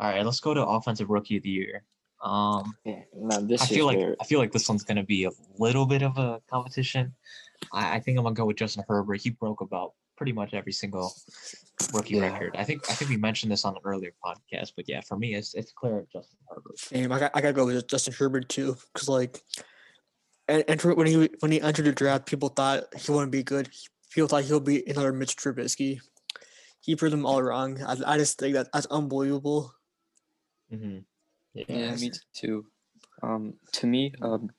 All 0.00 0.08
right, 0.10 0.24
let's 0.24 0.40
go 0.40 0.54
to 0.54 0.64
offensive 0.66 1.10
rookie 1.10 1.36
of 1.36 1.42
the 1.42 1.50
year. 1.50 1.84
Um, 2.22 2.76
yeah. 2.84 3.02
Now 3.14 3.40
this 3.40 3.62
I 3.62 3.66
feel 3.66 3.84
like 3.86 3.98
where 3.98 4.16
I 4.20 4.24
feel 4.24 4.38
like 4.38 4.52
this 4.52 4.68
one's 4.68 4.82
gonna 4.84 5.02
be 5.04 5.24
a 5.24 5.30
little 5.58 5.84
bit 5.86 6.02
of 6.02 6.16
a 6.16 6.40
competition. 6.48 7.14
I, 7.72 7.96
I 7.96 8.00
think 8.00 8.16
I'm 8.16 8.24
gonna 8.24 8.34
go 8.34 8.46
with 8.46 8.56
Justin 8.56 8.84
Herbert. 8.88 9.20
He 9.20 9.30
broke 9.30 9.60
about 9.60 9.92
pretty 10.16 10.32
much 10.32 10.54
every 10.54 10.72
single 10.72 11.12
rookie 11.92 12.14
Yeah. 12.16 12.32
record. 12.32 12.56
I 12.56 12.64
think 12.64 12.88
I 12.90 12.94
think 12.94 13.10
we 13.10 13.16
mentioned 13.16 13.50
this 13.52 13.64
on 13.64 13.74
an 13.74 13.80
earlier 13.84 14.12
podcast, 14.24 14.72
but 14.76 14.88
yeah, 14.88 15.00
for 15.00 15.16
me, 15.18 15.34
it's 15.34 15.54
it's 15.54 15.72
clear 15.72 16.06
Justin 16.12 16.38
Herbert. 16.48 16.78
same. 16.78 17.12
I 17.12 17.18
got. 17.18 17.30
I 17.34 17.40
gotta 17.40 17.52
go 17.54 17.66
with 17.66 17.86
Justin 17.88 18.14
Herbert 18.14 18.48
too, 18.48 18.76
because 18.92 19.08
like, 19.08 19.42
and, 20.48 20.64
and 20.68 20.80
when 20.82 21.06
he 21.06 21.28
when 21.40 21.52
he 21.52 21.60
entered 21.60 21.86
the 21.86 21.92
draft, 21.92 22.26
people 22.26 22.48
thought 22.48 22.84
he 22.96 23.10
wouldn't 23.12 23.32
be 23.32 23.42
good. 23.42 23.68
People 24.10 24.28
thought 24.28 24.44
he'll 24.44 24.60
be 24.60 24.88
another 24.88 25.12
Mitch 25.12 25.36
Trubisky. 25.36 26.00
He 26.80 26.94
proved 26.94 27.12
them 27.12 27.26
all 27.26 27.42
wrong. 27.42 27.82
I, 27.82 27.96
I 28.06 28.18
just 28.18 28.38
think 28.38 28.54
that 28.54 28.68
that's 28.72 28.86
unbelievable. 28.86 29.72
Mm-hmm. 30.72 30.98
Yeah, 31.54 31.64
yeah, 31.68 31.94
me 31.96 32.10
too. 32.34 32.66
Um, 33.22 33.54
to 33.72 33.86
me, 33.86 34.12
um, 34.22 34.48
J- 34.48 34.54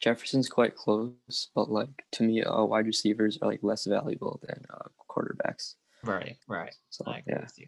Jefferson's 0.00 0.48
quite 0.48 0.74
close, 0.74 1.48
but 1.54 1.70
like 1.70 2.04
to 2.12 2.22
me, 2.22 2.42
uh, 2.42 2.64
wide 2.64 2.86
receivers 2.86 3.38
are 3.42 3.48
like 3.48 3.62
less 3.62 3.84
valuable 3.84 4.40
than 4.46 4.64
uh, 4.70 4.88
quarterbacks. 5.08 5.74
right, 6.04 6.36
right. 6.48 6.74
So 6.90 7.04
I 7.06 7.18
agree 7.18 7.34
yeah, 7.34 7.40
with 7.42 7.58
you. 7.58 7.66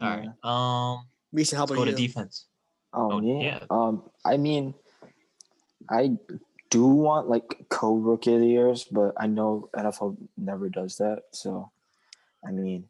All 0.00 0.08
right. 0.16 0.28
Um, 0.42 1.06
Mason, 1.32 1.56
how 1.56 1.62
let's 1.64 1.72
about 1.72 1.84
go 1.84 1.90
to 1.90 1.92
defense. 1.96 2.46
Oh, 2.92 3.12
Oh, 3.12 3.20
yeah. 3.20 3.42
yeah. 3.42 3.60
Um, 3.70 4.02
I 4.24 4.36
mean, 4.36 4.74
I 5.90 6.12
do 6.70 6.86
want 6.86 7.28
like 7.28 7.66
co 7.68 7.94
rookie 7.96 8.34
of 8.34 8.40
the 8.40 8.46
years, 8.48 8.84
but 8.84 9.12
I 9.18 9.26
know 9.26 9.68
NFL 9.76 10.16
never 10.36 10.68
does 10.68 10.96
that. 10.98 11.22
So, 11.32 11.70
I 12.46 12.50
mean, 12.50 12.84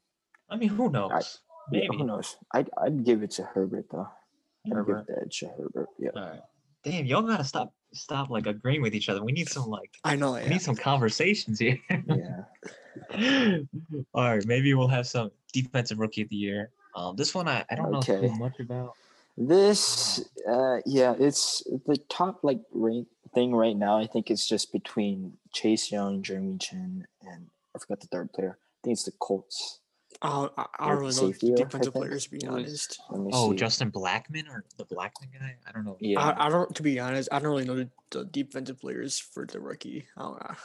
I 0.51 0.57
mean, 0.57 0.68
who 0.68 0.90
knows? 0.90 1.40
yeah, 1.73 1.81
Maybe. 1.88 1.97
who 1.99 2.05
knows? 2.05 2.37
I'd 2.53 2.70
I'd 2.79 3.05
give 3.05 3.23
it 3.23 3.33
to 3.33 3.42
Herbert 3.44 3.87
though. 3.90 4.09
I'd 4.66 4.73
Herbert. 4.73 5.07
give 5.07 5.16
the 5.16 5.23
edge 5.23 5.38
to 5.40 5.49
Herbert. 5.49 5.88
Yeah. 5.99 6.11
All 6.14 6.23
right. 6.23 6.40
Damn, 6.85 7.07
y'all 7.07 7.23
gotta 7.23 7.44
stop 7.44 7.73
stop 7.92 8.29
like 8.31 8.47
agreeing 8.47 8.83
with 8.83 8.94
each 8.94 9.09
other. 9.09 9.23
We 9.25 9.33
need 9.33 9.49
some 9.49 9.66
like 9.68 9.90
I 10.05 10.16
know. 10.16 10.35
we 10.35 10.40
Yeah. 10.42 10.49
need 10.51 10.62
some 10.62 10.77
conversations 10.77 11.59
here. 11.59 11.79
Yeah. 12.07 12.42
All 14.14 14.23
right, 14.37 14.44
maybe 14.47 14.75
we'll 14.75 14.88
have 14.88 15.07
some 15.07 15.31
defensive 15.53 15.99
rookie 15.99 16.23
of 16.23 16.29
the 16.29 16.37
year. 16.37 16.70
Um, 16.94 17.16
this 17.16 17.35
one 17.35 17.49
I, 17.49 17.64
I 17.70 17.75
don't 17.75 17.90
know 17.90 17.99
Okay. 17.99 18.20
too 18.29 18.35
much 18.35 18.61
about. 18.61 18.94
This, 19.37 20.20
uh, 20.49 20.79
yeah, 20.87 21.14
it's 21.18 21.64
the 21.87 21.97
top 22.09 22.44
like 22.44 22.61
rank 22.73 23.09
thing 23.35 23.53
right 23.55 23.77
now. 23.77 23.99
I 23.99 24.07
think 24.07 24.31
it's 24.31 24.47
just 24.47 24.73
between 24.73 25.33
Chase 25.53 25.90
Young, 25.90 26.23
Jeremy 26.23 26.57
Chinn, 26.59 27.07
and 27.20 27.49
I 27.75 27.79
forgot 27.81 28.01
the 28.01 28.07
third 28.07 28.33
player. 28.33 28.59
I 28.61 28.79
think 28.85 28.92
it's 28.94 29.05
the 29.05 29.12
Colts. 29.18 29.81
I 30.22 30.29
don't, 30.31 30.53
I 30.57 30.66
I 30.79 30.88
don't 30.88 30.96
really 30.98 31.07
know 31.07 31.11
safety, 31.33 31.48
the 31.48 31.53
I 31.55 31.64
defensive 31.64 31.92
players 31.92 32.24
to 32.24 32.31
be 32.31 32.46
honest. 32.46 33.00
Oh, 33.11 33.50
see. 33.50 33.57
Justin 33.57 33.90
Blackmon 33.90 34.48
or 34.48 34.64
the 34.79 34.85
Blackmon 34.85 35.33
guy? 35.38 35.57
I 35.68 35.72
don't 35.72 35.85
know. 35.85 35.96
yeah. 36.00 36.20
I, 36.20 36.46
I 36.46 36.48
don't. 36.50 36.74
To 36.77 36.83
be 36.83 36.98
honest, 37.00 37.29
I 37.33 37.38
don't 37.38 37.50
really 37.50 37.64
know 37.64 37.77
the, 37.77 37.88
the 38.11 38.24
defensive 38.24 38.81
players 38.81 39.18
for 39.18 39.46
the 39.46 39.61
rookie. 39.61 40.07
I 40.16 40.22
don't 40.22 40.40
know. 40.40 40.57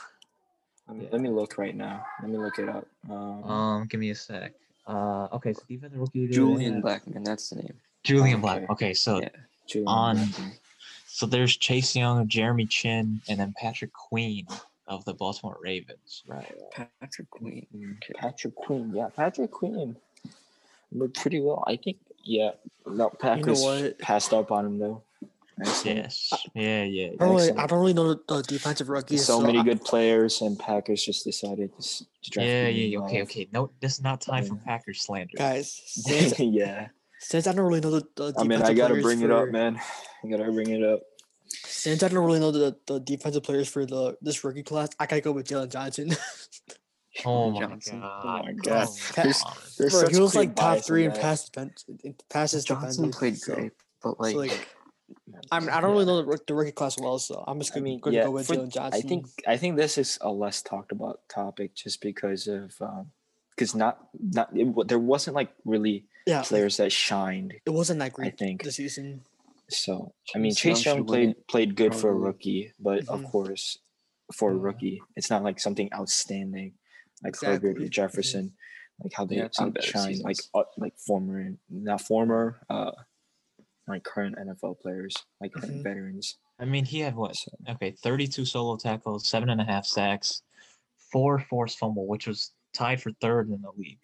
Let 0.87 0.97
me, 0.97 1.03
Yeah. 1.03 1.09
let 1.11 1.21
me 1.21 1.29
look 1.29 1.57
right 1.57 1.75
now. 1.75 2.03
Let 2.21 2.31
me 2.31 2.37
look 2.37 2.57
it 2.59 2.69
up. 2.69 2.87
Um, 3.09 3.43
Um, 3.43 3.87
give 3.87 3.99
me 3.99 4.09
a 4.11 4.15
sec. 4.15 4.53
Uh, 4.87 5.27
okay, 5.33 5.53
so 5.53 5.61
defensive 5.67 5.99
rookie. 5.99 6.11
the 6.13 6.19
year, 6.25 6.31
Julian 6.31 6.75
yeah. 6.75 6.79
Blackmon, 6.81 7.23
that's 7.25 7.49
the 7.49 7.57
name. 7.57 7.73
Julian 8.03 8.35
Okay. 8.35 8.41
Black. 8.41 8.69
Okay, 8.71 8.93
so 8.93 9.19
Yeah. 9.21 9.29
On- 9.85 10.17
Blackmon. 10.17 10.51
so 11.05 11.25
there's 11.27 11.55
Chase 11.57 11.95
Young, 11.95 12.27
Jeremy 12.27 12.65
Chinn, 12.65 13.21
and 13.29 13.39
then 13.39 13.53
Patrick 13.57 13.93
Queen 13.93 14.47
of 14.89 15.05
the 15.05 15.13
Baltimore 15.13 15.57
Ravens. 15.61 16.23
right. 16.27 16.53
right. 16.77 16.89
Patrick 16.99 17.29
Queen. 17.29 17.67
Mm, 17.75 17.95
Okay. 17.97 18.13
Patrick 18.15 18.55
Queen. 18.55 18.91
Yeah, 18.93 19.07
Patrick 19.15 19.51
Queen 19.51 19.95
looked 20.91 21.19
pretty 21.21 21.39
well. 21.39 21.63
I 21.67 21.77
think. 21.77 21.97
Yeah. 22.23 22.51
No, 22.85 23.09
Packers 23.09 23.61
what? 23.61 23.97
passed 23.99 24.33
up 24.33 24.51
on 24.51 24.65
him 24.65 24.79
though. 24.79 25.03
Excellent. 25.61 25.97
Yes. 25.97 26.33
Yeah, 26.55 26.83
yeah. 26.83 27.07
I 27.19 27.25
don't 27.25 27.35
really, 27.35 27.51
I 27.51 27.67
don't 27.67 27.79
really 27.79 27.93
know 27.93 28.13
the, 28.13 28.19
the 28.27 28.41
defensive 28.43 28.87
rookies. 28.89 29.25
So 29.25 29.41
many 29.41 29.59
I- 29.59 29.63
good 29.63 29.83
players, 29.83 30.41
and 30.41 30.57
Packers 30.57 31.03
just 31.03 31.23
decided 31.25 31.71
to, 31.73 31.77
s- 31.79 32.05
to 32.23 32.29
draft. 32.31 32.47
Yeah, 32.47 32.67
yeah. 32.69 32.99
Okay, 32.99 33.19
love. 33.19 33.27
okay. 33.29 33.47
No, 33.51 33.69
this 33.81 33.93
is 33.95 34.01
not 34.01 34.21
time 34.21 34.45
for 34.45 34.55
Yeah. 34.55 34.61
Packers 34.65 35.01
slander. 35.01 35.33
guys. 35.37 35.73
Since, 35.85 36.39
yeah. 36.39 36.87
since 37.19 37.45
I 37.45 37.51
don't 37.51 37.65
really 37.67 37.81
know 37.81 37.91
the, 37.91 38.07
the 38.15 38.33
I 38.37 38.43
mean, 38.43 38.61
I 38.61 38.73
gotta 38.73 38.93
players 38.93 39.03
bring 39.03 39.21
it 39.21 39.31
up, 39.31 39.49
man. 39.49 39.79
I 40.23 40.27
gotta 40.29 40.49
bring 40.51 40.69
it 40.69 40.81
up. 40.83 41.01
Since 41.51 42.03
I 42.03 42.07
don't 42.09 42.25
really 42.25 42.39
know 42.39 42.51
the, 42.51 42.77
the 42.85 42.99
defensive 42.99 43.43
players 43.43 43.67
for 43.67 43.85
the 43.85 44.17
this 44.21 44.43
rookie 44.43 44.63
class, 44.63 44.89
I 44.99 45.05
gotta 45.05 45.21
go 45.21 45.31
with 45.31 45.47
Jaylon 45.47 45.71
Johnson. 45.71 46.15
Oh 47.25 47.49
my 47.51 47.59
Johnson. 47.61 47.99
god. 48.01 48.21
Oh 48.23 48.27
my 48.45 48.53
God. 48.53 48.87
There's- 49.15 49.43
There's 49.77 49.91
Bro, 49.91 50.01
such 50.01 50.11
he 50.11 50.19
was 50.21 50.35
like 50.35 50.55
top 50.55 50.79
three 50.79 51.03
in 51.03 51.09
in 51.09 51.13
that. 51.15 51.21
pass 51.21 51.49
defense, 51.49 51.83
in 52.03 52.15
passes 52.29 52.63
Johnson 52.63 53.09
defended, 53.09 53.13
played 53.17 53.37
so- 53.37 53.55
great, 53.55 53.71
but 54.01 54.15
so, 54.15 54.37
like, 54.37 54.49
like, 54.51 54.67
I 55.51 55.59
mean, 55.59 55.69
I 55.69 55.81
don't 55.81 55.91
really 55.91 56.05
know 56.05 56.21
the, 56.21 56.39
the 56.47 56.53
rookie 56.53 56.71
class 56.71 56.97
well, 56.99 57.17
so 57.19 57.43
I'm 57.47 57.59
just 57.59 57.73
gonna, 57.73 57.83
mean, 57.83 57.99
gonna 57.99 58.15
yeah, 58.15 58.23
go 58.25 58.31
with 58.31 58.47
for- 58.47 58.55
Jaylon 58.55 58.71
Johnson. 58.71 59.01
I 59.03 59.07
think 59.07 59.25
I 59.47 59.57
think 59.57 59.75
this 59.75 59.97
is 59.97 60.17
a 60.21 60.29
less 60.31 60.61
talked 60.61 60.91
about 60.91 61.21
topic 61.27 61.73
just 61.75 61.99
because 61.99 62.47
of 62.47 62.73
um, 62.79 63.11
because 63.49 63.73
not 63.75 63.97
not 64.13 64.49
it, 64.55 64.87
there 64.87 64.99
wasn't 64.99 65.35
like 65.35 65.49
really 65.65 66.05
yeah, 66.27 66.43
players 66.43 66.77
that 66.77 66.91
shined. 66.91 67.55
it 67.65 67.71
wasn't 67.71 67.99
that 67.99 68.13
great. 68.13 68.33
I 68.33 68.35
think 68.37 68.63
this 68.63 68.75
season. 68.75 69.23
So. 69.69 70.13
I 70.35 70.37
mean, 70.39 70.53
Chase 70.55 70.65
Young 70.65 70.75
Chase 70.75 70.85
Young 70.85 70.97
should 70.97 71.09
win 71.09 71.33
played 71.33 71.47
played 71.47 71.75
good 71.75 71.95
for 71.95 72.09
a 72.11 72.13
rookie, 72.15 72.73
but 72.79 73.07
of 73.07 73.21
Mhm. 73.21 73.31
course, 73.31 73.77
for 74.33 74.51
a 74.51 74.55
rookie, 74.57 75.01
it's 75.15 75.29
not 75.29 75.43
like 75.43 75.59
something 75.59 75.91
outstanding 75.93 76.77
like 77.23 77.35
Herbert 77.41 77.79
or 77.81 77.87
Jefferson, 77.89 78.55
like 79.03 79.13
how 79.13 79.25
they 79.25 79.37
Yeah, 79.37 79.49
outshine 79.59 80.19
like 80.19 80.37
uh, 80.53 80.63
like 80.77 80.97
former 80.97 81.57
not 81.69 82.01
former 82.01 82.65
uh 82.69 82.91
like 83.87 84.03
current 84.03 84.37
NFL 84.37 84.75
players 84.75 85.15
like 85.41 85.53
Mhm. 85.53 85.83
veterans. 85.83 86.37
I 86.59 86.65
mean, 86.65 86.85
he 86.85 86.99
had 86.99 87.15
what? 87.15 87.35
So, 87.35 87.51
Okay, 87.69 87.91
32 87.91 88.45
solo 88.45 88.77
tackles, 88.77 89.27
seven 89.27 89.49
and 89.49 89.61
a 89.61 89.63
half 89.63 89.85
sacks, 89.85 90.43
four 91.11 91.39
forced 91.39 91.79
fumble, 91.79 92.07
which 92.07 92.27
was 92.27 92.53
tied 92.73 93.01
for 93.01 93.11
third 93.13 93.49
in 93.49 93.61
the 93.61 93.71
league. 93.71 93.99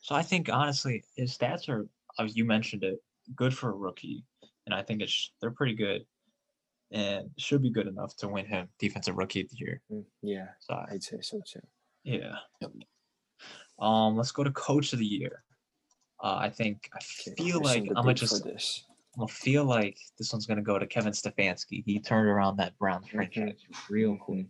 So 0.00 0.14
I 0.14 0.22
think 0.22 0.48
honestly, 0.48 1.04
his 1.16 1.36
stats 1.36 1.68
are, 1.68 1.88
as 2.18 2.36
you 2.36 2.44
mentioned 2.44 2.82
it, 2.84 3.02
good 3.36 3.56
for 3.56 3.70
a 3.70 3.76
rookie, 3.76 4.24
and 4.68 4.74
I 4.74 4.82
think 4.82 5.00
it's 5.00 5.32
they're 5.40 5.50
pretty 5.50 5.74
good, 5.74 6.04
and 6.92 7.30
should 7.38 7.62
be 7.62 7.70
good 7.70 7.86
enough 7.86 8.14
to 8.18 8.28
win 8.28 8.44
him 8.44 8.68
defensive 8.78 9.16
rookie 9.16 9.40
of 9.40 9.48
the 9.48 9.56
year. 9.56 9.80
mm, 9.90 10.04
yeah, 10.22 10.48
So 10.60 10.74
I'd 10.90 11.02
say 11.02 11.20
so 11.22 11.40
too. 11.40 11.60
yeah. 12.04 12.36
Um, 13.78 14.16
let's 14.16 14.30
go 14.32 14.44
to 14.44 14.50
coach 14.50 14.92
of 14.92 14.98
the 14.98 15.06
year. 15.06 15.42
Uh, 16.22 16.36
I 16.38 16.50
think 16.50 16.90
I 16.92 17.00
feel 17.00 17.62
like 17.62 17.84
I'm 17.88 17.94
gonna 17.94 18.12
just 18.12 18.44
this. 18.44 18.84
I 19.18 19.26
feel 19.26 19.64
like 19.64 19.98
this 20.18 20.32
one's 20.32 20.44
gonna 20.46 20.60
go 20.60 20.78
to 20.78 20.86
Kevin 20.86 21.12
Stefanski. 21.12 21.82
He 21.86 21.98
turned 21.98 22.28
around 22.28 22.58
that 22.58 22.76
Browns 22.76 23.06
Mhm. 23.06 23.10
franchise 23.12 23.64
real 23.88 24.16
Mhm. 24.16 24.20
quick. 24.20 24.46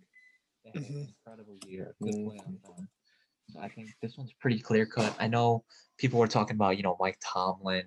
They 0.64 0.70
had 0.70 0.82
an 0.82 0.94
Mhm. 0.94 1.08
incredible 1.08 1.58
year, 1.68 1.94
good 2.02 2.14
Mhm. 2.14 2.88
So 3.50 3.60
I 3.60 3.68
think 3.68 3.90
this 4.02 4.16
one's 4.16 4.32
pretty 4.40 4.58
clear 4.58 4.84
cut. 4.84 5.14
I 5.20 5.28
know 5.28 5.64
people 5.96 6.18
were 6.18 6.26
talking 6.28 6.56
about 6.56 6.76
you 6.76 6.82
know 6.82 6.96
Mike 6.98 7.18
Tomlin 7.22 7.86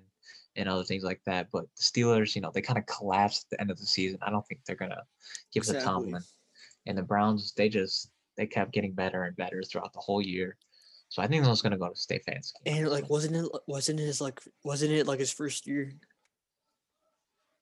and 0.56 0.68
other 0.68 0.84
things 0.84 1.02
like 1.02 1.20
that, 1.24 1.48
but 1.50 1.64
the 1.76 1.82
Steelers, 1.82 2.34
you 2.34 2.40
know, 2.42 2.50
they 2.52 2.60
kind 2.62 2.78
of 2.78 2.86
collapsed 2.86 3.46
at 3.46 3.50
the 3.50 3.60
end 3.60 3.70
of 3.70 3.78
the 3.78 3.86
season. 3.86 4.18
I 4.22 4.30
don't 4.30 4.46
think 4.46 4.60
they're 4.66 4.76
gonna 4.76 5.02
give 5.52 5.62
it 5.62 5.66
to 5.66 5.76
Exactly. 5.76 5.84
Tomlin. 5.84 6.22
And 6.86 6.98
the 6.98 7.02
Browns, 7.02 7.52
they 7.54 7.68
just 7.68 8.10
they 8.36 8.46
kept 8.46 8.72
getting 8.72 8.92
better 8.92 9.24
and 9.24 9.36
better 9.36 9.62
throughout 9.62 9.92
the 9.92 10.00
whole 10.00 10.20
year. 10.22 10.56
So 11.08 11.22
I 11.22 11.26
think 11.26 11.42
this 11.42 11.48
one's 11.48 11.62
gonna 11.62 11.78
go 11.78 11.88
to 11.88 11.94
Stefanski. 11.94 12.52
And 12.66 12.88
like, 12.88 13.08
wasn't 13.08 13.36
it 13.36 13.50
wasn't 13.66 14.00
it 14.00 14.04
his 14.04 14.20
like 14.20 14.40
wasn't 14.64 14.92
it 14.92 15.06
like 15.06 15.20
his 15.20 15.32
first 15.32 15.66
year? 15.66 15.92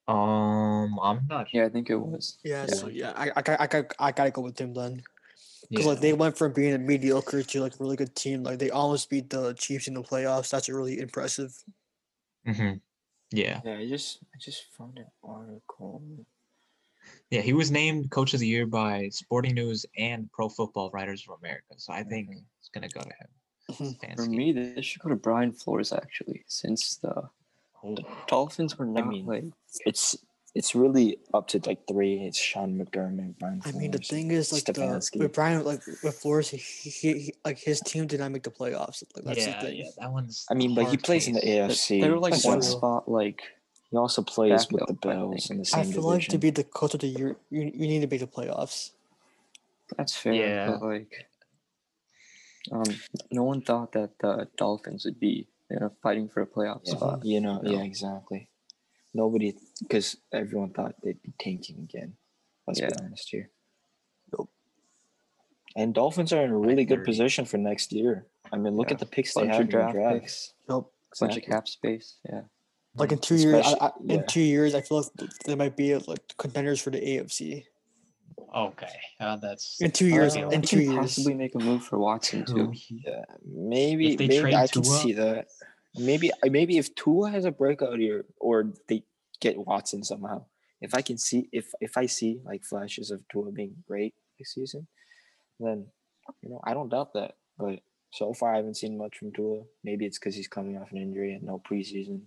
um, 0.08 0.98
I'm 1.00 1.26
not 1.28 1.48
sure. 1.50 1.60
yeah, 1.60 1.66
I 1.66 1.70
think 1.70 1.88
it 1.90 1.96
was. 1.96 2.38
Yeah, 2.42 2.62
Yeah. 2.68 2.74
so 2.74 2.88
yeah, 2.88 3.12
I 3.14 3.30
I 3.36 3.42
got 3.42 3.60
I 3.60 3.66
got 3.66 3.94
I 3.98 4.12
gotta 4.12 4.30
go 4.30 4.42
with 4.42 4.58
him 4.58 4.74
then. 4.74 5.02
Because 5.68 5.86
Yeah. 5.86 5.92
like 5.92 6.00
they 6.00 6.12
went 6.14 6.36
from 6.36 6.52
being 6.52 6.74
a 6.74 6.78
mediocre 6.78 7.42
to 7.44 7.60
like 7.60 7.74
a 7.74 7.76
really 7.78 7.96
good 7.96 8.16
team. 8.16 8.42
Like 8.42 8.58
they 8.58 8.70
almost 8.70 9.08
beat 9.08 9.30
the 9.30 9.52
Chiefs 9.54 9.86
in 9.86 9.94
the 9.94 10.02
playoffs. 10.02 10.50
That's 10.50 10.68
really 10.68 10.98
impressive. 10.98 11.54
Hmm 12.44 12.80
Yeah. 13.32 13.62
Yeah, 13.62 13.78
I 13.78 13.88
just 13.88 14.22
I 14.34 14.38
just 14.38 14.64
found 14.72 14.98
an 14.98 15.10
article. 15.22 16.26
Yeah, 17.30 17.40
he 17.40 17.52
was 17.54 17.70
named 17.70 18.10
coach 18.10 18.34
of 18.34 18.40
the 18.40 18.46
year 18.46 18.66
by 18.66 19.08
Sporting 19.08 19.54
News 19.54 19.86
and 19.96 20.30
Pro 20.32 20.48
Football 20.48 20.90
Writers 20.90 21.26
of 21.26 21.38
America. 21.38 21.74
So 21.78 21.92
I 21.92 22.02
think 22.04 22.30
Mhm. 22.30 22.44
it's 22.58 22.68
gonna 22.68 22.88
go 22.90 23.00
to 23.00 23.08
him. 23.08 23.28
Mhm. 23.70 24.00
For 24.14 24.26
me, 24.26 24.52
this 24.52 24.84
should 24.86 25.02
go 25.02 25.08
to 25.10 25.16
Brian 25.16 25.52
Flores 25.52 25.92
actually, 25.92 26.44
since 26.46 26.96
the 26.96 27.30
Oh, 27.82 27.96
Dolphins 28.26 28.78
were 28.78 28.86
not 28.86 29.06
mean, 29.06 29.26
like 29.26 29.44
It's 29.84 30.16
it's 30.54 30.74
really 30.74 31.18
up 31.32 31.48
to 31.48 31.60
like 31.66 31.86
three. 31.86 32.24
It's 32.26 32.38
Sean 32.38 32.78
McDermott, 32.78 33.38
Brian. 33.38 33.62
I 33.64 33.72
mean, 33.72 33.90
the 33.92 33.98
thing 33.98 34.30
is, 34.30 34.52
like 34.52 34.64
the 34.64 35.08
with 35.16 35.32
Brian, 35.32 35.64
like 35.64 35.86
with 36.02 36.18
Flores, 36.18 36.48
he, 36.50 36.56
he, 36.58 36.90
he 37.18 37.34
like 37.44 37.58
his 37.58 37.80
team 37.80 38.06
did 38.06 38.20
not 38.20 38.32
make 38.32 38.42
the 38.42 38.50
playoffs. 38.50 39.02
Like 39.14 39.24
that's 39.24 39.46
yeah, 39.46 39.60
the 39.60 39.66
thing. 39.66 39.76
yeah, 39.78 39.90
that 39.98 40.12
one's. 40.12 40.46
I 40.50 40.54
mean, 40.54 40.74
but 40.74 40.82
he 40.82 40.86
hard 40.88 41.02
plays 41.04 41.28
in 41.28 41.34
the. 41.34 41.40
AFC. 41.40 42.00
they 42.00 42.10
were 42.10 42.18
like 42.18 42.32
That's 42.32 42.44
one 42.44 42.60
true. 42.60 42.70
spot 42.70 43.08
like 43.08 43.42
He 43.90 43.96
also 43.96 44.22
plays 44.22 44.66
with 44.70 44.80
backup, 44.80 45.00
the 45.00 45.08
Bills 45.08 45.50
in 45.50 45.56
think. 45.58 45.68
the 45.70 45.76
I 45.76 45.82
same 45.82 45.92
feel 45.92 46.02
division. 46.02 46.10
like 46.10 46.28
to 46.28 46.38
be 46.38 46.50
the 46.50 46.64
coach 46.64 46.94
of 46.94 47.00
the 47.00 47.06
year, 47.08 47.36
you, 47.50 47.62
you 47.62 47.86
need 47.86 48.00
to 48.00 48.08
make 48.08 48.20
the 48.20 48.26
playoffs. 48.26 48.90
that's 49.96 50.16
fair. 50.16 50.32
Yeah. 50.32 50.66
But 50.72 50.82
like, 50.82 51.26
um, 52.72 52.84
no 53.30 53.44
one 53.44 53.62
thought 53.62 53.92
that 53.92 54.18
the 54.18 54.48
Dolphins 54.56 55.04
would 55.04 55.18
be 55.20 55.46
you 55.70 55.78
know 55.80 55.92
fighting 56.02 56.28
for 56.28 56.42
a 56.42 56.46
playoff 56.46 56.80
yeah, 56.84 56.94
spot. 56.94 57.24
you 57.24 57.40
know, 57.40 57.60
No. 57.62 57.70
yeah, 57.70 57.82
exactly. 57.82 58.48
Nobody, 59.12 59.54
because 59.80 60.16
everyone 60.32 60.70
thought 60.70 60.94
they'd 61.02 61.20
be 61.22 61.32
tanking 61.38 61.78
again. 61.80 62.14
Let's 62.66 62.80
Yeah. 62.80 62.88
be 62.88 63.04
honest 63.04 63.28
here. 63.30 63.50
Nope. 64.36 64.50
And 65.76 65.92
Dolphins 65.94 66.32
are 66.32 66.44
in 66.44 66.50
a 66.50 66.56
really 66.58 66.84
good 66.84 67.04
position 67.04 67.44
for 67.44 67.58
next 67.58 67.92
year. 67.92 68.26
I 68.52 68.56
mean, 68.56 68.76
look 68.76 68.88
Yeah. 68.90 68.94
at 68.94 69.00
the 69.00 69.06
picks 69.06 69.34
they 69.34 69.42
Bunch 69.42 69.52
have 69.52 69.56
of 69.56 69.60
in 69.62 69.66
the 69.66 69.72
draft 69.72 69.94
draft. 69.94 70.20
picks, 70.20 70.54
Nope. 70.68 70.92
bunch 71.18 71.36
of 71.36 71.42
cap 71.42 71.66
space. 71.68 72.18
Yeah. 72.28 72.42
Like 72.96 73.12
in 73.12 73.18
two 73.18 73.36
years, 73.36 73.66
I, 73.66 73.86
I, 73.86 73.92
yeah. 74.02 74.14
in 74.14 74.26
two 74.26 74.40
years, 74.40 74.74
I 74.74 74.80
feel 74.80 74.98
like 74.98 75.30
they 75.44 75.54
might 75.54 75.76
be 75.76 75.94
like 75.96 76.36
contenders 76.38 76.80
for 76.80 76.90
the 76.90 76.98
AFC. 77.00 77.64
Okay, 78.54 78.88
uh, 79.20 79.36
that's. 79.36 79.80
In 79.80 79.92
two 79.92 80.08
years, 80.08 80.36
Uh, 80.36 80.48
in 80.48 80.60
two 80.62 80.80
years. 80.80 80.94
possibly 80.96 81.34
make 81.34 81.54
a 81.54 81.58
move 81.58 81.84
for 81.84 81.98
Watson 82.00 82.44
too. 82.44 82.72
Yeah, 82.88 83.24
maybe 83.44 84.12
If 84.12 84.18
they 84.18 84.26
maybe 84.26 84.40
trade 84.40 84.54
I 84.54 84.66
can 84.66 84.82
see 84.82 85.12
that. 85.12 85.46
Maybe 85.96 86.30
maybe 86.44 86.78
if 86.78 86.94
Tua 86.94 87.30
has 87.30 87.44
a 87.44 87.50
breakout 87.50 87.98
year, 87.98 88.24
or 88.38 88.72
they 88.88 89.02
get 89.40 89.58
Watson 89.58 90.04
somehow. 90.04 90.44
If 90.80 90.94
I 90.94 91.02
can 91.02 91.18
see 91.18 91.48
if 91.52 91.72
if 91.80 91.96
I 91.96 92.06
see 92.06 92.40
like 92.44 92.64
flashes 92.64 93.10
of 93.10 93.26
Tua 93.28 93.50
being 93.52 93.82
great 93.86 94.14
this 94.38 94.54
season, 94.54 94.86
then 95.58 95.86
you 96.42 96.50
know 96.50 96.60
I 96.64 96.74
don't 96.74 96.88
doubt 96.88 97.12
that. 97.14 97.36
But 97.58 97.80
so 98.12 98.32
far 98.32 98.52
I 98.54 98.56
haven't 98.56 98.76
seen 98.76 98.96
much 98.96 99.18
from 99.18 99.32
Tua. 99.32 99.62
Maybe 99.84 100.06
it's 100.06 100.18
because 100.18 100.34
he's 100.34 100.48
coming 100.48 100.78
off 100.78 100.92
an 100.92 100.98
injury 100.98 101.34
and 101.34 101.42
no 101.42 101.58
preseason, 101.68 102.22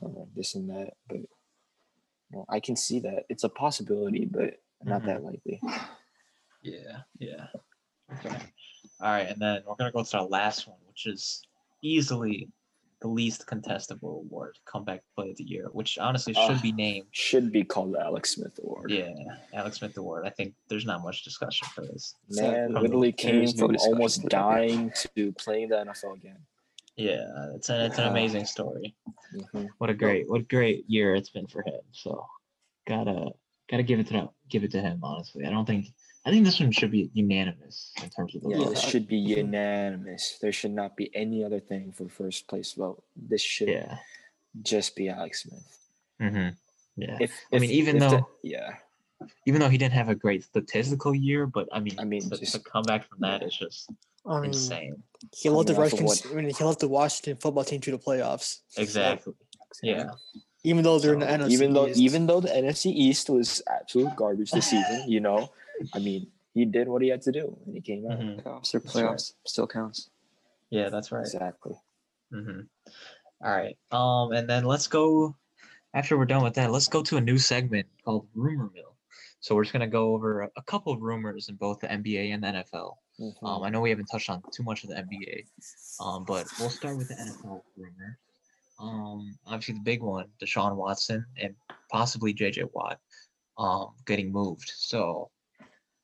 or 0.00 0.26
this 0.34 0.54
and 0.56 0.68
that. 0.70 0.94
But 1.08 1.18
you 1.18 1.28
know, 2.32 2.44
I 2.48 2.60
can 2.60 2.76
see 2.76 2.98
that 3.00 3.24
it's 3.28 3.44
a 3.44 3.48
possibility, 3.48 4.24
but 4.24 4.60
not 4.84 5.02
Mhm. 5.02 5.06
that 5.06 5.24
likely. 5.24 5.60
Yeah, 6.62 7.02
yeah. 7.18 7.46
Okay. 8.14 8.36
All 9.00 9.10
right, 9.10 9.28
and 9.28 9.40
then 9.40 9.62
we're 9.66 9.76
gonna 9.76 9.92
go 9.92 10.02
to 10.02 10.18
our 10.18 10.26
last 10.26 10.66
one, 10.66 10.78
which 10.88 11.06
is 11.06 11.42
easily 11.82 12.48
the 13.02 13.08
least 13.08 13.46
contestable 13.46 14.20
award, 14.24 14.56
comeback 14.64 15.02
play 15.14 15.30
of 15.30 15.36
the 15.36 15.44
year, 15.44 15.68
which 15.72 15.98
honestly 15.98 16.32
should 16.32 16.56
Ah. 16.56 16.60
be 16.62 16.72
named. 16.72 17.06
Should 17.10 17.52
be 17.52 17.62
called 17.62 17.92
the 17.92 18.00
Alex 18.00 18.30
Smith 18.30 18.58
Award. 18.62 18.90
Yeah, 18.90 19.12
Alex 19.52 19.78
Smith 19.78 19.96
Award. 19.98 20.26
I 20.26 20.30
think 20.30 20.54
there's 20.68 20.86
not 20.86 21.02
much 21.02 21.22
discussion 21.22 21.68
for 21.74 21.82
this. 21.82 22.14
Man, 22.30 22.72
From- 22.72 22.82
literally 22.82 23.12
came 23.12 23.42
is 23.42 23.54
no 23.56 23.66
from 23.66 23.76
almost 23.80 24.22
dying 24.28 24.92
to 25.14 25.32
playing 25.32 25.68
the 25.68 25.76
NFL 25.80 26.14
again. 26.14 26.38
Yeah, 26.96 27.28
it's 27.54 27.68
an 27.68 27.82
it's 27.82 27.98
an 27.98 28.08
amazing 28.08 28.46
story. 28.46 28.96
Mhm. 29.34 29.68
What 29.76 29.90
a 29.90 29.94
great 29.94 30.30
what 30.30 30.40
a 30.40 30.44
great 30.44 30.88
year 30.88 31.14
it's 31.14 31.28
been 31.28 31.46
for 31.46 31.60
him. 31.62 31.80
So 31.92 32.26
gotta 32.86 33.32
gotta 33.68 33.82
give 33.82 34.00
it 34.00 34.06
to 34.06 34.30
give 34.48 34.64
it 34.64 34.70
to 34.70 34.80
him. 34.80 35.00
Honestly, 35.02 35.44
I 35.44 35.50
don't 35.50 35.66
think 35.66 35.88
I 36.26 36.30
think 36.30 36.44
this 36.44 36.58
one 36.58 36.72
should 36.72 36.90
be 36.90 37.08
unanimous 37.14 37.92
in 38.02 38.10
terms 38.10 38.34
of 38.34 38.42
the 38.42 38.50
Yeah, 38.50 38.56
vote. 38.58 38.70
this 38.70 38.82
should 38.82 39.06
be 39.06 39.16
unanimous. 39.16 40.38
There 40.42 40.52
should 40.52 40.72
not 40.72 40.96
be 40.96 41.10
any 41.14 41.44
other 41.44 41.60
thing 41.60 41.92
for 41.92 42.08
first 42.08 42.48
place 42.48 42.72
vote. 42.72 43.02
This 43.14 43.40
should 43.42 43.68
Yeah. 43.68 43.98
just 44.62 44.96
be 44.96 45.08
Alex 45.08 45.44
Smith. 45.44 45.78
hmm 46.18 46.48
Yeah. 46.96 47.18
If, 47.20 47.30
I 47.52 47.56
if- 47.56 47.60
mean, 47.62 47.70
even 47.70 47.96
if 47.96 48.02
the- 48.02 48.08
though- 48.16 48.28
yeah, 48.42 48.76
even 49.46 49.60
though 49.60 49.68
he 49.68 49.78
didn't 49.78 49.94
have 49.94 50.08
a 50.08 50.14
great 50.14 50.42
statistical 50.44 51.14
year, 51.14 51.46
but 51.46 51.68
I 51.72 51.78
mean, 51.80 51.94
I 51.98 52.04
mean, 52.04 52.22
to, 52.28 52.36
just- 52.36 52.52
to 52.54 52.58
come 52.60 52.82
back 52.84 53.08
from 53.08 53.18
that 53.20 53.42
is 53.42 53.54
just 53.56 53.88
I 54.26 54.40
mean, 54.40 54.46
insane. 54.50 55.02
he 55.32 55.48
led 55.48 55.66
the 55.68 55.74
coming 55.74 55.86
off 55.92 56.00
Redskins. 56.02 56.26
I 56.32 56.34
mean, 56.34 56.50
he 56.58 56.64
led 56.64 56.80
the 56.80 56.88
Washington 56.88 57.36
football 57.36 57.62
team 57.64 57.80
to 57.82 57.90
the 57.92 57.98
playoffs. 57.98 58.60
Exactly. 58.76 59.34
Yeah. 59.82 60.10
even 60.64 60.82
though 60.82 60.98
they're 60.98 61.12
in 61.14 61.20
the 61.20 61.26
NFC. 61.26 61.50
even 61.52 61.72
though 61.74 61.86
East. 61.86 62.00
even 62.00 62.26
though 62.26 62.40
the 62.40 62.48
NFC 62.48 62.86
East 62.90 63.30
was 63.30 63.62
absolute 63.70 64.16
garbage 64.16 64.50
this 64.50 64.66
season, 64.70 65.04
you 65.06 65.20
know, 65.20 65.50
I 65.94 65.98
mean, 65.98 66.30
he 66.54 66.64
did 66.64 66.88
what 66.88 67.02
he 67.02 67.08
had 67.08 67.22
to 67.22 67.32
do, 67.32 67.56
and 67.66 67.74
he 67.74 67.80
came 67.80 68.10
out 68.10 68.18
Mhm. 68.18 68.42
Playoffs 68.42 68.74
or 68.74 68.80
That's 68.80 68.94
right. 68.96 69.20
still 69.46 69.66
counts. 69.66 70.10
Yeah, 70.70 70.88
that's 70.88 71.12
right. 71.12 71.20
exactly. 71.24 71.74
hmm 72.30 72.62
All 73.44 73.50
right. 73.54 73.76
Um, 73.92 74.32
and 74.32 74.48
then 74.48 74.64
let's 74.64 74.86
go. 74.88 75.36
After 75.94 76.16
we're 76.18 76.24
done 76.26 76.42
with 76.42 76.54
that, 76.54 76.70
let's 76.72 76.88
go 76.88 77.02
to 77.02 77.16
a 77.18 77.20
new 77.20 77.38
segment 77.38 77.86
called 78.04 78.26
Rumor 78.34 78.70
Mill. 78.74 78.96
So 79.40 79.54
we're 79.54 79.64
just 79.64 79.72
gonna 79.72 79.86
go 79.86 80.14
over 80.14 80.42
a, 80.42 80.50
a 80.56 80.62
couple 80.62 80.92
of 80.92 81.00
rumors 81.02 81.48
in 81.48 81.54
both 81.56 81.80
the 81.80 81.88
NBA 81.88 82.32
and 82.34 82.42
the 82.42 82.48
NFL. 82.48 82.96
Mhm. 83.20 83.42
Um, 83.42 83.62
I 83.62 83.70
know 83.70 83.80
we 83.80 83.90
haven't 83.90 84.06
touched 84.06 84.28
on 84.30 84.42
too 84.52 84.62
much 84.62 84.82
of 84.84 84.90
the 84.90 84.96
NBA, 84.96 85.46
um, 86.00 86.24
but 86.24 86.46
we'll 86.58 86.70
start 86.70 86.96
with 86.96 87.08
the 87.08 87.14
NFL 87.14 87.62
rumor. 87.76 88.18
Um, 88.78 89.38
obviously 89.46 89.74
the 89.74 89.80
big 89.80 90.02
one, 90.02 90.28
Deshaun 90.42 90.76
Watson 90.76 91.24
and 91.40 91.54
possibly 91.90 92.34
JJ 92.34 92.64
Watt, 92.74 92.98
um, 93.56 93.94
getting 94.04 94.30
moved. 94.32 94.70
So, 94.74 95.30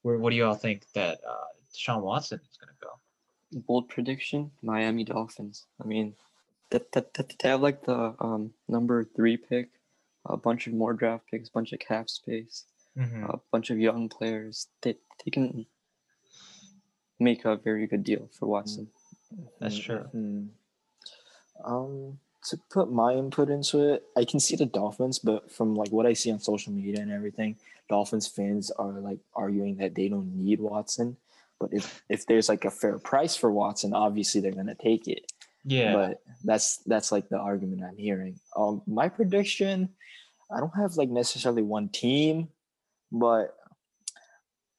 where 0.03 0.19
what 0.19 0.31
do 0.31 0.37
you 0.37 0.45
all 0.45 0.55
think 0.55 0.85
that 0.95 1.21
uh, 1.29 1.49
Deshaun 1.75 2.03
Watson 2.03 2.41
is 2.51 2.57
gonna 2.59 2.73
go? 2.81 3.61
Bold 3.67 3.89
prediction: 3.89 4.51
Miami 4.63 5.05
Dolphins. 5.05 5.67
I 5.83 5.87
mean, 5.87 6.15
that 6.71 6.93
that, 6.93 7.15
that 7.15 7.35
they 7.41 7.49
have 7.49 7.61
like 7.61 7.85
the 7.85 8.15
um 8.21 8.53
number 8.69 9.05
three 9.05 9.37
pick, 9.37 9.71
a 10.27 10.37
bunch 10.37 10.67
of 10.67 10.73
more 10.75 10.93
draft 10.93 11.27
picks, 11.31 11.49
a 11.49 11.53
bunch 11.53 11.73
of 11.73 11.81
cap 11.81 12.09
space, 12.11 12.65
Mm-hmm. 12.99 13.25
a 13.25 13.41
bunch 13.51 13.71
of 13.71 13.79
young 13.79 14.09
players. 14.11 14.69
They 14.83 14.97
they 15.25 15.31
can 15.31 15.65
make 17.19 17.45
a 17.45 17.57
very 17.57 17.87
good 17.87 18.05
deal 18.05 18.29
for 18.39 18.47
Watson. 18.47 18.89
That's 19.61 19.79
true. 19.79 20.05
Mhm. 20.15 20.49
Um, 21.65 22.19
to 22.49 22.59
put 22.71 22.91
my 22.91 23.15
input 23.15 23.51
into 23.51 23.93
it, 23.93 24.05
I 24.17 24.25
can 24.25 24.41
see 24.41 24.57
the 24.57 24.67
Dolphins, 24.67 25.19
but 25.19 25.51
from 25.51 25.75
like 25.75 25.91
what 25.91 26.07
I 26.07 26.13
see 26.13 26.33
on 26.33 26.41
social 26.41 26.73
media 26.73 27.01
and 27.01 27.13
everything, 27.13 27.57
Dolphins 27.89 28.27
fans 28.27 28.71
are 28.73 29.01
like 29.01 29.19
arguing 29.35 29.77
that 29.77 29.95
they 29.95 30.09
don't 30.09 30.35
need 30.35 30.61
Watson. 30.61 31.17
But 31.61 31.71
if 31.73 32.03
if 32.09 32.27
there's 32.27 32.49
like 32.49 32.65
a 32.65 32.71
fair 32.71 32.99
price 32.99 33.37
for 33.37 33.53
Watson, 33.53 33.95
obviously 33.95 34.41
they're 34.41 34.53
gonna 34.53 34.75
take 34.75 35.07
it. 35.07 35.31
Yeah. 35.65 35.93
But 35.93 36.23
that's 36.43 36.79
that's 36.79 37.13
like 37.13 37.29
the 37.29 37.39
argument 37.39 37.83
I'm 37.85 37.97
hearing. 37.97 38.41
Um, 38.57 38.83
my 38.87 39.09
prediction, 39.09 39.91
I 40.51 40.59
don't 40.59 40.77
have 40.77 40.97
like 40.97 41.09
necessarily 41.09 41.63
one 41.63 41.89
team, 41.89 42.49
but 43.13 43.55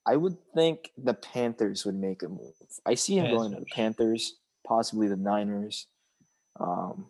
I 0.05 0.17
would 0.17 0.35
think 0.53 0.91
the 0.97 1.13
Panthers 1.13 1.85
would 1.85 1.95
make 1.95 2.23
a 2.23 2.27
move. 2.27 2.53
I 2.85 2.95
see 2.95 3.17
him 3.17 3.33
going 3.33 3.51
to 3.53 3.59
the 3.59 3.65
Panthers, 3.65 4.35
possibly 4.67 5.07
the 5.07 5.15
Niners. 5.15 5.87
Um, 6.59 7.05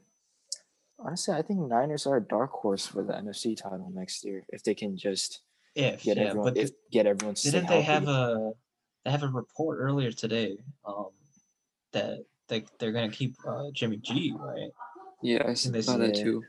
honestly, 1.04 1.34
I 1.36 1.42
think 1.42 1.60
Niners 1.60 2.08
are 2.08 2.18
a 2.18 2.22
dark 2.22 2.52
horse 2.52 2.86
for 2.86 3.04
the 3.04 3.14
NFC 3.14 3.56
title 3.56 3.92
next 3.94 4.24
year 4.24 4.44
if 4.50 4.64
they 4.64 4.74
can 4.76 4.98
just 4.98 5.42
if 5.76 6.04
get 6.04 6.18
yeah, 6.18 6.24
everyone 6.30 6.54
but 6.54 6.58
if, 6.62 6.72
get 6.92 7.06
everyone. 7.06 7.36
Didn't 7.36 7.68
they 7.68 7.82
have 7.82 8.08
a 8.08 8.54
they 9.06 9.12
have 9.12 9.24
a 9.24 9.28
report 9.28 9.80
earlier 9.80 10.12
today 10.12 10.58
um, 10.86 11.10
that 11.92 12.20
they 12.48 12.64
they're 12.80 12.92
gonna 12.92 13.10
keep 13.10 13.36
uh, 13.48 13.70
Jimmy 13.74 13.98
G 13.98 14.34
right? 14.38 14.72
Yeah, 15.22 15.44
I 15.44 15.48
And 15.50 15.58
saw 15.58 15.72
that 15.98 16.16
said- 16.16 16.24
too. 16.24 16.44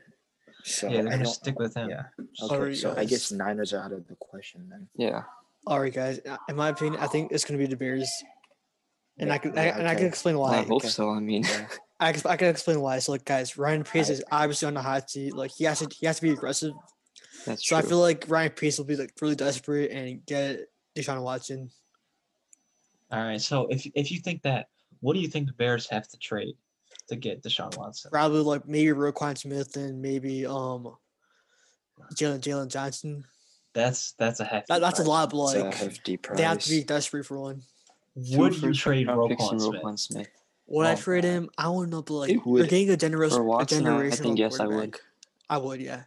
So 0.63 0.87
yeah, 0.89 1.01
they're 1.01 1.11
gonna 1.11 1.25
stick 1.27 1.59
with 1.59 1.75
him. 1.75 1.89
Yeah. 1.91 2.03
Sorry, 2.33 2.71
Okay, 2.71 2.75
so 2.75 2.95
I 2.97 3.05
guess. 3.05 3.31
Niners 3.31 3.71
are 3.73 3.81
out 3.83 3.91
of 3.91 4.07
the 4.07 4.15
question 4.15 4.67
then. 4.69 4.87
Yeah, 4.95 5.21
All 5.67 5.79
right, 5.79 5.93
guys. 5.93 6.19
uh, 6.27 6.37
In 6.49 6.55
my 6.55 6.69
opinion, 6.69 6.99
I 7.01 7.05
think 7.07 7.31
it's 7.31 7.45
going 7.45 7.59
to 7.59 7.63
be 7.63 7.69
the 7.69 7.77
Bears, 7.77 8.09
and 9.19 9.31
I 9.31 9.35
Yeah, 9.35 9.37
can 9.39 9.57
I, 9.59 9.65
yeah, 9.67 9.77
and 9.77 9.87
I 9.87 9.93
can 9.93 9.97
okay. 10.05 10.07
explain 10.07 10.39
Well, 10.39 10.49
I 10.49 10.63
hope 10.63 10.81
okay. 10.81 10.87
so. 10.87 11.11
I 11.11 11.19
mean, 11.19 11.43
Yeah. 11.43 11.67
I 11.99 12.11
can, 12.11 12.21
I 12.29 12.35
can 12.35 12.49
explain 12.49 12.81
why. 12.81 12.99
So, 12.99 13.13
like, 13.13 13.23
guys, 13.25 13.57
Ryan 13.57 13.83
Pace 13.83 14.09
is 14.09 14.23
obviously 14.31 14.67
on 14.67 14.73
the 14.73 14.81
hot 14.81 15.09
seat. 15.09 15.33
Like, 15.33 15.51
he 15.51 15.63
has 15.63 15.79
to 15.79 15.87
he 15.97 16.05
has 16.05 16.17
to 16.17 16.21
be 16.23 16.31
aggressive. 16.31 16.73
that's 17.45 17.67
So 17.67 17.75
true. 17.79 17.85
I 17.85 17.87
feel 17.89 17.99
like 17.99 18.25
Ryan 18.27 18.51
Pace 18.51 18.77
will 18.77 18.85
be 18.85 18.95
like 18.97 19.13
really 19.21 19.35
desperate 19.35 19.91
and 19.91 20.25
get 20.25 20.67
Deshaun 20.95 21.21
Watson. 21.21 21.69
All 23.11 23.21
right. 23.23 23.39
So 23.39 23.67
if 23.67 23.85
if 23.95 24.11
you 24.11 24.19
think 24.19 24.41
that, 24.43 24.67
what 24.99 25.13
do 25.13 25.19
you 25.19 25.27
think 25.27 25.47
the 25.47 25.53
Bears 25.53 25.87
have 25.89 26.07
to 26.09 26.17
trade 26.17 26.55
to 27.07 27.15
get 27.15 27.43
Deshaun 27.43 27.77
Watson? 27.77 28.11
Probably 28.11 28.41
like 28.41 28.67
maybe 28.67 28.89
Roquan 28.89 29.37
Smith 29.37 29.75
and 29.77 30.01
maybe 30.01 30.45
um 30.45 30.95
Jaylon 32.15 32.39
Jaylon 32.41 32.67
Johnson. 32.67 33.23
That's 33.73 34.13
that's 34.13 34.39
a 34.39 34.45
hefty. 34.45 34.65
That, 34.69 34.81
that's 34.81 34.99
a 34.99 35.03
lot, 35.03 35.29
but 35.31 35.43
It's 35.45 35.53
a 35.55 35.63
like 35.65 35.73
hefty 35.75 36.17
price. 36.17 36.37
they 36.37 36.43
have 36.43 36.59
to 36.59 36.69
be 36.69 36.83
desperate 36.83 37.25
for 37.25 37.39
one. 37.39 37.61
Would 38.15 38.61
you 38.61 38.73
trade 38.73 39.07
round 39.07 39.29
picks 39.29 39.43
Roquan 39.43 39.51
and 39.51 39.61
Smith? 39.61 39.81
Roquan 39.83 39.99
Smith? 39.99 40.27
Would 40.67 40.87
I 40.87 40.93
Oh, 40.93 40.95
trade 40.95 41.21
God. 41.23 41.27
him? 41.29 41.49
I 41.57 41.63
don't 41.63 41.89
know, 41.89 42.01
but 42.01 42.13
like 42.13 42.29
It 42.31 42.39
you're 42.45 42.63
getting 42.65 42.89
a 42.89 42.97
generous 42.97 43.33
For 43.35 43.41
a 43.41 43.45
Watson, 43.45 43.85
I- 43.85 43.89
I 43.97 44.01
generational 44.03 44.17
think 44.23 44.39
yes, 44.39 44.59
I 44.59 44.65
would. 44.65 44.71
quarterback. 44.73 45.01
I 45.49 45.57
would, 45.57 45.81
yeah. 45.81 46.03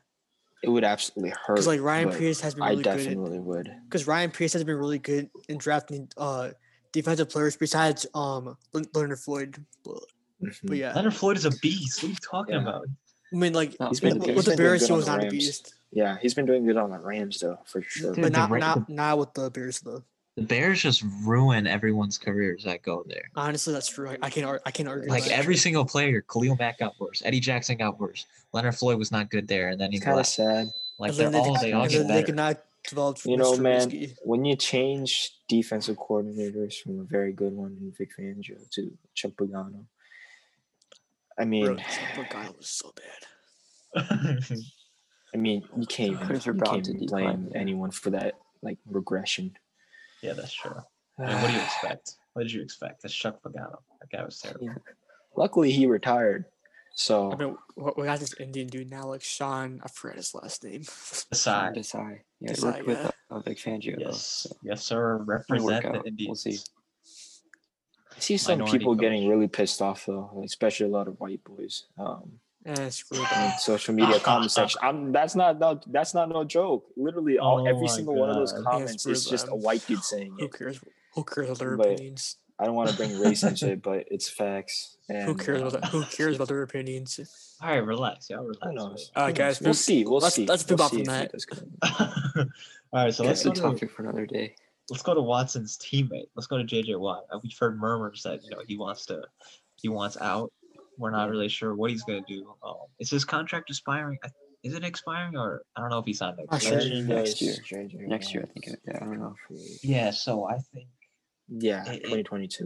It 0.65 0.69
would 0.69 0.83
absolutely 0.83 1.31
hurt. 1.31 1.55
Because 1.55 1.69
like 1.69 1.81
Ryan 1.81 2.11
Pierce 2.11 2.41
has 2.41 2.55
been 2.55 2.65
I 2.65 2.71
really 2.71 2.83
good. 2.83 2.97
definitely 2.97 3.39
would. 3.39 3.71
Because 3.85 4.09
Ryan 4.09 4.33
Pierce 4.33 4.53
has 4.55 4.65
been 4.65 4.77
really 4.77 4.99
good 4.99 5.31
in 5.49 5.57
drafting 5.59 6.09
uh 6.17 6.51
defensive 6.91 7.29
players 7.31 7.57
besides 7.57 8.07
um 8.15 8.57
Le- 8.73 8.83
Leonard 8.95 9.21
Floyd. 9.21 9.65
But, 9.85 10.01
but 10.65 10.77
yeah, 10.77 10.93
Leonard 10.95 11.15
Floyd 11.15 11.37
is 11.37 11.45
a 11.45 11.53
beast. 11.63 12.03
What 12.03 12.09
are 12.09 12.11
you 12.11 12.17
talking 12.17 12.55
Yeah. 12.57 12.63
about? 12.63 12.87
I 13.33 13.37
mean 13.37 13.53
like 13.53 13.79
No, 13.79 13.89
He's 13.91 14.03
with, 14.03 14.15
been- 14.15 14.19
with 14.19 14.29
he's 14.35 14.45
the 14.47 14.51
been 14.53 14.57
doing 14.57 14.69
Bears, 14.71 14.87
he 14.89 14.93
was 14.93 15.07
not 15.07 15.23
a 15.25 15.29
beast. 15.29 15.75
Yeah, 15.93 16.19
he's 16.21 16.35
been 16.35 16.47
doing 16.47 16.67
good 16.67 16.77
on 16.77 16.91
the 16.91 16.99
Rams 16.99 17.39
though, 17.39 17.59
for 17.65 17.81
sure. 17.81 18.13
Dude, 18.15 18.23
But 18.25 18.33
not 18.33 18.51
Ra- 18.51 18.59
not 18.59 18.89
not 18.91 19.19
with 19.19 19.35
the 19.35 19.51
Bears 19.53 19.79
though. 19.79 20.03
The 20.39 20.45
Bears 20.47 20.81
just 20.81 21.03
ruin 21.25 21.67
everyone's 21.67 22.17
careers 22.17 22.63
that 22.63 22.83
go 22.83 23.05
there. 23.09 23.29
Honestly, 23.35 23.73
that's 23.73 23.89
true. 23.89 24.11
I, 24.11 24.19
I 24.23 24.31
can't 24.31 24.61
I 24.65 24.71
can't 24.71 24.89
argue. 24.89 25.11
Like 25.11 25.25
that. 25.25 25.33
every 25.33 25.57
single 25.57 25.85
player, 25.85 26.21
Khalil 26.23 26.57
Mack 26.57 26.79
got 26.79 26.95
worse. 27.01 27.23
Eddie 27.25 27.41
Jackson 27.41 27.77
got 27.77 27.99
worse. 27.99 28.25
Leonard 28.53 28.77
Floyd 28.77 28.99
was 28.99 29.11
not 29.11 29.31
good 29.31 29.49
there, 29.49 29.71
and 29.71 29.81
then 29.81 29.91
he 29.91 29.99
kind 29.99 30.13
of 30.13 30.19
left. 30.19 30.29
sad. 30.31 30.69
Like 30.99 31.11
And 31.11 31.19
they're 31.19 31.31
then 31.31 31.41
all 31.41 31.61
they 31.61 31.73
all 31.73 31.89
get 31.89 31.99
then 31.99 32.07
they 32.07 32.15
better. 32.15 32.27
could 32.27 32.37
not 32.37 32.59
develop. 32.89 33.19
You 33.25 33.37
know, 33.37 33.55
Mr. 33.55 33.61
man, 33.61 33.91
Trubisky. 33.91 34.15
when 34.23 34.45
you 34.45 34.55
change 34.55 35.33
defensive 35.49 35.97
coordinators 35.97 36.81
from 36.81 37.01
a 37.01 37.05
very 37.05 37.33
good 37.33 37.53
one 37.53 37.77
in 37.81 37.93
Vic 37.99 38.11
Fangio 38.17 38.69
to 38.71 38.97
Chuck 39.15 39.33
Pagano, 39.33 39.87
I 41.39 41.45
mean, 41.47 41.65
Bro, 41.67 41.77
that 41.77 42.57
was 42.57 42.69
so 42.69 42.93
bad. 42.95 44.45
I 45.35 45.37
mean, 45.37 45.65
you 45.77 45.87
can't 45.87 46.13
even, 46.13 46.29
you 46.37 46.61
can't 46.63 46.85
to 46.85 46.91
even 46.93 47.01
decline, 47.07 47.43
blame 47.43 47.53
anyone 47.55 47.91
for 47.91 48.11
that 48.11 48.35
like 48.63 48.79
regression. 48.87 49.57
Yeah, 50.23 50.33
that's 50.35 50.53
true. 50.53 50.77
I 51.19 51.27
mean, 51.27 51.43
what 51.43 51.49
do 51.49 51.53
you 51.55 51.61
expect? 51.63 52.15
What 52.35 52.43
did 52.43 52.53
you 52.53 52.63
expect? 52.63 53.03
That's 53.03 53.15
Chuck 53.15 53.43
Pagano. 53.43 53.79
That 54.01 54.11
guy 54.13 54.25
was 54.25 54.39
terrible. 54.39 54.71
Luckily, 55.37 55.71
he 55.73 55.87
retired. 55.87 56.45
So 56.95 57.31
I 57.33 57.37
mean, 57.37 57.57
we 57.77 57.93
we 57.97 58.05
got 58.05 58.19
this 58.19 58.35
Indian 58.41 58.67
dude 58.67 58.91
now, 58.91 59.07
like 59.07 59.23
Sean. 59.23 59.81
I 59.85 59.89
forgot 59.89 60.17
his 60.17 60.35
last 60.35 60.65
name. 60.65 60.81
Aside. 61.31 61.75
Desai. 61.77 62.21
Yeah, 62.41 62.51
he 62.51 62.55
Desai, 62.57 62.63
worked 62.65 62.87
with 62.87 62.99
yeah. 62.99 63.11
uh, 63.31 63.41
Vic 63.41 63.59
Fangio. 63.59 63.97
though, 63.97 64.07
Yes, 64.07 64.47
so 64.49 64.57
yes, 64.63 64.83
sir. 64.85 65.15
it'll 65.15 65.25
Represent 65.27 65.83
the. 65.93 66.03
Indians. 66.09 66.29
We'll 66.29 66.35
see. 66.35 66.59
I 68.17 68.21
see 68.21 68.37
some 68.37 68.59
Minority 68.59 68.79
people 68.79 68.95
getting 68.97 69.29
really 69.29 69.47
pissed 69.47 69.81
off 69.81 70.07
though, 70.07 70.43
especially 70.45 70.87
a 70.87 70.91
lot 70.91 71.07
of 71.07 71.21
white 71.21 71.43
boys. 71.45 71.85
Um, 71.99 72.41
Eh, 72.69 72.89
screw 72.91 73.19
in 73.19 73.25
that. 73.25 73.61
social 73.61 73.95
media 73.95 74.21
comment 74.29 74.51
section. 74.53 74.79
I'm, 74.83 75.11
that's 75.13 75.35
not 75.35 75.59
no, 75.59 75.81
that's 75.87 76.13
not 76.13 76.29
no 76.29 76.45
joke. 76.45 76.87
Literally, 76.97 77.39
all 77.39 77.61
Oh 77.63 77.67
every 77.67 77.87
my 77.87 77.93
single 77.93 78.15
one 78.15 78.29
of 78.29 78.37
those 78.37 78.53
comments 78.65 79.03
screw 79.03 79.13
is 79.13 79.25
just 79.25 79.49
a 79.49 79.55
white 79.55 79.85
dude 79.87 80.05
saying 80.05 80.35
it. 80.39 80.43
Who 80.43 80.49
cares? 80.49 80.81
Who 81.15 81.25
cares 81.25 81.47
about 81.49 81.59
their 81.59 81.77
But 81.77 81.87
opinions? 81.93 82.37
I 82.61 82.65
don't 82.67 82.75
want 82.75 82.91
to 82.91 82.97
bring 82.97 83.19
race 83.21 83.43
into 83.45 83.71
it, 83.71 83.83
but 83.83 84.05
it's 84.11 84.29
facts. 84.29 84.97
And, 85.09 85.23
Who 85.29 85.35
cares 85.37 85.63
uh, 85.63 85.67
about 85.79 85.85
Who 85.91 86.03
cares 86.05 86.37
about 86.37 86.49
their 86.49 86.63
opinions? 86.63 87.57
All 87.63 87.69
right, 87.71 87.77
relax, 87.77 88.29
y'all. 88.29 88.41
Relax. 88.43 88.59
Who 88.65 88.73
knows? 88.75 89.11
All 89.17 89.25
right, 89.27 89.35
guys, 89.35 89.61
We'll 89.61 89.75
see. 89.75 90.05
We'll 90.05 90.19
let's- 90.19 90.35
see. 90.35 90.45
let's 90.45 90.69
we'll 90.69 90.77
move 90.77 90.81
on 90.83 90.91
from 90.91 91.05
that. 91.05 91.33
All 92.93 93.05
right, 93.05 93.15
so 93.15 93.23
let's 93.25 93.43
That's 93.43 93.61
go 93.61 93.71
to 93.71 93.75
topic 93.75 93.91
for 93.93 94.03
another 94.03 94.27
day. 94.27 94.55
let's 94.91 95.03
go 95.03 95.15
to 95.15 95.21
Watson's 95.23 95.79
teammate. 95.79 96.29
Let's 96.35 96.47
go 96.47 96.59
to 96.59 96.65
JJ 96.65 96.99
Watt. 96.99 97.25
Uh, 97.33 97.39
We've 97.43 97.57
heard 97.59 97.79
murmurs 97.79 98.23
that 98.25 98.43
you 98.45 98.51
know 98.51 98.63
he 98.67 98.77
wants 98.77 99.07
to 99.07 99.23
he 99.77 99.89
wants 99.89 100.17
out. 100.21 100.53
We're 100.99 101.11
not 101.11 101.31
really 101.31 101.49
sure 101.49 101.75
what 101.75 101.91
he's 101.91 102.03
gonna 102.03 102.23
do. 102.29 102.55
Um, 102.63 102.75
is 102.99 103.09
his 103.11 103.25
contract 103.25 103.71
expiring? 103.71 104.19
Is 104.65 104.75
it 104.75 104.85
expiring 104.85 105.37
or 105.37 105.63
I 105.77 105.81
don't 105.81 105.91
know 105.91 105.99
if 105.99 106.05
he 106.07 106.13
signed 106.13 106.37
Not 106.39 106.51
next 106.51 106.67
sure. 106.67 106.81
year. 106.81 107.05
Next 107.05 107.41
year. 107.41 107.55
Next 108.09 108.35
year, 108.35 108.43
I 108.43 108.53
think. 108.53 108.67
it- 108.67 108.81
Yeah, 108.87 108.97
I 108.97 109.05
don't 109.05 109.19
know. 109.21 109.37
Yeah, 109.83 110.11
so 110.11 110.45
I 110.49 110.59
think 110.59 110.89
Yeah, 111.51 111.83
It- 111.91 112.03
it- 112.03 112.27
2022. 112.27 112.65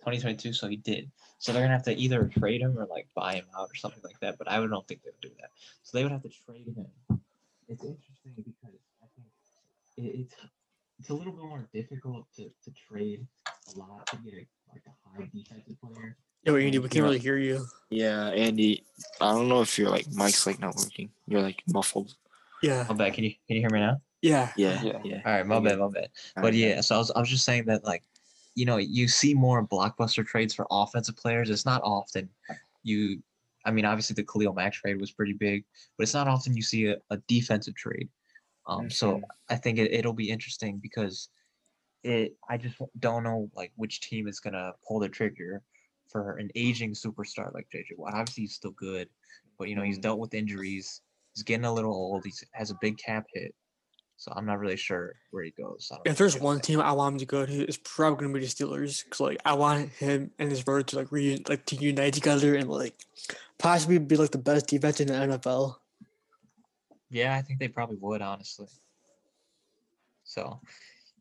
2022. 0.00 0.52
So 0.52 0.68
he 0.68 0.76
did. 0.76 1.10
So 1.38 1.52
they're 1.52 1.62
gonna 1.62 1.72
have 1.74 1.82
to 1.84 1.94
either 1.96 2.28
trade 2.28 2.60
him 2.60 2.78
or 2.78 2.86
like 2.86 3.08
buy 3.14 3.34
him 3.36 3.46
out 3.56 3.70
or 3.70 3.74
something 3.74 4.02
like 4.04 4.20
that. 4.20 4.38
But 4.38 4.48
I 4.50 4.64
don't 4.64 4.86
think 4.86 5.02
they 5.02 5.10
would 5.10 5.20
do 5.20 5.34
that. 5.40 5.50
So 5.82 5.96
they 5.98 6.04
would 6.04 6.12
have 6.12 6.22
to 6.22 6.28
trade 6.28 6.66
him. 6.76 6.86
It's 7.68 7.82
interesting 7.82 8.34
because 8.36 8.78
I 9.02 9.06
think 9.16 9.28
it, 9.96 10.20
it's 10.20 10.34
it's 11.00 11.08
a 11.08 11.14
little 11.14 11.32
bit 11.32 11.44
more 11.44 11.66
difficult 11.72 12.26
to, 12.36 12.44
to 12.62 12.70
trade 12.88 13.26
a 13.74 13.78
lot 13.78 14.06
to 14.08 14.16
get 14.18 14.34
a, 14.34 14.46
like 14.70 14.82
a 14.86 15.18
high 15.18 15.28
defensive 15.34 15.76
player. 15.80 16.16
Yo, 16.44 16.56
Andy, 16.56 16.78
we 16.78 16.88
can't 16.88 17.02
really 17.04 17.18
hear 17.18 17.38
you. 17.38 17.64
Yeah, 17.88 18.28
Andy. 18.28 18.84
I 19.20 19.32
don't 19.32 19.48
know 19.48 19.62
if 19.62 19.78
you're 19.78 19.90
like 19.90 20.06
Mike's 20.12 20.46
like 20.46 20.60
not 20.60 20.76
working. 20.76 21.10
You're 21.26 21.42
like 21.42 21.62
muffled. 21.72 22.14
Yeah. 22.62 22.86
I'm 22.88 22.96
back. 22.98 23.14
Can 23.14 23.24
you 23.24 23.30
can 23.30 23.56
you 23.56 23.60
hear 23.60 23.70
me 23.70 23.80
now? 23.80 24.00
Yeah. 24.22 24.52
Yeah, 24.56 24.82
Yeah. 24.82 24.98
yeah. 25.02 25.22
All 25.24 25.32
right, 25.32 25.46
my 25.46 25.58
bad, 25.60 25.78
my 25.78 25.88
bad. 25.88 26.08
All 26.36 26.42
But 26.42 26.44
right, 26.44 26.54
yeah, 26.54 26.80
so 26.82 26.96
I 26.96 26.98
was, 26.98 27.10
I 27.12 27.20
was 27.20 27.30
just 27.30 27.44
saying 27.46 27.64
that 27.66 27.84
like, 27.84 28.02
you 28.54 28.66
know, 28.66 28.76
you 28.76 29.08
see 29.08 29.32
more 29.32 29.66
blockbuster 29.66 30.26
trades 30.26 30.54
for 30.54 30.66
offensive 30.70 31.16
players. 31.16 31.48
It's 31.48 31.64
not 31.64 31.80
often 31.82 32.28
you. 32.82 33.22
I 33.64 33.70
mean, 33.70 33.84
obviously 33.86 34.14
the 34.14 34.24
Khalil 34.24 34.52
Mack 34.54 34.72
trade 34.74 35.00
was 35.00 35.10
pretty 35.10 35.32
big, 35.34 35.64
but 35.96 36.02
it's 36.02 36.14
not 36.14 36.28
often 36.28 36.54
you 36.56 36.62
see 36.62 36.86
a, 36.86 36.96
a 37.10 37.16
defensive 37.28 37.74
trade. 37.74 38.08
Um, 38.70 38.88
so 38.88 39.16
Mhm. 39.16 39.22
I 39.48 39.56
think 39.56 39.78
it, 39.78 39.92
it'll 39.92 40.12
be 40.12 40.30
interesting 40.30 40.78
because 40.78 41.28
it. 42.04 42.36
I 42.48 42.56
just 42.56 42.76
don't 43.00 43.24
know 43.24 43.50
like 43.54 43.72
which 43.76 44.00
team 44.00 44.28
is 44.28 44.40
gonna 44.40 44.72
pull 44.86 45.00
the 45.00 45.08
trigger 45.08 45.62
for 46.08 46.36
an 46.38 46.50
aging 46.54 46.92
superstar 46.94 47.52
like 47.52 47.68
JJ 47.70 47.96
Watt. 47.98 48.14
Obviously 48.14 48.44
he's 48.44 48.54
still 48.54 48.70
good, 48.72 49.08
but 49.58 49.68
you 49.68 49.74
know 49.74 49.82
he's 49.82 49.98
Mhm. 49.98 50.02
dealt 50.02 50.18
with 50.20 50.34
injuries. 50.34 51.02
He's 51.34 51.42
getting 51.42 51.64
a 51.66 51.72
little 51.72 51.92
old. 51.94 52.24
He 52.24 52.32
has 52.52 52.70
a 52.70 52.78
big 52.80 52.96
cap 52.98 53.26
hit. 53.34 53.54
So 54.16 54.32
I'm 54.36 54.44
not 54.46 54.58
really 54.58 54.76
sure 54.76 55.14
where 55.30 55.44
he 55.44 55.50
goes. 55.50 55.90
If 56.04 56.18
there's 56.18 56.38
one 56.38 56.60
team 56.60 56.80
I 56.80 56.92
want 56.92 57.14
him 57.14 57.18
to 57.20 57.26
go 57.26 57.46
to, 57.46 57.52
it's 57.52 57.78
probably 57.82 58.26
gonna 58.26 58.34
be 58.38 58.40
the 58.40 58.46
Steelers. 58.46 59.08
Cause 59.10 59.20
like 59.20 59.38
I 59.44 59.54
want 59.54 59.88
him 59.90 60.30
and 60.38 60.50
his 60.50 60.62
brother 60.62 60.82
to 60.84 60.96
like 60.96 61.10
re 61.10 61.42
like 61.48 61.64
to 61.66 61.76
unite 61.76 62.14
together 62.14 62.54
and 62.54 62.68
like 62.70 62.94
possibly 63.58 63.98
be 63.98 64.16
like 64.16 64.30
the 64.30 64.38
best 64.38 64.68
defense 64.68 65.00
in 65.00 65.08
the 65.08 65.14
NFL. 65.14 65.76
Yeah, 67.10 67.34
I 67.34 67.42
think 67.42 67.58
they 67.58 67.68
probably 67.68 67.96
would, 68.00 68.22
honestly. 68.22 68.68
So, 70.24 70.60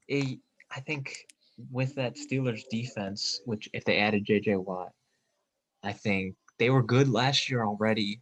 eh, 0.10 0.36
I 0.72 0.80
think 0.80 1.28
with 1.72 1.96
that 1.96 2.16
Steelers 2.16 2.62
defense, 2.70 3.42
which 3.46 3.70
if 3.74 3.84
they 3.86 3.98
added 3.98 4.26
JJ 4.26 4.64
Watt, 4.64 4.94
I 5.84 5.94
think 5.94 6.36
they 6.58 6.70
were 6.70 6.84
good 6.84 7.10
last 7.10 7.50
year 7.50 7.66
already 7.66 8.22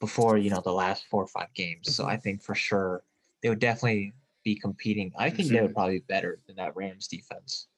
before, 0.00 0.38
you 0.38 0.50
know, 0.50 0.60
the 0.60 0.72
last 0.72 1.06
four 1.10 1.22
or 1.22 1.28
five 1.28 1.52
games. 1.54 1.94
So 1.94 2.06
I 2.06 2.16
think 2.16 2.42
for 2.42 2.54
sure 2.54 3.04
they 3.42 3.48
would 3.48 3.58
definitely 3.58 4.12
be 4.44 4.56
competing. 4.56 5.12
I 5.16 5.30
think 5.30 5.48
they 5.48 5.60
would 5.60 5.74
probably 5.74 5.98
be 5.98 6.04
better 6.08 6.40
than 6.46 6.56
that 6.56 6.74
Rams 6.74 7.06
defense, 7.06 7.68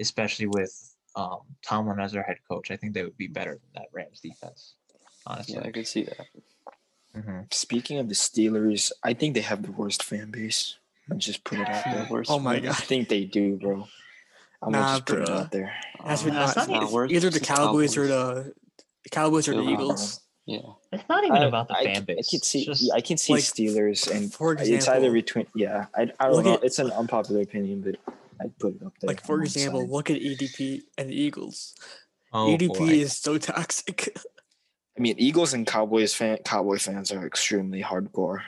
especially 0.00 0.46
with 0.46 0.96
um, 1.16 1.40
Tomlin 1.62 2.00
as 2.00 2.12
their 2.12 2.22
head 2.22 2.38
coach. 2.48 2.70
I 2.70 2.76
think 2.76 2.92
they 2.94 3.04
would 3.04 3.16
be 3.16 3.28
better 3.28 3.52
than 3.52 3.70
that 3.74 3.86
Rams 3.92 4.20
defense, 4.20 4.74
honestly. 5.26 5.54
Yeah, 5.54 5.66
I 5.66 5.70
could 5.70 5.86
see 5.86 6.04
that. 6.04 6.26
Mhm. 7.16 7.52
Speaking 7.52 7.98
of 7.98 8.08
the 8.08 8.14
Steelers, 8.14 8.90
I 9.02 9.12
think 9.14 9.34
they 9.34 9.40
have 9.42 9.62
the 9.62 9.72
worst 9.72 10.02
fan 10.02 10.30
base. 10.30 10.76
I'll 11.10 11.18
just 11.18 11.44
put 11.44 11.58
it 11.58 11.68
out 11.68 11.84
there. 11.84 12.06
worst 12.10 12.30
Oh 12.32 12.38
my 12.38 12.58
god! 12.60 12.70
I 12.70 12.74
think 12.74 13.08
they 13.08 13.24
do, 13.24 13.56
bro. 13.56 13.86
I'm 14.62 14.72
Nah, 14.72 14.78
gonna 14.78 14.92
just 14.92 15.06
put 15.06 15.18
it 15.20 15.28
out 15.30 15.50
there. 15.50 15.74
That's 16.06 16.22
Uh, 16.22 16.24
what 16.26 16.34
That's 16.34 16.56
not, 16.56 16.68
not 16.68 16.82
it's 16.84 16.92
worse, 16.92 17.10
either 17.10 17.30
the 17.30 17.36
it's 17.36 17.46
the 17.48 17.54
Cowboys, 17.54 17.96
or 17.96 18.06
the, 18.06 18.54
the 19.02 19.08
Cowboys 19.10 19.48
or 19.48 19.54
the 19.56 19.62
Steelers. 19.62 19.72
Eagles. 19.72 20.20
Yeah. 20.46 20.58
It's 20.92 21.08
not 21.08 21.24
even 21.24 21.36
I- 21.38 21.46
about 21.46 21.68
the 21.68 21.74
I, 21.76 21.84
fan 21.84 22.04
base. 22.04 22.16
I 22.18 22.30
can 22.30 22.42
see. 22.42 22.64
just- 22.64 22.82
yeah, 22.82 22.94
I 22.94 23.00
can 23.00 23.16
see 23.18 23.32
like, 23.34 23.42
Steelers, 23.42 24.10
and 24.10 24.32
for 24.32 24.54
it's 24.58 24.88
either 24.88 25.10
between. 25.12 25.46
Yeah, 25.54 25.86
I, 25.94 26.10
I 26.20 26.28
don't 26.28 26.44
know. 26.44 26.54
at- 26.54 26.64
it's 26.64 26.78
an 26.78 26.90
unpopular 26.92 27.42
opinion, 27.42 27.80
but 27.82 27.96
I'd 28.40 28.56
put 28.58 28.76
it 28.76 28.82
up 28.86 28.92
there. 29.00 29.08
Like 29.08 29.24
for 29.26 29.42
example, 29.42 29.80
side. 29.80 29.90
look 29.90 30.10
at 30.10 30.16
EDP 30.20 30.82
and 30.96 31.10
the 31.10 31.14
Eagles. 31.20 31.74
oh, 32.32 32.48
EDP 32.56 32.78
boy. 32.78 32.84
is 32.86 33.16
so 33.16 33.36
toxic. 33.52 34.16
I 34.96 35.00
mean, 35.00 35.14
Eagles 35.18 35.54
and 35.54 35.66
Cowboys 35.66 36.14
fan 36.14 36.38
Cowboy 36.44 36.78
fans 36.78 37.12
are 37.12 37.26
extremely 37.26 37.82
hardcore. 37.82 38.40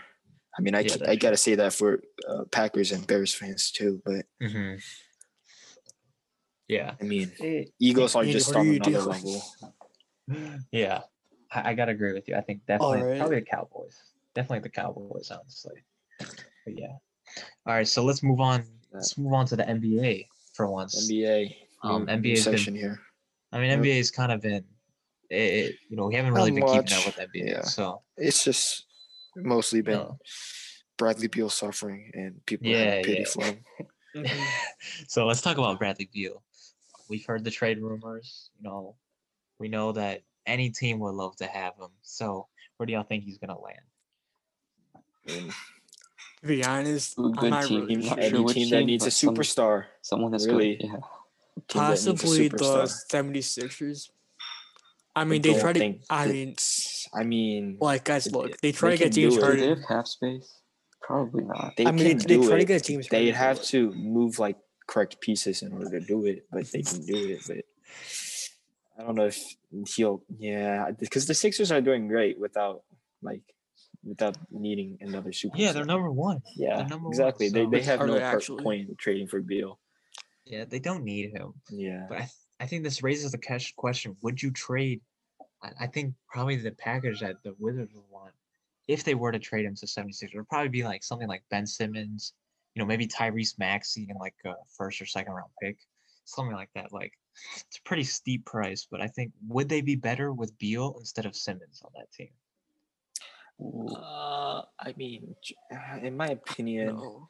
I 0.57 0.63
mean, 0.63 0.75
I 0.75 0.81
Yeah, 0.81 0.97
ca- 0.97 1.11
I 1.11 1.17
gotta 1.17 1.37
say 1.37 1.55
that 1.57 1.73
for 1.73 2.03
uh, 2.29 2.45
Packers 2.53 2.93
and 2.93 3.07
Bears 3.07 3.35
fans 3.35 3.71
too. 3.71 4.01
But 4.05 4.27
Mhm. 4.43 4.81
Yeah. 6.69 6.95
I 7.01 7.05
mean, 7.05 7.33
Eagles 7.79 8.15
are 8.15 8.23
Andy, 8.23 8.33
just 8.33 8.55
on 8.55 8.67
another 8.69 8.91
doing? 8.91 9.07
level. 9.07 9.43
Yeah. 10.73 11.03
I, 11.53 11.71
I 11.71 11.75
gotta 11.75 11.93
agree 11.93 12.13
with 12.15 12.29
you. 12.29 12.35
I 12.37 12.41
think 12.41 12.65
definitely 12.67 13.01
Alright. 13.03 13.19
probably 13.19 13.41
the 13.41 13.47
Cowboys. 13.47 13.99
Definitely 14.35 14.61
the 14.61 14.71
Cowboys, 14.71 15.31
honestly. 15.31 15.85
But 16.19 16.79
yeah. 16.79 16.97
All 17.67 17.75
right, 17.75 17.87
so 17.87 18.03
let's 18.05 18.23
move 18.23 18.41
on. 18.41 18.65
Let's 18.93 19.19
move 19.19 19.33
on 19.35 19.45
to 19.47 19.57
the 19.57 19.65
NBA 19.65 20.27
for 20.55 20.67
once. 20.71 21.11
NBA. 21.11 21.55
Um, 21.83 22.07
new- 22.07 22.13
NBA 22.13 22.23
new 22.23 22.53
has 22.53 22.65
been- 22.65 22.75
here. 22.75 23.01
I 23.53 23.59
mean, 23.61 23.71
Yep. 23.71 23.81
NBA 23.81 23.97
has 23.99 24.11
kind 24.11 24.33
of 24.33 24.41
been, 24.41 24.65
it, 25.35 25.53
it- 25.71 25.75
you 25.89 25.97
know, 25.97 26.07
we 26.07 26.15
haven't 26.15 26.33
really 26.35 26.51
Not 26.53 26.67
been 26.67 26.83
keeping 26.85 26.99
up 26.99 27.07
much, 27.07 27.17
with 27.19 27.29
NBA. 27.33 27.49
yeah. 27.51 27.63
So 27.63 28.03
It's 28.17 28.45
just 28.45 28.87
mostly 29.37 29.83
been 29.83 29.95
No. 29.99 30.19
Bradley 30.97 31.27
Beal 31.29 31.51
suffering 31.51 32.11
and 32.15 32.45
people 32.47 32.69
Yeah, 32.69 32.85
having 32.85 33.05
pity 33.05 33.21
yeah. 33.21 33.27
for 33.27 33.45
him. 33.45 33.59
Mm-hmm. 34.17 34.45
so 35.09 35.27
let's 35.27 35.41
talk 35.43 35.59
about 35.59 35.77
Bradley 35.81 36.09
Beal. 36.13 36.41
We've 37.11 37.27
heard 37.27 37.43
the 37.43 37.51
trade 37.51 37.81
rumors. 37.81 38.51
You 38.57 38.63
know, 38.71 38.95
we 39.59 39.67
know 39.67 39.91
that 39.91 40.23
any 40.47 40.71
team 40.71 41.01
would 41.01 41.15
love 41.15 41.35
to 41.39 41.47
have 41.47 41.75
him. 41.77 41.89
So 42.03 42.47
where 42.77 42.87
do 42.87 42.93
y'all 42.93 43.03
think 43.03 43.25
he's 43.25 43.39
gonna 43.39 43.59
land? 43.61 43.81
Mm. 45.27 45.53
To 46.43 46.47
be 46.47 46.65
honest, 46.65 47.19
A 47.19 47.23
I'm 47.23 47.33
good 47.33 47.51
not 47.51 47.65
team, 47.67 47.81
really 47.81 47.97
not 47.97 48.05
sure. 48.05 48.15
sure 48.17 48.23
any 48.23 48.39
which 48.39 48.55
team 48.55 48.71
that 48.71 48.85
needs 48.85 49.03
a 49.03 49.07
but 49.07 49.13
some- 49.13 49.35
superstar. 49.35 49.85
Someone 50.03 50.31
that's 50.31 50.47
Really? 50.47 50.77
good. 50.77 50.87
Yeah. 50.87 50.91
team 50.93 51.01
that 51.83 51.91
needs 51.91 52.07
a 52.07 52.13
Possibly 52.15 52.49
the 52.49 52.57
superstar. 52.57 53.07
76ers. 53.11 54.11
I 55.17 55.25
mean, 55.25 55.43
they 55.43 55.59
try 55.59 55.73
to. 55.73 55.79
think 55.79 56.03
I 56.11 56.27
mean, 56.27 56.57
I 57.15 57.23
mean, 57.25 57.79
like 57.81 58.05
guys, 58.05 58.31
look, 58.33 58.51
they 58.61 58.71
they 58.71 58.73
try 58.73 58.91
to 58.91 58.97
get 58.97 59.13
James 59.13 59.37
do 59.37 59.41
it. 59.41 59.47
Do 59.47 59.53
they 59.53 59.67
Harden. 59.67 59.79
have 59.79 59.87
cap 59.89 60.07
space? 60.09 60.61
Probably 61.03 61.45
not. 61.45 61.75
they 61.77 61.87
I 61.87 61.93
mean, 61.93 62.09
can 62.09 62.19
they, 62.19 62.25
they 62.37 62.41
do 62.41 62.49
try 62.49 62.59
to 62.59 62.65
get 62.65 62.85
James. 62.85 63.09
They'd 63.09 63.31
Harden, 63.35 63.57
have 63.59 63.63
to 63.67 63.93
move 63.93 64.39
like 64.39 64.57
correct 64.87 65.21
pieces 65.21 65.63
in 65.63 65.73
order 65.73 66.01
to 66.01 66.01
do 66.01 66.25
it, 66.27 66.47
but 66.51 66.67
they 66.73 66.83
can 66.83 67.05
do 67.07 67.15
it. 67.17 67.43
But 67.47 67.59
I 68.99 69.03
don't 69.07 69.15
know 69.15 69.27
if 69.27 69.41
he'll. 69.95 70.23
Yeah, 70.39 70.91
because 70.99 71.27
the 71.27 71.35
Sixers 71.35 71.71
are 71.71 71.81
doing 71.81 72.09
great 72.09 72.39
without 72.41 72.83
like 73.23 73.43
without 74.03 74.37
needing 74.51 74.99
another 75.01 75.33
super. 75.33 75.57
Yeah, 75.59 75.73
they're 75.73 75.85
number 75.85 76.11
one. 76.11 76.43
Yeah, 76.57 76.87
number 76.87 77.09
exactly. 77.09 77.49
they 77.51 77.65
so- 77.65 77.71
they 77.71 77.83
have 77.83 78.01
no 78.01 78.15
they 78.15 78.23
actually? 78.23 78.63
point 78.63 78.89
in 78.89 78.97
trading 78.97 79.29
for 79.29 79.41
Beal. 79.41 79.79
Yeah, 80.47 80.65
they 80.67 80.79
don't 80.79 81.05
need 81.05 81.31
him. 81.31 81.55
Yeah, 81.71 82.05
But 82.09 82.17
I, 82.17 82.21
th- 82.21 82.31
I 82.61 82.67
think 82.67 82.85
this 82.85 83.03
raises 83.03 83.33
the 83.33 83.39
ques- 83.39 83.73
question: 83.77 84.17
Would 84.23 84.43
you 84.43 84.51
trade? 84.51 85.01
I, 85.63 85.71
I 85.81 85.87
think 85.87 86.15
probably 86.29 86.57
the 86.57 86.71
package 86.73 87.21
that 87.21 87.43
the 87.43 87.55
Wizards 87.59 87.93
would 87.95 88.05
want, 88.11 88.33
if 88.89 89.05
they 89.05 89.15
were 89.15 89.33
to 89.33 89.39
trade 89.39 89.65
him 89.65 89.75
to 89.77 89.87
76, 89.87 90.35
would 90.35 90.49
probably 90.49 90.69
be 90.69 90.85
like 90.85 91.03
something 91.03 91.29
like 91.29 91.43
Ben 91.51 91.67
Simmons, 91.67 92.33
you 92.75 92.81
know, 92.81 92.87
maybe 92.87 93.07
Tyrese 93.07 93.59
Maxey 93.59 94.07
and 94.09 94.19
like 94.21 94.35
a 94.45 94.55
first 94.77 95.01
or 95.01 95.07
second 95.07 95.33
round 95.33 95.51
pick, 95.61 95.79
something 96.25 96.55
like 96.55 96.71
that. 96.75 96.93
Like 96.93 97.13
it's 97.57 97.79
a 97.79 97.83
pretty 97.83 98.05
steep 98.05 98.45
price, 98.45 98.87
but 98.91 99.01
I 99.01 99.09
think 99.09 99.33
would 99.49 99.69
they 99.69 99.81
be 99.81 99.97
better 99.97 100.33
with 100.33 100.57
Beal 100.59 100.97
instead 100.99 101.27
of 101.27 101.35
Simmons 101.37 101.83
on 101.85 101.91
that 101.97 102.13
team? 102.13 102.31
uh, 103.97 104.63
I 104.79 104.95
mean, 104.97 105.35
in 106.03 106.17
my 106.17 106.29
opinion, 106.29 106.97
No. 106.97 107.29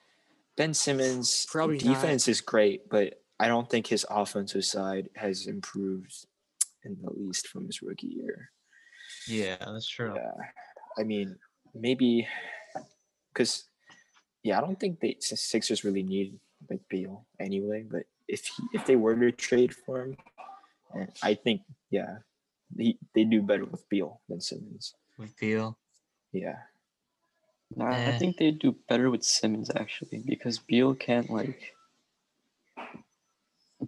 Ben 0.56 0.72
Simmons 0.72 1.46
Probably 1.50 1.78
not. 1.78 1.94
defense 1.94 2.28
is 2.28 2.40
great, 2.40 2.88
but 2.88 3.14
I 3.40 3.48
don't 3.48 3.68
think 3.68 3.86
his 3.86 4.06
offensive 4.08 4.64
side 4.64 5.08
has 5.16 5.46
improved 5.46 6.26
in 6.84 6.96
the 7.02 7.10
least 7.10 7.48
from 7.48 7.66
his 7.66 7.82
rookie 7.82 8.06
year. 8.08 8.50
Yeah, 9.26 9.56
that's 9.58 9.88
true. 9.88 10.14
Yeah, 10.14 10.32
I 10.98 11.02
mean, 11.02 11.36
maybe 11.74 12.28
because 13.32 13.64
yeah, 14.42 14.58
I 14.58 14.60
don't 14.60 14.78
think 14.78 15.00
the 15.00 15.16
Sixers 15.20 15.84
really 15.84 16.02
need 16.02 16.38
like 16.70 16.80
Beal 16.88 17.26
anyway. 17.40 17.84
But 17.90 18.04
if 18.28 18.44
he, 18.46 18.62
if 18.72 18.86
they 18.86 18.96
were 18.96 19.14
to 19.16 19.32
trade 19.32 19.74
for 19.74 20.02
him, 20.02 20.16
and 20.94 21.10
I 21.22 21.34
think 21.34 21.62
yeah, 21.90 22.18
he, 22.76 22.98
they 23.14 23.24
do 23.24 23.42
better 23.42 23.64
with 23.64 23.88
Beal 23.88 24.20
than 24.28 24.40
Simmons. 24.40 24.94
With 25.18 25.36
Beal, 25.38 25.76
Yeah, 26.32 26.58
No, 27.76 27.86
I 27.86 27.98
Eh. 27.98 28.18
think 28.18 28.36
they 28.36 28.50
do 28.50 28.76
better 28.88 29.10
with 29.10 29.24
Simmons 29.24 29.70
actually 29.74 30.22
because 30.26 30.58
Beal 30.58 30.94
can't 30.94 31.30
like. 31.30 31.72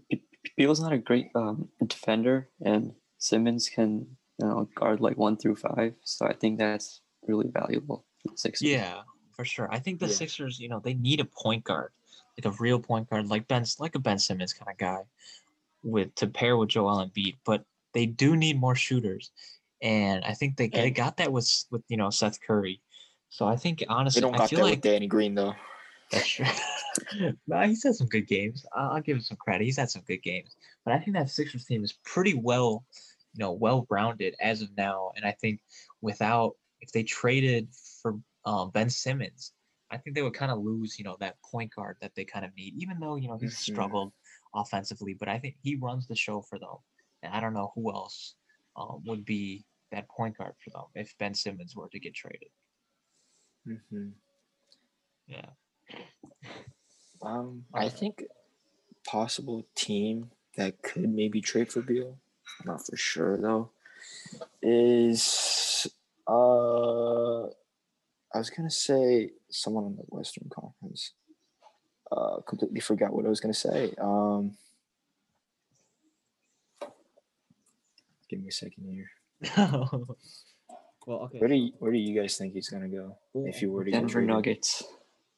Be- 0.09 0.22
Beal's 0.56 0.80
not 0.80 0.92
a 0.92 0.98
great 0.98 1.28
um, 1.35 1.68
defender, 1.87 2.48
and 2.64 2.92
Simmons 3.18 3.68
can 3.68 4.06
you 4.38 4.46
know 4.46 4.68
guard 4.74 5.00
like 5.00 5.16
one 5.16 5.37
through 5.37 5.56
five. 5.56 5.94
So 6.02 6.26
I 6.26 6.32
think 6.32 6.59
that's 6.59 7.00
really 7.26 7.48
valuable 7.48 8.04
for 8.22 8.32
the 8.32 8.38
Sixers. 8.38 8.68
Yeah, 8.68 9.02
for 9.35 9.44
sure. 9.44 9.68
I 9.70 9.78
think 9.78 10.00
the 10.00 10.06
Yeah. 10.06 10.14
Sixers, 10.14 10.59
you 10.59 10.68
know, 10.68 10.80
they 10.80 10.94
need 10.94 11.20
a 11.20 11.24
point 11.24 11.64
guard, 11.64 11.92
like 12.38 12.52
a 12.52 12.56
real 12.59 12.78
point 12.78 13.11
guard, 13.11 13.28
like 13.28 13.48
Ben, 13.48 13.64
like 13.78 13.94
a 13.94 13.98
Ben 13.98 14.18
Simmons 14.18 14.52
kind 14.52 14.70
of 14.70 14.78
guy, 14.78 15.02
with 15.82 16.14
to 16.16 16.26
pair 16.26 16.56
with 16.56 16.70
Joel 16.70 17.04
Embiid. 17.04 17.37
But 17.44 17.64
they 17.92 18.06
do 18.06 18.37
need 18.37 18.61
more 18.61 18.74
shooters, 18.74 19.30
and 19.82 20.24
I 20.24 20.35
think 20.35 20.56
they 20.56 20.68
they 20.68 20.90
got 20.90 21.16
that 21.18 21.32
with 21.32 21.64
with 21.70 21.82
you 21.88 21.96
know 21.96 22.11
Seth 22.11 22.40
Curry. 22.40 22.80
So 23.29 23.46
I 23.46 23.56
think 23.56 23.85
honestly, 23.88 24.21
they 24.21 24.27
don't 24.27 24.35
I 24.35 24.38
got 24.38 24.50
feel 24.50 24.58
that 24.60 24.64
like 24.64 24.73
with 24.77 24.83
Danny 24.83 25.06
Green 25.06 25.35
though. 25.35 25.54
That's 26.11 26.29
true. 26.29 26.46
nah, 27.46 27.67
he's 27.67 27.83
had 27.85 27.94
some 27.94 28.09
good 28.09 28.27
games. 28.27 28.65
I'll, 28.75 28.92
I'll 28.92 29.00
give 29.00 29.17
him 29.17 29.23
some 29.23 29.37
credit. 29.38 29.65
He's 29.65 29.79
had 29.79 29.90
some 29.90 30.02
good 30.07 30.23
games. 30.23 30.57
But 30.85 30.94
I 30.94 30.98
think 30.98 31.17
that 31.17 31.31
Sixers 31.31 31.65
team 31.65 31.85
is 31.85 31.94
pretty 32.04 32.35
well, 32.35 32.85
you 33.35 33.40
know, 33.40 33.52
well 33.52 33.87
rounded 33.90 34.35
as 34.40 34.63
of 34.63 34.75
now. 34.77 35.13
And 35.17 35.25
I 35.25 35.33
think 35.33 35.61
without 36.00 36.57
if 36.81 36.92
they 36.92 37.02
traded 37.02 37.69
for 38.02 38.19
um, 38.44 38.71
Ben 38.71 38.90
Simmons, 38.90 39.52
I 39.90 39.98
think 39.98 40.17
they 40.17 40.23
would 40.23 40.35
kind 40.35 40.52
of 40.52 40.59
lose, 40.59 40.98
you 40.98 41.04
know, 41.04 41.17
that 41.21 41.37
point 41.42 41.75
guard 41.75 41.96
that 42.00 42.15
they 42.15 42.25
kind 42.25 42.44
of 42.44 42.54
need. 42.57 42.75
Even 42.77 42.98
though 43.00 43.17
you 43.17 43.29
know 43.29 43.38
he's 43.38 43.54
Mhm. 43.54 43.59
struggled 43.59 44.13
offensively, 44.54 45.15
but 45.15 45.29
I 45.29 45.38
think 45.38 45.57
he 45.63 45.77
runs 45.77 46.07
the 46.07 46.17
show 46.17 46.42
for 46.42 46.59
them. 46.59 46.77
And 47.23 47.33
I 47.35 47.40
don't 47.40 47.54
know 47.54 47.73
who 47.75 47.92
else 47.92 48.35
um, 48.77 49.02
would 49.07 49.25
be 49.25 49.65
that 49.92 50.09
point 50.09 50.37
guard 50.37 50.54
for 50.63 50.71
them 50.71 50.85
if 50.94 51.17
Ben 51.19 51.35
Simmons 51.35 51.75
were 51.77 51.88
to 51.88 52.00
get 52.00 52.15
traded. 52.15 52.48
hmm 53.65 54.11
Yeah. 55.27 55.50
Um, 57.22 57.64
I 57.74 57.88
think 57.88 58.24
possible 59.06 59.66
team 59.74 60.30
that 60.56 60.82
could 60.82 61.08
maybe 61.08 61.40
trade 61.40 61.72
for 61.72 61.80
Beal, 61.80 62.18
not 62.64 62.87
for 62.87 62.96
sure 62.96 63.37
though, 63.37 63.70
is 64.62 65.87
uh, 66.28 67.44
I 67.46 68.38
was 68.38 68.50
gonna 68.50 68.70
say 68.70 69.30
someone 69.50 69.87
in 69.87 69.96
the 69.96 70.02
Western 70.08 70.48
Conference. 70.50 71.12
Uh, 72.10 72.40
completely 72.46 72.80
forgot 72.80 73.12
what 73.12 73.26
I 73.26 73.28
was 73.28 73.40
gonna 73.40 73.54
say. 73.54 73.92
Um, 73.98 74.56
give 78.28 78.40
me 78.40 78.48
a 78.48 78.52
second 78.52 78.84
here. 78.88 79.10
well, 81.06 81.22
okay. 81.22 81.38
Where 81.38 81.48
do 81.48 81.54
you, 81.54 81.72
where 81.78 81.92
do 81.92 81.98
you 81.98 82.20
guys 82.20 82.37
think 82.37 82.54
he's 82.54 82.68
gonna 82.68 82.88
go 82.88 83.16
if 83.34 83.62
you 83.62 83.72
were 83.72 83.84
to 83.84 83.90
get 83.90 84.00
Denver? 84.00 84.22
Nuggets. 84.22 84.84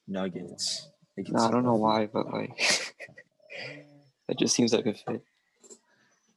Nuggets. 0.09 0.89
They 1.15 1.23
No, 1.29 1.39
I 1.39 1.51
don't 1.51 1.63
know 1.63 1.75
why, 1.75 2.07
but 2.07 2.31
like 2.31 2.57
that 4.27 4.37
just 4.39 4.55
seems 4.55 4.73
like 4.73 4.85
a 4.85 4.93
fit. 4.93 5.21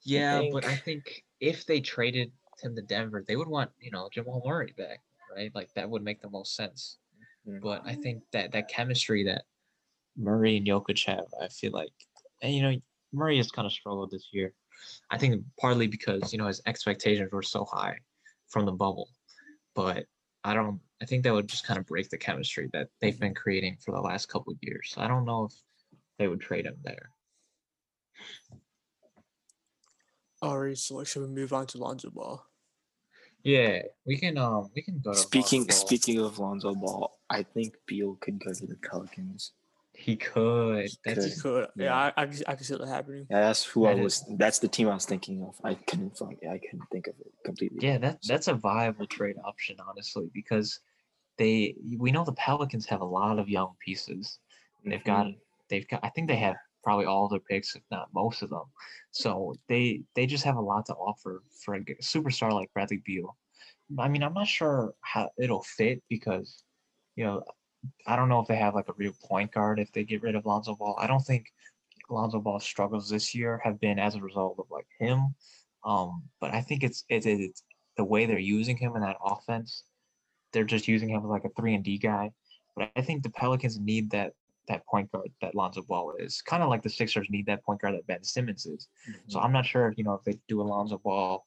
Yeah, 0.02 0.42
but 0.52 0.64
I 0.64 0.76
think- 0.76 1.04
think 1.04 1.24
if 1.40 1.66
they 1.66 1.80
traded 1.80 2.32
him 2.60 2.76
to 2.76 2.82
Denver, 2.82 3.24
they 3.26 3.36
would 3.36 3.48
want 3.48 3.70
you 3.80 3.90
know 3.90 4.08
Jamal 4.12 4.42
Murray 4.44 4.74
back, 4.76 5.00
right? 5.34 5.52
Like 5.54 5.72
that 5.74 5.88
would 5.88 6.02
make 6.02 6.20
the 6.20 6.30
most 6.30 6.54
sense. 6.54 6.98
Mhm. 7.48 7.60
But 7.60 7.82
I 7.84 7.94
think 7.94 8.22
that 8.32 8.52
that 8.52 8.68
chemistry 8.68 9.24
that 9.24 9.44
Murray 10.16 10.56
and 10.58 10.66
Jokic 10.66 11.04
have, 11.06 11.26
I 11.40 11.48
feel 11.48 11.72
like, 11.72 11.92
and 12.42 12.54
you 12.54 12.62
know 12.62 12.74
Murray 13.12 13.36
has 13.38 13.50
kind 13.50 13.66
of 13.66 13.72
struggled 13.72 14.10
this 14.10 14.28
year. 14.32 14.54
I 15.10 15.18
think 15.18 15.44
partly 15.60 15.86
because 15.86 16.32
you 16.32 16.38
know 16.38 16.46
his 16.46 16.60
expectations 16.66 17.30
were 17.32 17.42
so 17.42 17.64
high 17.64 17.98
from 18.48 18.66
the 18.66 18.72
bubble, 18.72 19.08
but 19.74 20.06
I 20.44 20.54
don't. 20.54 20.80
I 21.02 21.04
think 21.04 21.24
that 21.24 21.32
would 21.34 21.48
just 21.48 21.66
kind 21.66 21.80
of 21.80 21.86
break 21.86 22.10
the 22.10 22.16
chemistry 22.16 22.70
that 22.72 22.86
they've 23.00 23.18
been 23.18 23.34
creating 23.34 23.76
for 23.84 23.90
the 23.90 24.00
last 24.00 24.28
couple 24.28 24.52
of 24.52 24.58
years. 24.62 24.92
So 24.94 25.00
I 25.00 25.08
don't 25.08 25.24
know 25.24 25.46
if 25.46 25.52
they 26.16 26.28
would 26.28 26.40
trade 26.40 26.64
him 26.64 26.76
there. 26.84 27.10
Alright, 30.40 30.78
so 30.78 30.96
like, 30.96 31.08
should 31.08 31.22
we 31.22 31.28
move 31.28 31.52
on 31.52 31.66
to 31.68 31.78
Lonzo 31.78 32.10
Ball? 32.10 32.46
Yeah, 33.42 33.82
we 34.06 34.16
can 34.16 34.38
um 34.38 34.70
we 34.76 34.82
can 34.82 35.00
go 35.00 35.12
to 35.12 35.18
Speaking 35.18 35.62
Lonzo 35.62 35.74
speaking 35.74 36.20
of 36.20 36.38
Lonzo 36.38 36.72
Ball, 36.72 37.18
I 37.28 37.42
think 37.42 37.74
Beal 37.86 38.16
could 38.20 38.38
go 38.38 38.52
to 38.52 38.66
the 38.66 38.76
Pelicans. 38.88 39.52
He 39.94 40.16
could. 40.16 40.84
He 40.86 40.96
That's 41.04 41.42
could. 41.42 41.42
Could 41.42 41.68
yeah, 41.76 41.84
Yeah. 41.84 42.12
I, 42.16 42.22
I, 42.22 42.26
can, 42.26 42.42
I 42.46 42.54
can 42.54 42.64
see 42.64 42.76
that 42.76 42.88
happening. 42.88 43.26
Yeah, 43.28 43.40
that's 43.40 43.64
who 43.64 43.86
I 43.86 43.94
That 43.94 44.02
was. 44.02 44.24
That's 44.38 44.60
the 44.60 44.68
team 44.68 44.88
I 44.88 44.94
was 44.94 45.04
thinking 45.04 45.42
of. 45.42 45.56
I 45.64 45.74
couldn't 45.74 46.16
find. 46.16 46.38
I 46.48 46.58
couldn't 46.58 46.88
think 46.90 47.08
of 47.08 47.14
it 47.20 47.32
completely. 47.44 47.86
yeah, 47.86 47.98
that 47.98 48.18
that's 48.26 48.48
a 48.48 48.54
viable 48.54 49.06
trade 49.06 49.36
option, 49.44 49.76
honestly, 49.86 50.30
because 50.32 50.80
they 51.38 51.74
we 51.98 52.10
know 52.12 52.24
the 52.24 52.32
Pelicans 52.32 52.86
have 52.86 53.00
a 53.00 53.04
lot 53.04 53.38
of 53.38 53.48
young 53.48 53.74
pieces. 53.84 54.38
They've 54.84 55.04
got 55.04 55.26
Mhm. 55.26 55.38
they've 55.68 55.88
got 55.88 56.00
I 56.04 56.10
think 56.10 56.28
they 56.28 56.36
have 56.36 56.56
probably 56.84 57.06
all 57.06 57.28
their 57.28 57.40
picks, 57.40 57.76
if 57.76 57.82
not 57.90 58.12
most 58.12 58.42
of 58.42 58.50
them. 58.50 58.64
So 59.12 59.54
they 59.68 60.02
they 60.14 60.26
just 60.26 60.44
have 60.44 60.56
a 60.56 60.60
lot 60.60 60.86
to 60.86 60.94
offer 60.94 61.42
for 61.64 61.74
a 61.74 61.80
superstar 62.02 62.52
like 62.52 62.72
Bradley 62.72 62.98
Beal. 63.04 63.36
I 63.98 64.08
mean, 64.08 64.22
I'm 64.22 64.34
not 64.34 64.48
sure 64.48 64.94
how 65.00 65.30
it'll 65.38 65.62
fit 65.62 66.02
because, 66.08 66.64
you 67.16 67.24
know, 67.24 67.42
I 68.06 68.16
don't 68.16 68.28
know 68.28 68.40
if 68.40 68.48
they 68.48 68.56
have 68.56 68.74
like 68.74 68.88
a 68.88 68.94
real 68.94 69.12
point 69.24 69.52
guard 69.52 69.78
if 69.78 69.92
they 69.92 70.04
get 70.04 70.22
rid 70.22 70.34
of 70.34 70.46
Lonzo 70.46 70.74
Ball. 70.76 70.96
I 70.98 71.06
don't 71.06 71.20
think 71.24 71.52
Lonzo 72.10 72.40
Ball's 72.40 72.64
struggles 72.64 73.08
this 73.08 73.34
year 73.34 73.60
have 73.64 73.80
been 73.80 73.98
as 73.98 74.14
a 74.14 74.20
result 74.20 74.58
of 74.58 74.66
like 74.70 74.86
him. 74.98 75.34
Um, 75.84 76.22
but 76.40 76.54
I 76.54 76.60
think 76.60 76.82
it's 76.84 77.04
it's, 77.08 77.26
it's 77.26 77.62
the 77.96 78.04
way 78.04 78.26
they're 78.26 78.38
using 78.38 78.76
him 78.76 78.94
in 78.96 79.02
that 79.02 79.16
offense. 79.24 79.84
They're 80.52 80.64
just 80.64 80.88
using 80.88 81.10
him 81.10 81.22
as 81.24 81.30
like 81.30 81.44
a 81.44 81.50
three 81.50 81.74
and 81.74 81.84
D 81.84 81.98
guy. 81.98 82.32
But 82.76 82.90
I 82.96 83.02
think 83.02 83.22
the 83.22 83.30
Pelicans 83.30 83.78
need 83.78 84.10
that 84.10 84.32
that 84.68 84.86
point 84.86 85.10
guard 85.10 85.28
that 85.40 85.54
Lonzo 85.54 85.82
Ball 85.82 86.14
is. 86.18 86.40
Kind 86.40 86.62
of 86.62 86.68
like 86.68 86.82
the 86.82 86.88
Sixers 86.88 87.28
need 87.30 87.46
that 87.46 87.64
point 87.64 87.80
guard 87.80 87.94
that 87.94 88.06
Ben 88.06 88.22
Simmons 88.22 88.64
is. 88.64 88.88
So 89.28 89.38
Mhm. 89.38 89.44
I'm 89.44 89.52
not 89.52 89.66
sure, 89.66 89.88
if 89.88 89.98
you 89.98 90.04
know, 90.04 90.14
if 90.14 90.22
they 90.22 90.38
do 90.46 90.60
Alonzo 90.60 90.98
Ball 90.98 91.44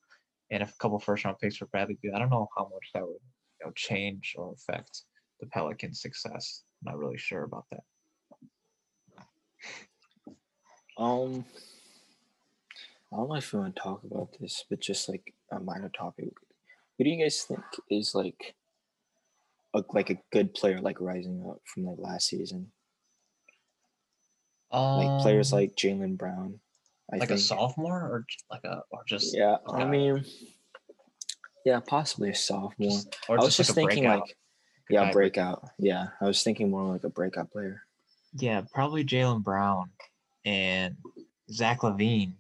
and 0.52 0.62
a 0.62 0.72
couple 0.80 1.00
first 1.00 1.24
round 1.24 1.40
picks 1.40 1.58
for 1.58 1.66
Bradley 1.68 1.98
Beal. 2.02 2.14
I 2.16 2.20
don't 2.20 2.30
know 2.30 2.50
how 2.56 2.70
much 2.72 2.92
that 2.94 3.06
would 3.06 3.22
you 3.60 3.66
know, 3.66 3.72
change 3.72 4.36
or 4.38 4.54
affect 4.54 5.04
the 5.40 5.48
Pelicans' 5.48 6.02
success. 6.02 6.64
I'm 6.86 6.92
not 6.92 7.00
really 7.00 7.18
sure 7.18 7.44
about 7.44 7.66
that. 7.72 7.84
Um, 10.98 11.46
I 13.12 13.18
don't 13.18 13.30
know 13.30 13.36
if 13.36 13.52
you 13.52 13.60
want 13.60 13.76
to 13.76 13.82
talk 13.82 14.04
about 14.04 14.38
this, 14.40 14.64
but 14.70 14.80
just 14.80 15.10
like 15.10 15.34
a 15.52 15.60
minor 15.60 15.90
topic. 15.90 16.30
Who 16.98 17.04
do 17.04 17.10
you 17.10 17.22
guys 17.22 17.44
think 17.44 17.62
is 17.90 18.16
like 18.16 18.56
a, 19.76 19.84
like 19.94 20.10
a 20.10 20.18
good 20.32 20.54
player, 20.54 20.80
like 20.82 21.00
rising 21.02 21.46
up 21.48 21.62
from 21.66 21.86
like 21.86 21.98
last 22.00 22.28
season? 22.28 22.72
Like 24.72 25.22
players 25.22 25.54
Um, 25.54 25.60
like 25.60 25.76
Jaylen 25.76 26.18
Brown. 26.18 26.60
I 27.14 27.18
like 27.18 27.30
a 27.32 27.38
sophomore 27.38 28.00
or 28.02 28.26
like 28.50 28.64
a 28.64 28.82
or 28.92 29.04
just 29.06 29.36
Yeah, 29.36 29.58
I 29.68 29.84
uh, 29.84 29.88
mean, 29.88 30.26
yeah, 31.66 31.80
possibly 31.80 32.30
a 32.32 32.36
sophomore. 32.36 32.90
just, 32.90 33.16
or 33.30 33.40
I 33.40 33.44
was 33.44 33.56
just, 33.58 33.70
like 33.70 33.76
thinking 33.76 34.04
breakout 34.04 34.22
like, 34.28 34.38
yeah, 34.90 35.06
guy. 35.06 35.12
breakout. 35.12 35.70
Yeah, 35.78 36.08
I 36.20 36.26
was 36.26 36.44
thinking 36.44 36.70
more 36.72 36.92
like 36.92 37.04
a 37.04 37.10
breakout 37.10 37.52
player. 37.52 37.84
yeah, 38.38 38.62
probably 38.74 39.06
Jaylen 39.06 39.44
Brown 39.44 39.90
and 40.46 40.98
Zach 41.52 41.82
LaVine. 41.82 42.34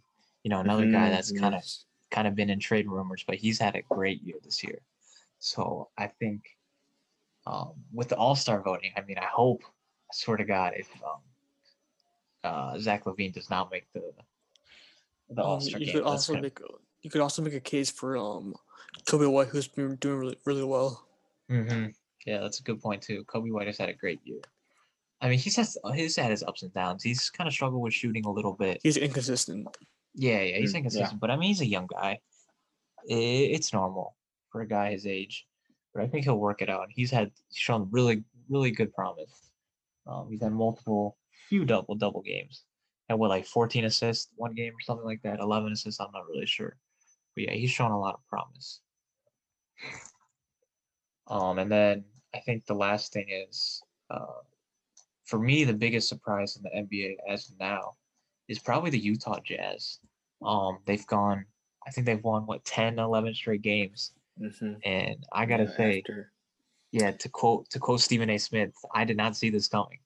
You 0.43 0.49
know, 0.49 0.59
another 0.59 0.85
guy 0.85 1.07
Mhm, 1.07 1.11
that's 1.11 1.31
kind 1.31 1.55
of 1.55 1.63
kind 2.11 2.27
of 2.27 2.35
been 2.35 2.49
in 2.49 2.59
trade 2.59 2.87
rumors, 2.87 3.23
but 3.25 3.35
he's 3.35 3.59
had 3.59 3.75
a 3.75 3.81
great 3.83 4.21
year 4.23 4.37
this 4.43 4.63
year. 4.63 4.79
So 5.39 5.89
I 5.97 6.07
think 6.07 6.43
um, 7.47 7.73
with 7.93 8.09
the 8.09 8.15
All 8.17 8.35
Star 8.35 8.61
voting, 8.61 8.91
I 8.97 9.01
mean, 9.01 9.17
I 9.17 9.25
hope, 9.25 9.61
I 9.63 10.13
swear 10.13 10.37
to 10.37 10.45
God, 10.45 10.73
if 10.75 10.87
um, 11.03 11.21
uh, 12.43 12.79
Zach 12.79 13.05
LaVine 13.05 13.33
does 13.33 13.49
not 13.49 13.71
make 13.71 13.85
the 13.93 14.01
the 15.29 15.41
Um, 15.41 15.47
All 15.47 15.61
Star 15.61 15.79
you 15.79 15.85
game, 15.87 15.95
could 15.95 16.03
also 16.03 16.33
gonna- 16.33 16.43
make 16.43 16.59
a, 16.59 16.63
you 17.01 17.09
could 17.09 17.21
also 17.21 17.41
make 17.41 17.53
a 17.53 17.59
case 17.59 17.89
for 17.91 18.17
um 18.17 18.55
Coby 19.07 19.31
White, 19.31 19.47
who's 19.49 19.67
been 19.67 19.95
doing 19.97 20.19
really 20.19 20.37
really 20.45 20.63
well. 20.63 21.05
Mm-hmm. 21.51 21.87
Yeah, 22.25 22.39
that's 22.39 22.59
a 22.59 22.63
good 22.63 22.81
point 22.81 23.01
too. 23.03 23.23
Coby 23.25 23.51
White 23.51 23.67
has 23.67 23.77
had 23.77 23.89
a 23.89 23.93
great 23.93 24.19
year. 24.23 24.41
I 25.21 25.29
mean, 25.29 25.37
he's 25.39 25.55
has 25.55 25.77
he's 25.93 26.15
had 26.15 26.31
his 26.31 26.43
ups 26.43 26.63
and 26.63 26.73
downs. 26.73 27.03
He's 27.03 27.29
kind 27.29 27.47
of 27.47 27.53
struggled 27.53 27.81
with 27.81 27.93
shooting 27.93 28.25
a 28.25 28.31
little 28.31 28.53
bit. 28.53 28.79
He's 28.83 28.97
inconsistent. 28.97 29.67
Yeah, 30.15 30.41
yeah, 30.41 30.57
he's 30.57 30.71
Mm, 30.71 30.73
yeah. 30.73 30.77
inconsistent, 30.79 31.19
but 31.19 31.29
I 31.31 31.35
mean, 31.35 31.49
he's 31.49 31.61
a 31.61 31.65
young 31.65 31.87
guy. 31.87 32.19
It's 33.07 33.71
normal 33.73 34.15
for 34.51 34.61
a 34.61 34.67
guy 34.67 34.91
his 34.91 35.05
age, 35.05 35.45
but 35.95 36.03
I 36.03 36.07
think 36.07 36.25
he'll 36.25 36.37
work 36.37 36.61
it 36.61 36.69
out. 36.69 36.89
He's 36.89 37.09
had 37.09 37.31
shown 37.53 37.87
really, 37.89 38.23
really 38.49 38.69
good 38.69 38.93
promise. 38.93 39.49
Um, 40.05 40.27
he's 40.29 40.43
had 40.43 40.51
multiple, 40.51 41.17
few 41.47 41.63
double 41.63 41.95
double 41.95 42.21
games. 42.21 42.65
Had 43.09 43.17
what 43.17 43.29
like 43.29 43.45
14 43.45 43.85
assists 43.85 44.31
one 44.35 44.53
game 44.53 44.73
or 44.73 44.81
something 44.81 45.05
like 45.05 45.21
that. 45.23 45.39
11 45.39 45.71
assists. 45.71 46.01
I'm 46.01 46.11
not 46.13 46.27
really 46.27 46.45
sure, 46.45 46.75
but 47.33 47.45
yeah, 47.45 47.53
he's 47.53 47.71
shown 47.71 47.91
a 47.91 47.99
lot 47.99 48.15
of 48.15 48.27
promise. 48.27 48.81
Um, 51.27 51.57
and 51.57 51.71
then 51.71 52.03
I 52.35 52.39
think 52.39 52.65
the 52.65 52.75
last 52.75 53.13
thing 53.13 53.27
is, 53.29 53.81
uh, 54.11 54.43
for 55.23 55.39
me, 55.39 55.63
the 55.63 55.73
biggest 55.73 56.09
surprise 56.09 56.57
in 56.57 56.63
the 56.63 56.69
NBA 56.69 57.15
as 57.27 57.49
of 57.49 57.57
now 57.59 57.95
is 58.47 58.59
probably 58.59 58.91
the 58.91 58.99
Utah 58.99 59.39
Jazz. 59.43 59.99
Um, 60.43 60.79
they've 60.85 61.07
gone, 61.07 61.45
I 61.87 61.91
think 61.91 62.05
they've 62.05 62.23
won 62.23 62.45
what 62.45 62.63
10, 62.65 62.99
11 62.99 63.33
straight 63.33 63.63
games, 63.63 64.11
Mhm. 64.39 64.79
and 64.83 65.25
I 65.31 65.45
gotta 65.45 65.63
Yeah, 65.63 65.75
say, 65.77 65.97
after- 65.99 66.31
yeah, 66.91 67.11
to 67.11 67.29
quote 67.29 67.69
to 67.71 67.79
quote 67.79 68.01
Stephen 68.01 68.29
A. 68.29 68.37
Smith, 68.37 68.73
I 68.93 69.05
did 69.05 69.17
not 69.17 69.35
see 69.35 69.49
this 69.49 69.67
coming. 69.67 69.99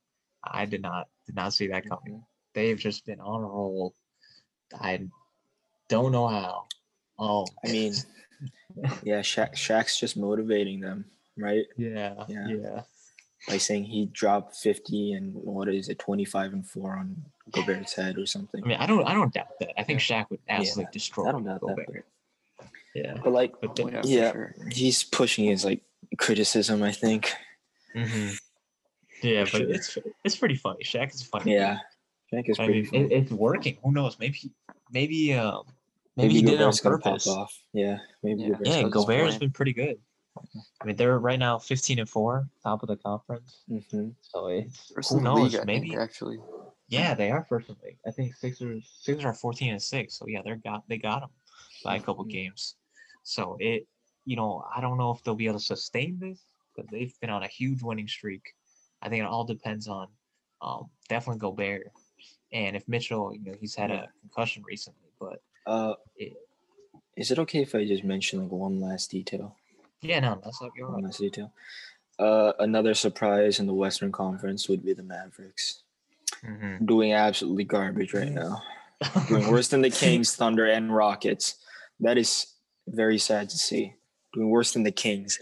I 0.43 0.65
did 0.65 0.81
not 0.81 1.09
did 1.25 1.35
not 1.35 1.53
see 1.53 1.67
that 1.67 1.87
coming. 1.87 2.19
Mhm. 2.19 2.25
They've 2.53 2.77
just 2.77 3.05
been 3.05 3.19
on 3.19 3.43
a 3.43 3.47
roll. 3.47 3.95
I 4.79 5.07
don't 5.87 6.11
know 6.11 6.27
how. 6.27 6.67
Oh, 7.17 7.45
I 7.65 7.71
mean, 7.71 7.93
yeah, 9.03 9.19
Shaq, 9.21 9.53
Shaq's 9.53 9.99
just 9.99 10.15
motivating 10.15 10.79
them, 10.79 11.09
right? 11.37 11.65
yeah, 11.77 12.25
Yeah. 12.27 12.47
yeah. 12.47 12.83
By 13.47 13.57
saying 13.57 13.85
he 13.85 14.05
dropped 14.07 14.55
50 14.57 15.13
and 15.13 15.33
what 15.33 15.69
is 15.69 15.89
it, 15.89 15.97
25 15.97 16.53
and 16.53 16.67
4 16.67 16.97
on 16.97 17.23
Gobert's 17.51 17.93
head 17.93 18.17
or 18.17 18.25
something. 18.25 18.63
I 18.63 18.67
mean, 18.67 18.77
I 18.77 18.85
don't 18.85 19.05
I 19.05 19.13
don't 19.13 19.33
doubt 19.33 19.57
that. 19.59 19.79
I 19.79 19.83
think 19.83 19.99
Shaq 20.01 20.29
would 20.29 20.41
absolutely 20.47 20.83
Yeah, 20.83 20.89
destroy 20.91 21.27
I 21.27 21.31
don't 21.31 21.43
doubt 21.45 21.61
that, 21.61 21.75
Gobert. 21.75 22.05
Yeah, 22.95 23.15
But 23.23 23.33
like, 23.33 23.53
but 23.61 23.79
Oh, 23.79 23.89
yeah, 23.89 24.01
yeah, 24.03 24.31
sure. 24.31 24.55
he's 24.71 25.03
pushing 25.03 25.45
his 25.45 25.63
like 25.63 25.81
criticism, 26.17 26.81
I 26.83 26.91
think. 26.91 27.31
mhm. 27.95 28.37
yeah, 29.21 29.45
For 29.45 29.51
but 29.51 29.61
sure. 29.61 29.69
it's 29.71 29.97
it's 30.23 30.35
pretty 30.35 30.55
funny. 30.55 30.83
Shaq 30.83 31.13
is 31.13 31.21
funny. 31.23 31.53
Yeah. 31.53 31.79
Shaq 32.33 32.49
is 32.49 32.59
I 32.59 32.65
pretty 32.65 32.81
mean, 32.83 32.91
funny. 32.91 33.03
it, 33.05 33.11
it's 33.23 33.31
working. 33.31 33.77
Who 33.83 33.91
knows? 33.91 34.17
Maybe 34.19 34.51
maybe 34.91 35.33
um 35.33 35.63
maybe, 36.17 36.27
Maybe 36.29 36.33
he 36.35 36.41
did 36.41 36.61
it 36.61 36.63
on 36.63 36.73
gonna 36.83 36.97
purpose. 36.97 37.25
pop 37.25 37.37
off. 37.37 37.63
Yeah, 37.73 37.99
maybe 38.23 38.41
Yeah. 38.41 38.49
Gobert's 38.49 38.69
Yeah, 38.69 38.83
Gobert 38.89 39.25
has 39.25 39.37
been 39.37 39.51
pretty 39.51 39.73
good. 39.73 39.97
I 40.81 40.85
mean, 40.85 40.95
they're 40.95 41.19
right 41.19 41.37
now 41.39 41.57
15 41.59 41.99
and 41.99 42.09
four, 42.09 42.47
top 42.63 42.81
of 42.81 42.87
the 42.87 42.95
conference. 42.97 43.63
Mhm. 43.69 44.15
So 44.21 44.47
it's 44.47 44.91
First 44.95 45.11
who 45.11 45.21
knows? 45.21 45.53
league, 45.53 45.65
maybe 45.65 45.89
think, 45.89 45.99
actually. 46.01 46.37
yeah, 46.87 47.13
they 47.13 47.29
are 47.29 47.43
first 47.49 47.67
in 47.69 47.75
the 47.81 47.87
league. 47.87 47.97
I 48.07 48.11
think 48.11 48.35
Sixers 48.35 48.89
Sixers 49.01 49.25
are 49.25 49.33
14 49.33 49.71
and 49.73 49.81
six. 49.81 50.17
So 50.17 50.25
yeah, 50.27 50.41
they're 50.43 50.55
got 50.55 50.87
they 50.87 50.97
got 50.97 51.21
them 51.21 51.29
by 51.83 51.97
a 51.97 51.99
couple 51.99 52.23
Mhm. 52.25 52.29
games. 52.31 52.75
So 53.29 53.57
it 53.59 53.85
you 54.25 54.35
know 54.35 54.65
I 54.75 54.81
don't 54.81 54.97
know 54.97 55.11
if 55.11 55.23
they'll 55.23 55.35
be 55.35 55.45
able 55.45 55.59
to 55.59 55.63
sustain 55.65 56.17
this 56.19 56.39
because 56.75 56.89
they've 56.91 57.13
been 57.21 57.29
on 57.29 57.43
a 57.43 57.47
huge 57.47 57.83
winning 57.83 58.07
streak. 58.07 58.53
I 59.01 59.09
think 59.09 59.23
it 59.23 59.27
all 59.27 59.43
depends 59.43 59.87
on 59.87 60.07
um, 60.61 60.89
definitely 61.07 61.39
Gobert, 61.39 61.91
and 62.51 62.75
if 62.75 62.87
Mitchell, 62.87 63.33
you 63.33 63.39
know, 63.43 63.55
he's 63.59 63.75
had 63.75 63.91
a 63.91 64.09
concussion 64.21 64.63
recently, 64.67 65.09
but 65.19 65.41
Uh, 65.65 65.93
it, 66.17 66.33
is 67.15 67.29
it 67.31 67.39
okay 67.39 67.61
if 67.61 67.75
I 67.75 67.85
just 67.85 68.03
mention 68.03 68.41
like 68.41 68.51
one 68.51 68.81
last 68.81 69.11
detail? 69.11 69.55
yeah, 70.01 70.19
no, 70.19 70.41
that's 70.43 70.59
like 70.61 70.71
you're 70.75 70.89
One 70.89 71.03
last 71.03 71.19
detail. 71.19 71.53
Uh, 72.17 72.51
another 72.59 72.93
surprise 72.93 73.59
in 73.59 73.67
the 73.67 73.73
Western 73.73 74.11
Conference 74.11 74.67
would 74.67 74.83
be 74.83 74.93
the 74.93 75.03
Mavericks 75.03 75.83
Mhm. 76.43 76.85
doing 76.85 77.13
absolutely 77.13 77.63
garbage 77.63 78.13
right 78.13 78.31
now. 78.31 78.61
doing 79.29 79.47
worse 79.49 79.69
than 79.69 79.81
the 79.81 79.89
Kings, 79.89 80.35
Thunder, 80.35 80.65
and 80.65 80.93
Rockets. 80.93 81.55
That 82.01 82.17
is 82.17 82.47
very 82.89 83.17
sad 83.17 83.49
to 83.49 83.57
see. 83.57 83.93
Doing 84.33 84.49
worse 84.49 84.73
than 84.73 84.83
the 84.83 84.91
Kings 84.91 85.39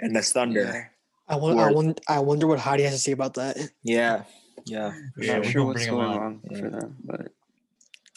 and 0.00 0.14
the 0.14 0.22
Thunder. 0.22 0.90
I 1.28 1.36
wonder, 1.36 1.62
I 1.62 1.66
Word. 1.66 1.74
wonder, 1.74 1.94
I 2.08 2.18
wonder 2.20 2.46
what 2.46 2.58
Heidi 2.58 2.82
has 2.84 2.92
to 2.94 2.98
say 2.98 3.12
about 3.12 3.34
that. 3.34 3.56
Yeah, 3.82 4.24
yeah, 4.66 4.92
Yeah, 4.94 4.94
for 5.14 5.20
we're 5.20 5.24
sure. 5.24 5.34
Not 5.34 5.42
gonna 5.42 5.50
sure 5.50 5.64
what's 5.64 5.86
bring 5.86 5.88
'em 5.88 5.94
going 5.94 6.08
on. 6.18 6.22
on 6.22 6.40
Yeah. 6.50 6.58
for 6.60 6.70
them, 6.70 6.96
but 7.04 7.32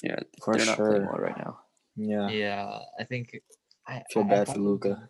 yeah, 0.04 0.20
For 0.44 0.56
they're 0.56 0.66
not 0.66 0.78
playing 0.78 1.06
well 1.06 1.18
right 1.20 1.38
now. 1.38 1.60
yeah. 1.96 2.30
yeah, 2.30 2.80
I 3.00 3.04
think 3.04 3.42
I 3.88 4.04
Feel 4.12 4.24
I- 4.24 4.26
I 4.26 4.30
bad 4.30 4.48
thought 4.48 4.54
for 4.56 4.60
they 4.60 4.66
Luka. 4.66 5.10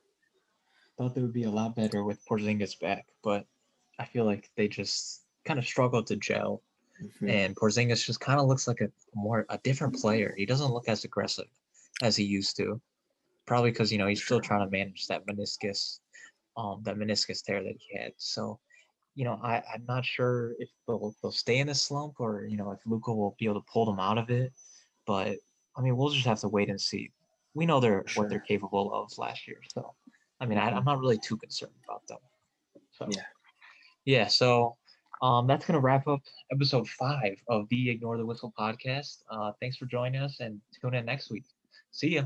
Thought 0.97 1.15
they 1.15 1.21
would 1.21 1.33
be 1.33 1.43
a 1.43 1.49
lot 1.51 1.75
better 1.75 2.03
with 2.03 2.23
Porzingis 2.25 2.79
back, 2.79 3.07
but 3.23 3.45
I 3.97 4.05
feel 4.05 4.25
like 4.25 4.49
they 4.55 4.67
just 4.67 5.23
kind 5.45 5.57
of 5.59 5.65
struggled 5.65 6.07
to 6.07 6.15
gel. 6.17 6.61
Mhm. 7.19 7.29
and 7.31 7.55
Porzingis 7.55 8.05
just 8.05 8.19
kind 8.19 8.39
of 8.39 8.45
looks 8.45 8.67
like 8.67 8.79
a 8.81 8.91
more 9.15 9.47
a 9.49 9.57
different 9.59 9.95
player. 9.99 10.35
He 10.37 10.45
doesn't 10.45 10.71
look 10.71 10.87
as 10.87 11.03
aggressive 11.03 11.47
as 12.03 12.15
he 12.15 12.23
used 12.23 12.55
to. 12.57 12.79
Probably 13.45 13.71
because 13.71 13.91
you 13.91 13.97
know 13.97 14.07
he's 14.07 14.23
still 14.23 14.39
trying 14.39 14.65
to 14.65 14.71
manage 14.71 15.07
that 15.07 15.25
meniscus, 15.27 15.99
um, 16.57 16.81
that 16.83 16.95
meniscus 16.95 17.43
tear 17.43 17.63
that 17.63 17.75
he 17.77 17.97
had. 17.97 18.13
So, 18.17 18.59
you 19.15 19.25
know, 19.25 19.39
I 19.43 19.61
I'm 19.73 19.85
not 19.87 20.05
sure 20.05 20.53
if 20.59 20.69
they'll 20.87 21.15
they'll 21.21 21.31
stay 21.31 21.57
in 21.57 21.67
this 21.67 21.81
slump 21.81 22.15
or 22.19 22.45
you 22.45 22.57
know 22.57 22.71
if 22.71 22.79
Luka 22.85 23.13
will 23.13 23.35
be 23.39 23.45
able 23.45 23.61
to 23.61 23.65
pull 23.71 23.85
them 23.85 23.99
out 23.99 24.17
of 24.17 24.29
it. 24.29 24.53
But 25.05 25.37
I 25.75 25.81
mean, 25.81 25.97
we'll 25.97 26.09
just 26.09 26.27
have 26.27 26.39
to 26.41 26.49
wait 26.49 26.69
and 26.69 26.79
see. 26.79 27.11
We 27.53 27.65
know 27.65 27.79
they're 27.79 28.05
what 28.15 28.29
they're 28.29 28.39
capable 28.39 28.93
of 28.93 29.11
last 29.17 29.47
year, 29.47 29.57
so 29.73 29.93
I 30.39 30.45
mean, 30.45 30.57
I, 30.57 30.69
I'm 30.69 30.85
not 30.85 30.99
really 30.99 31.19
too 31.19 31.37
concerned 31.37 31.73
about 31.87 32.05
them. 32.07 32.17
So 32.91 33.07
Yeah. 33.09 33.23
yeah. 34.05 34.27
So 34.27 34.77
um, 35.21 35.45
that's 35.45 35.65
going 35.65 35.75
to 35.75 35.79
wrap 35.79 36.07
up 36.07 36.21
episode 36.51 36.89
five 36.89 37.35
of 37.47 37.69
the 37.69 37.91
Ignore 37.91 38.17
the 38.17 38.25
Whistle 38.25 38.53
podcast. 38.57 39.19
Uh, 39.29 39.51
thanks 39.59 39.77
for 39.77 39.85
joining 39.85 40.19
us 40.19 40.39
and 40.39 40.59
tune 40.81 40.95
in 40.95 41.05
next 41.05 41.29
week. 41.29 41.45
See 41.91 42.15
ya. 42.15 42.23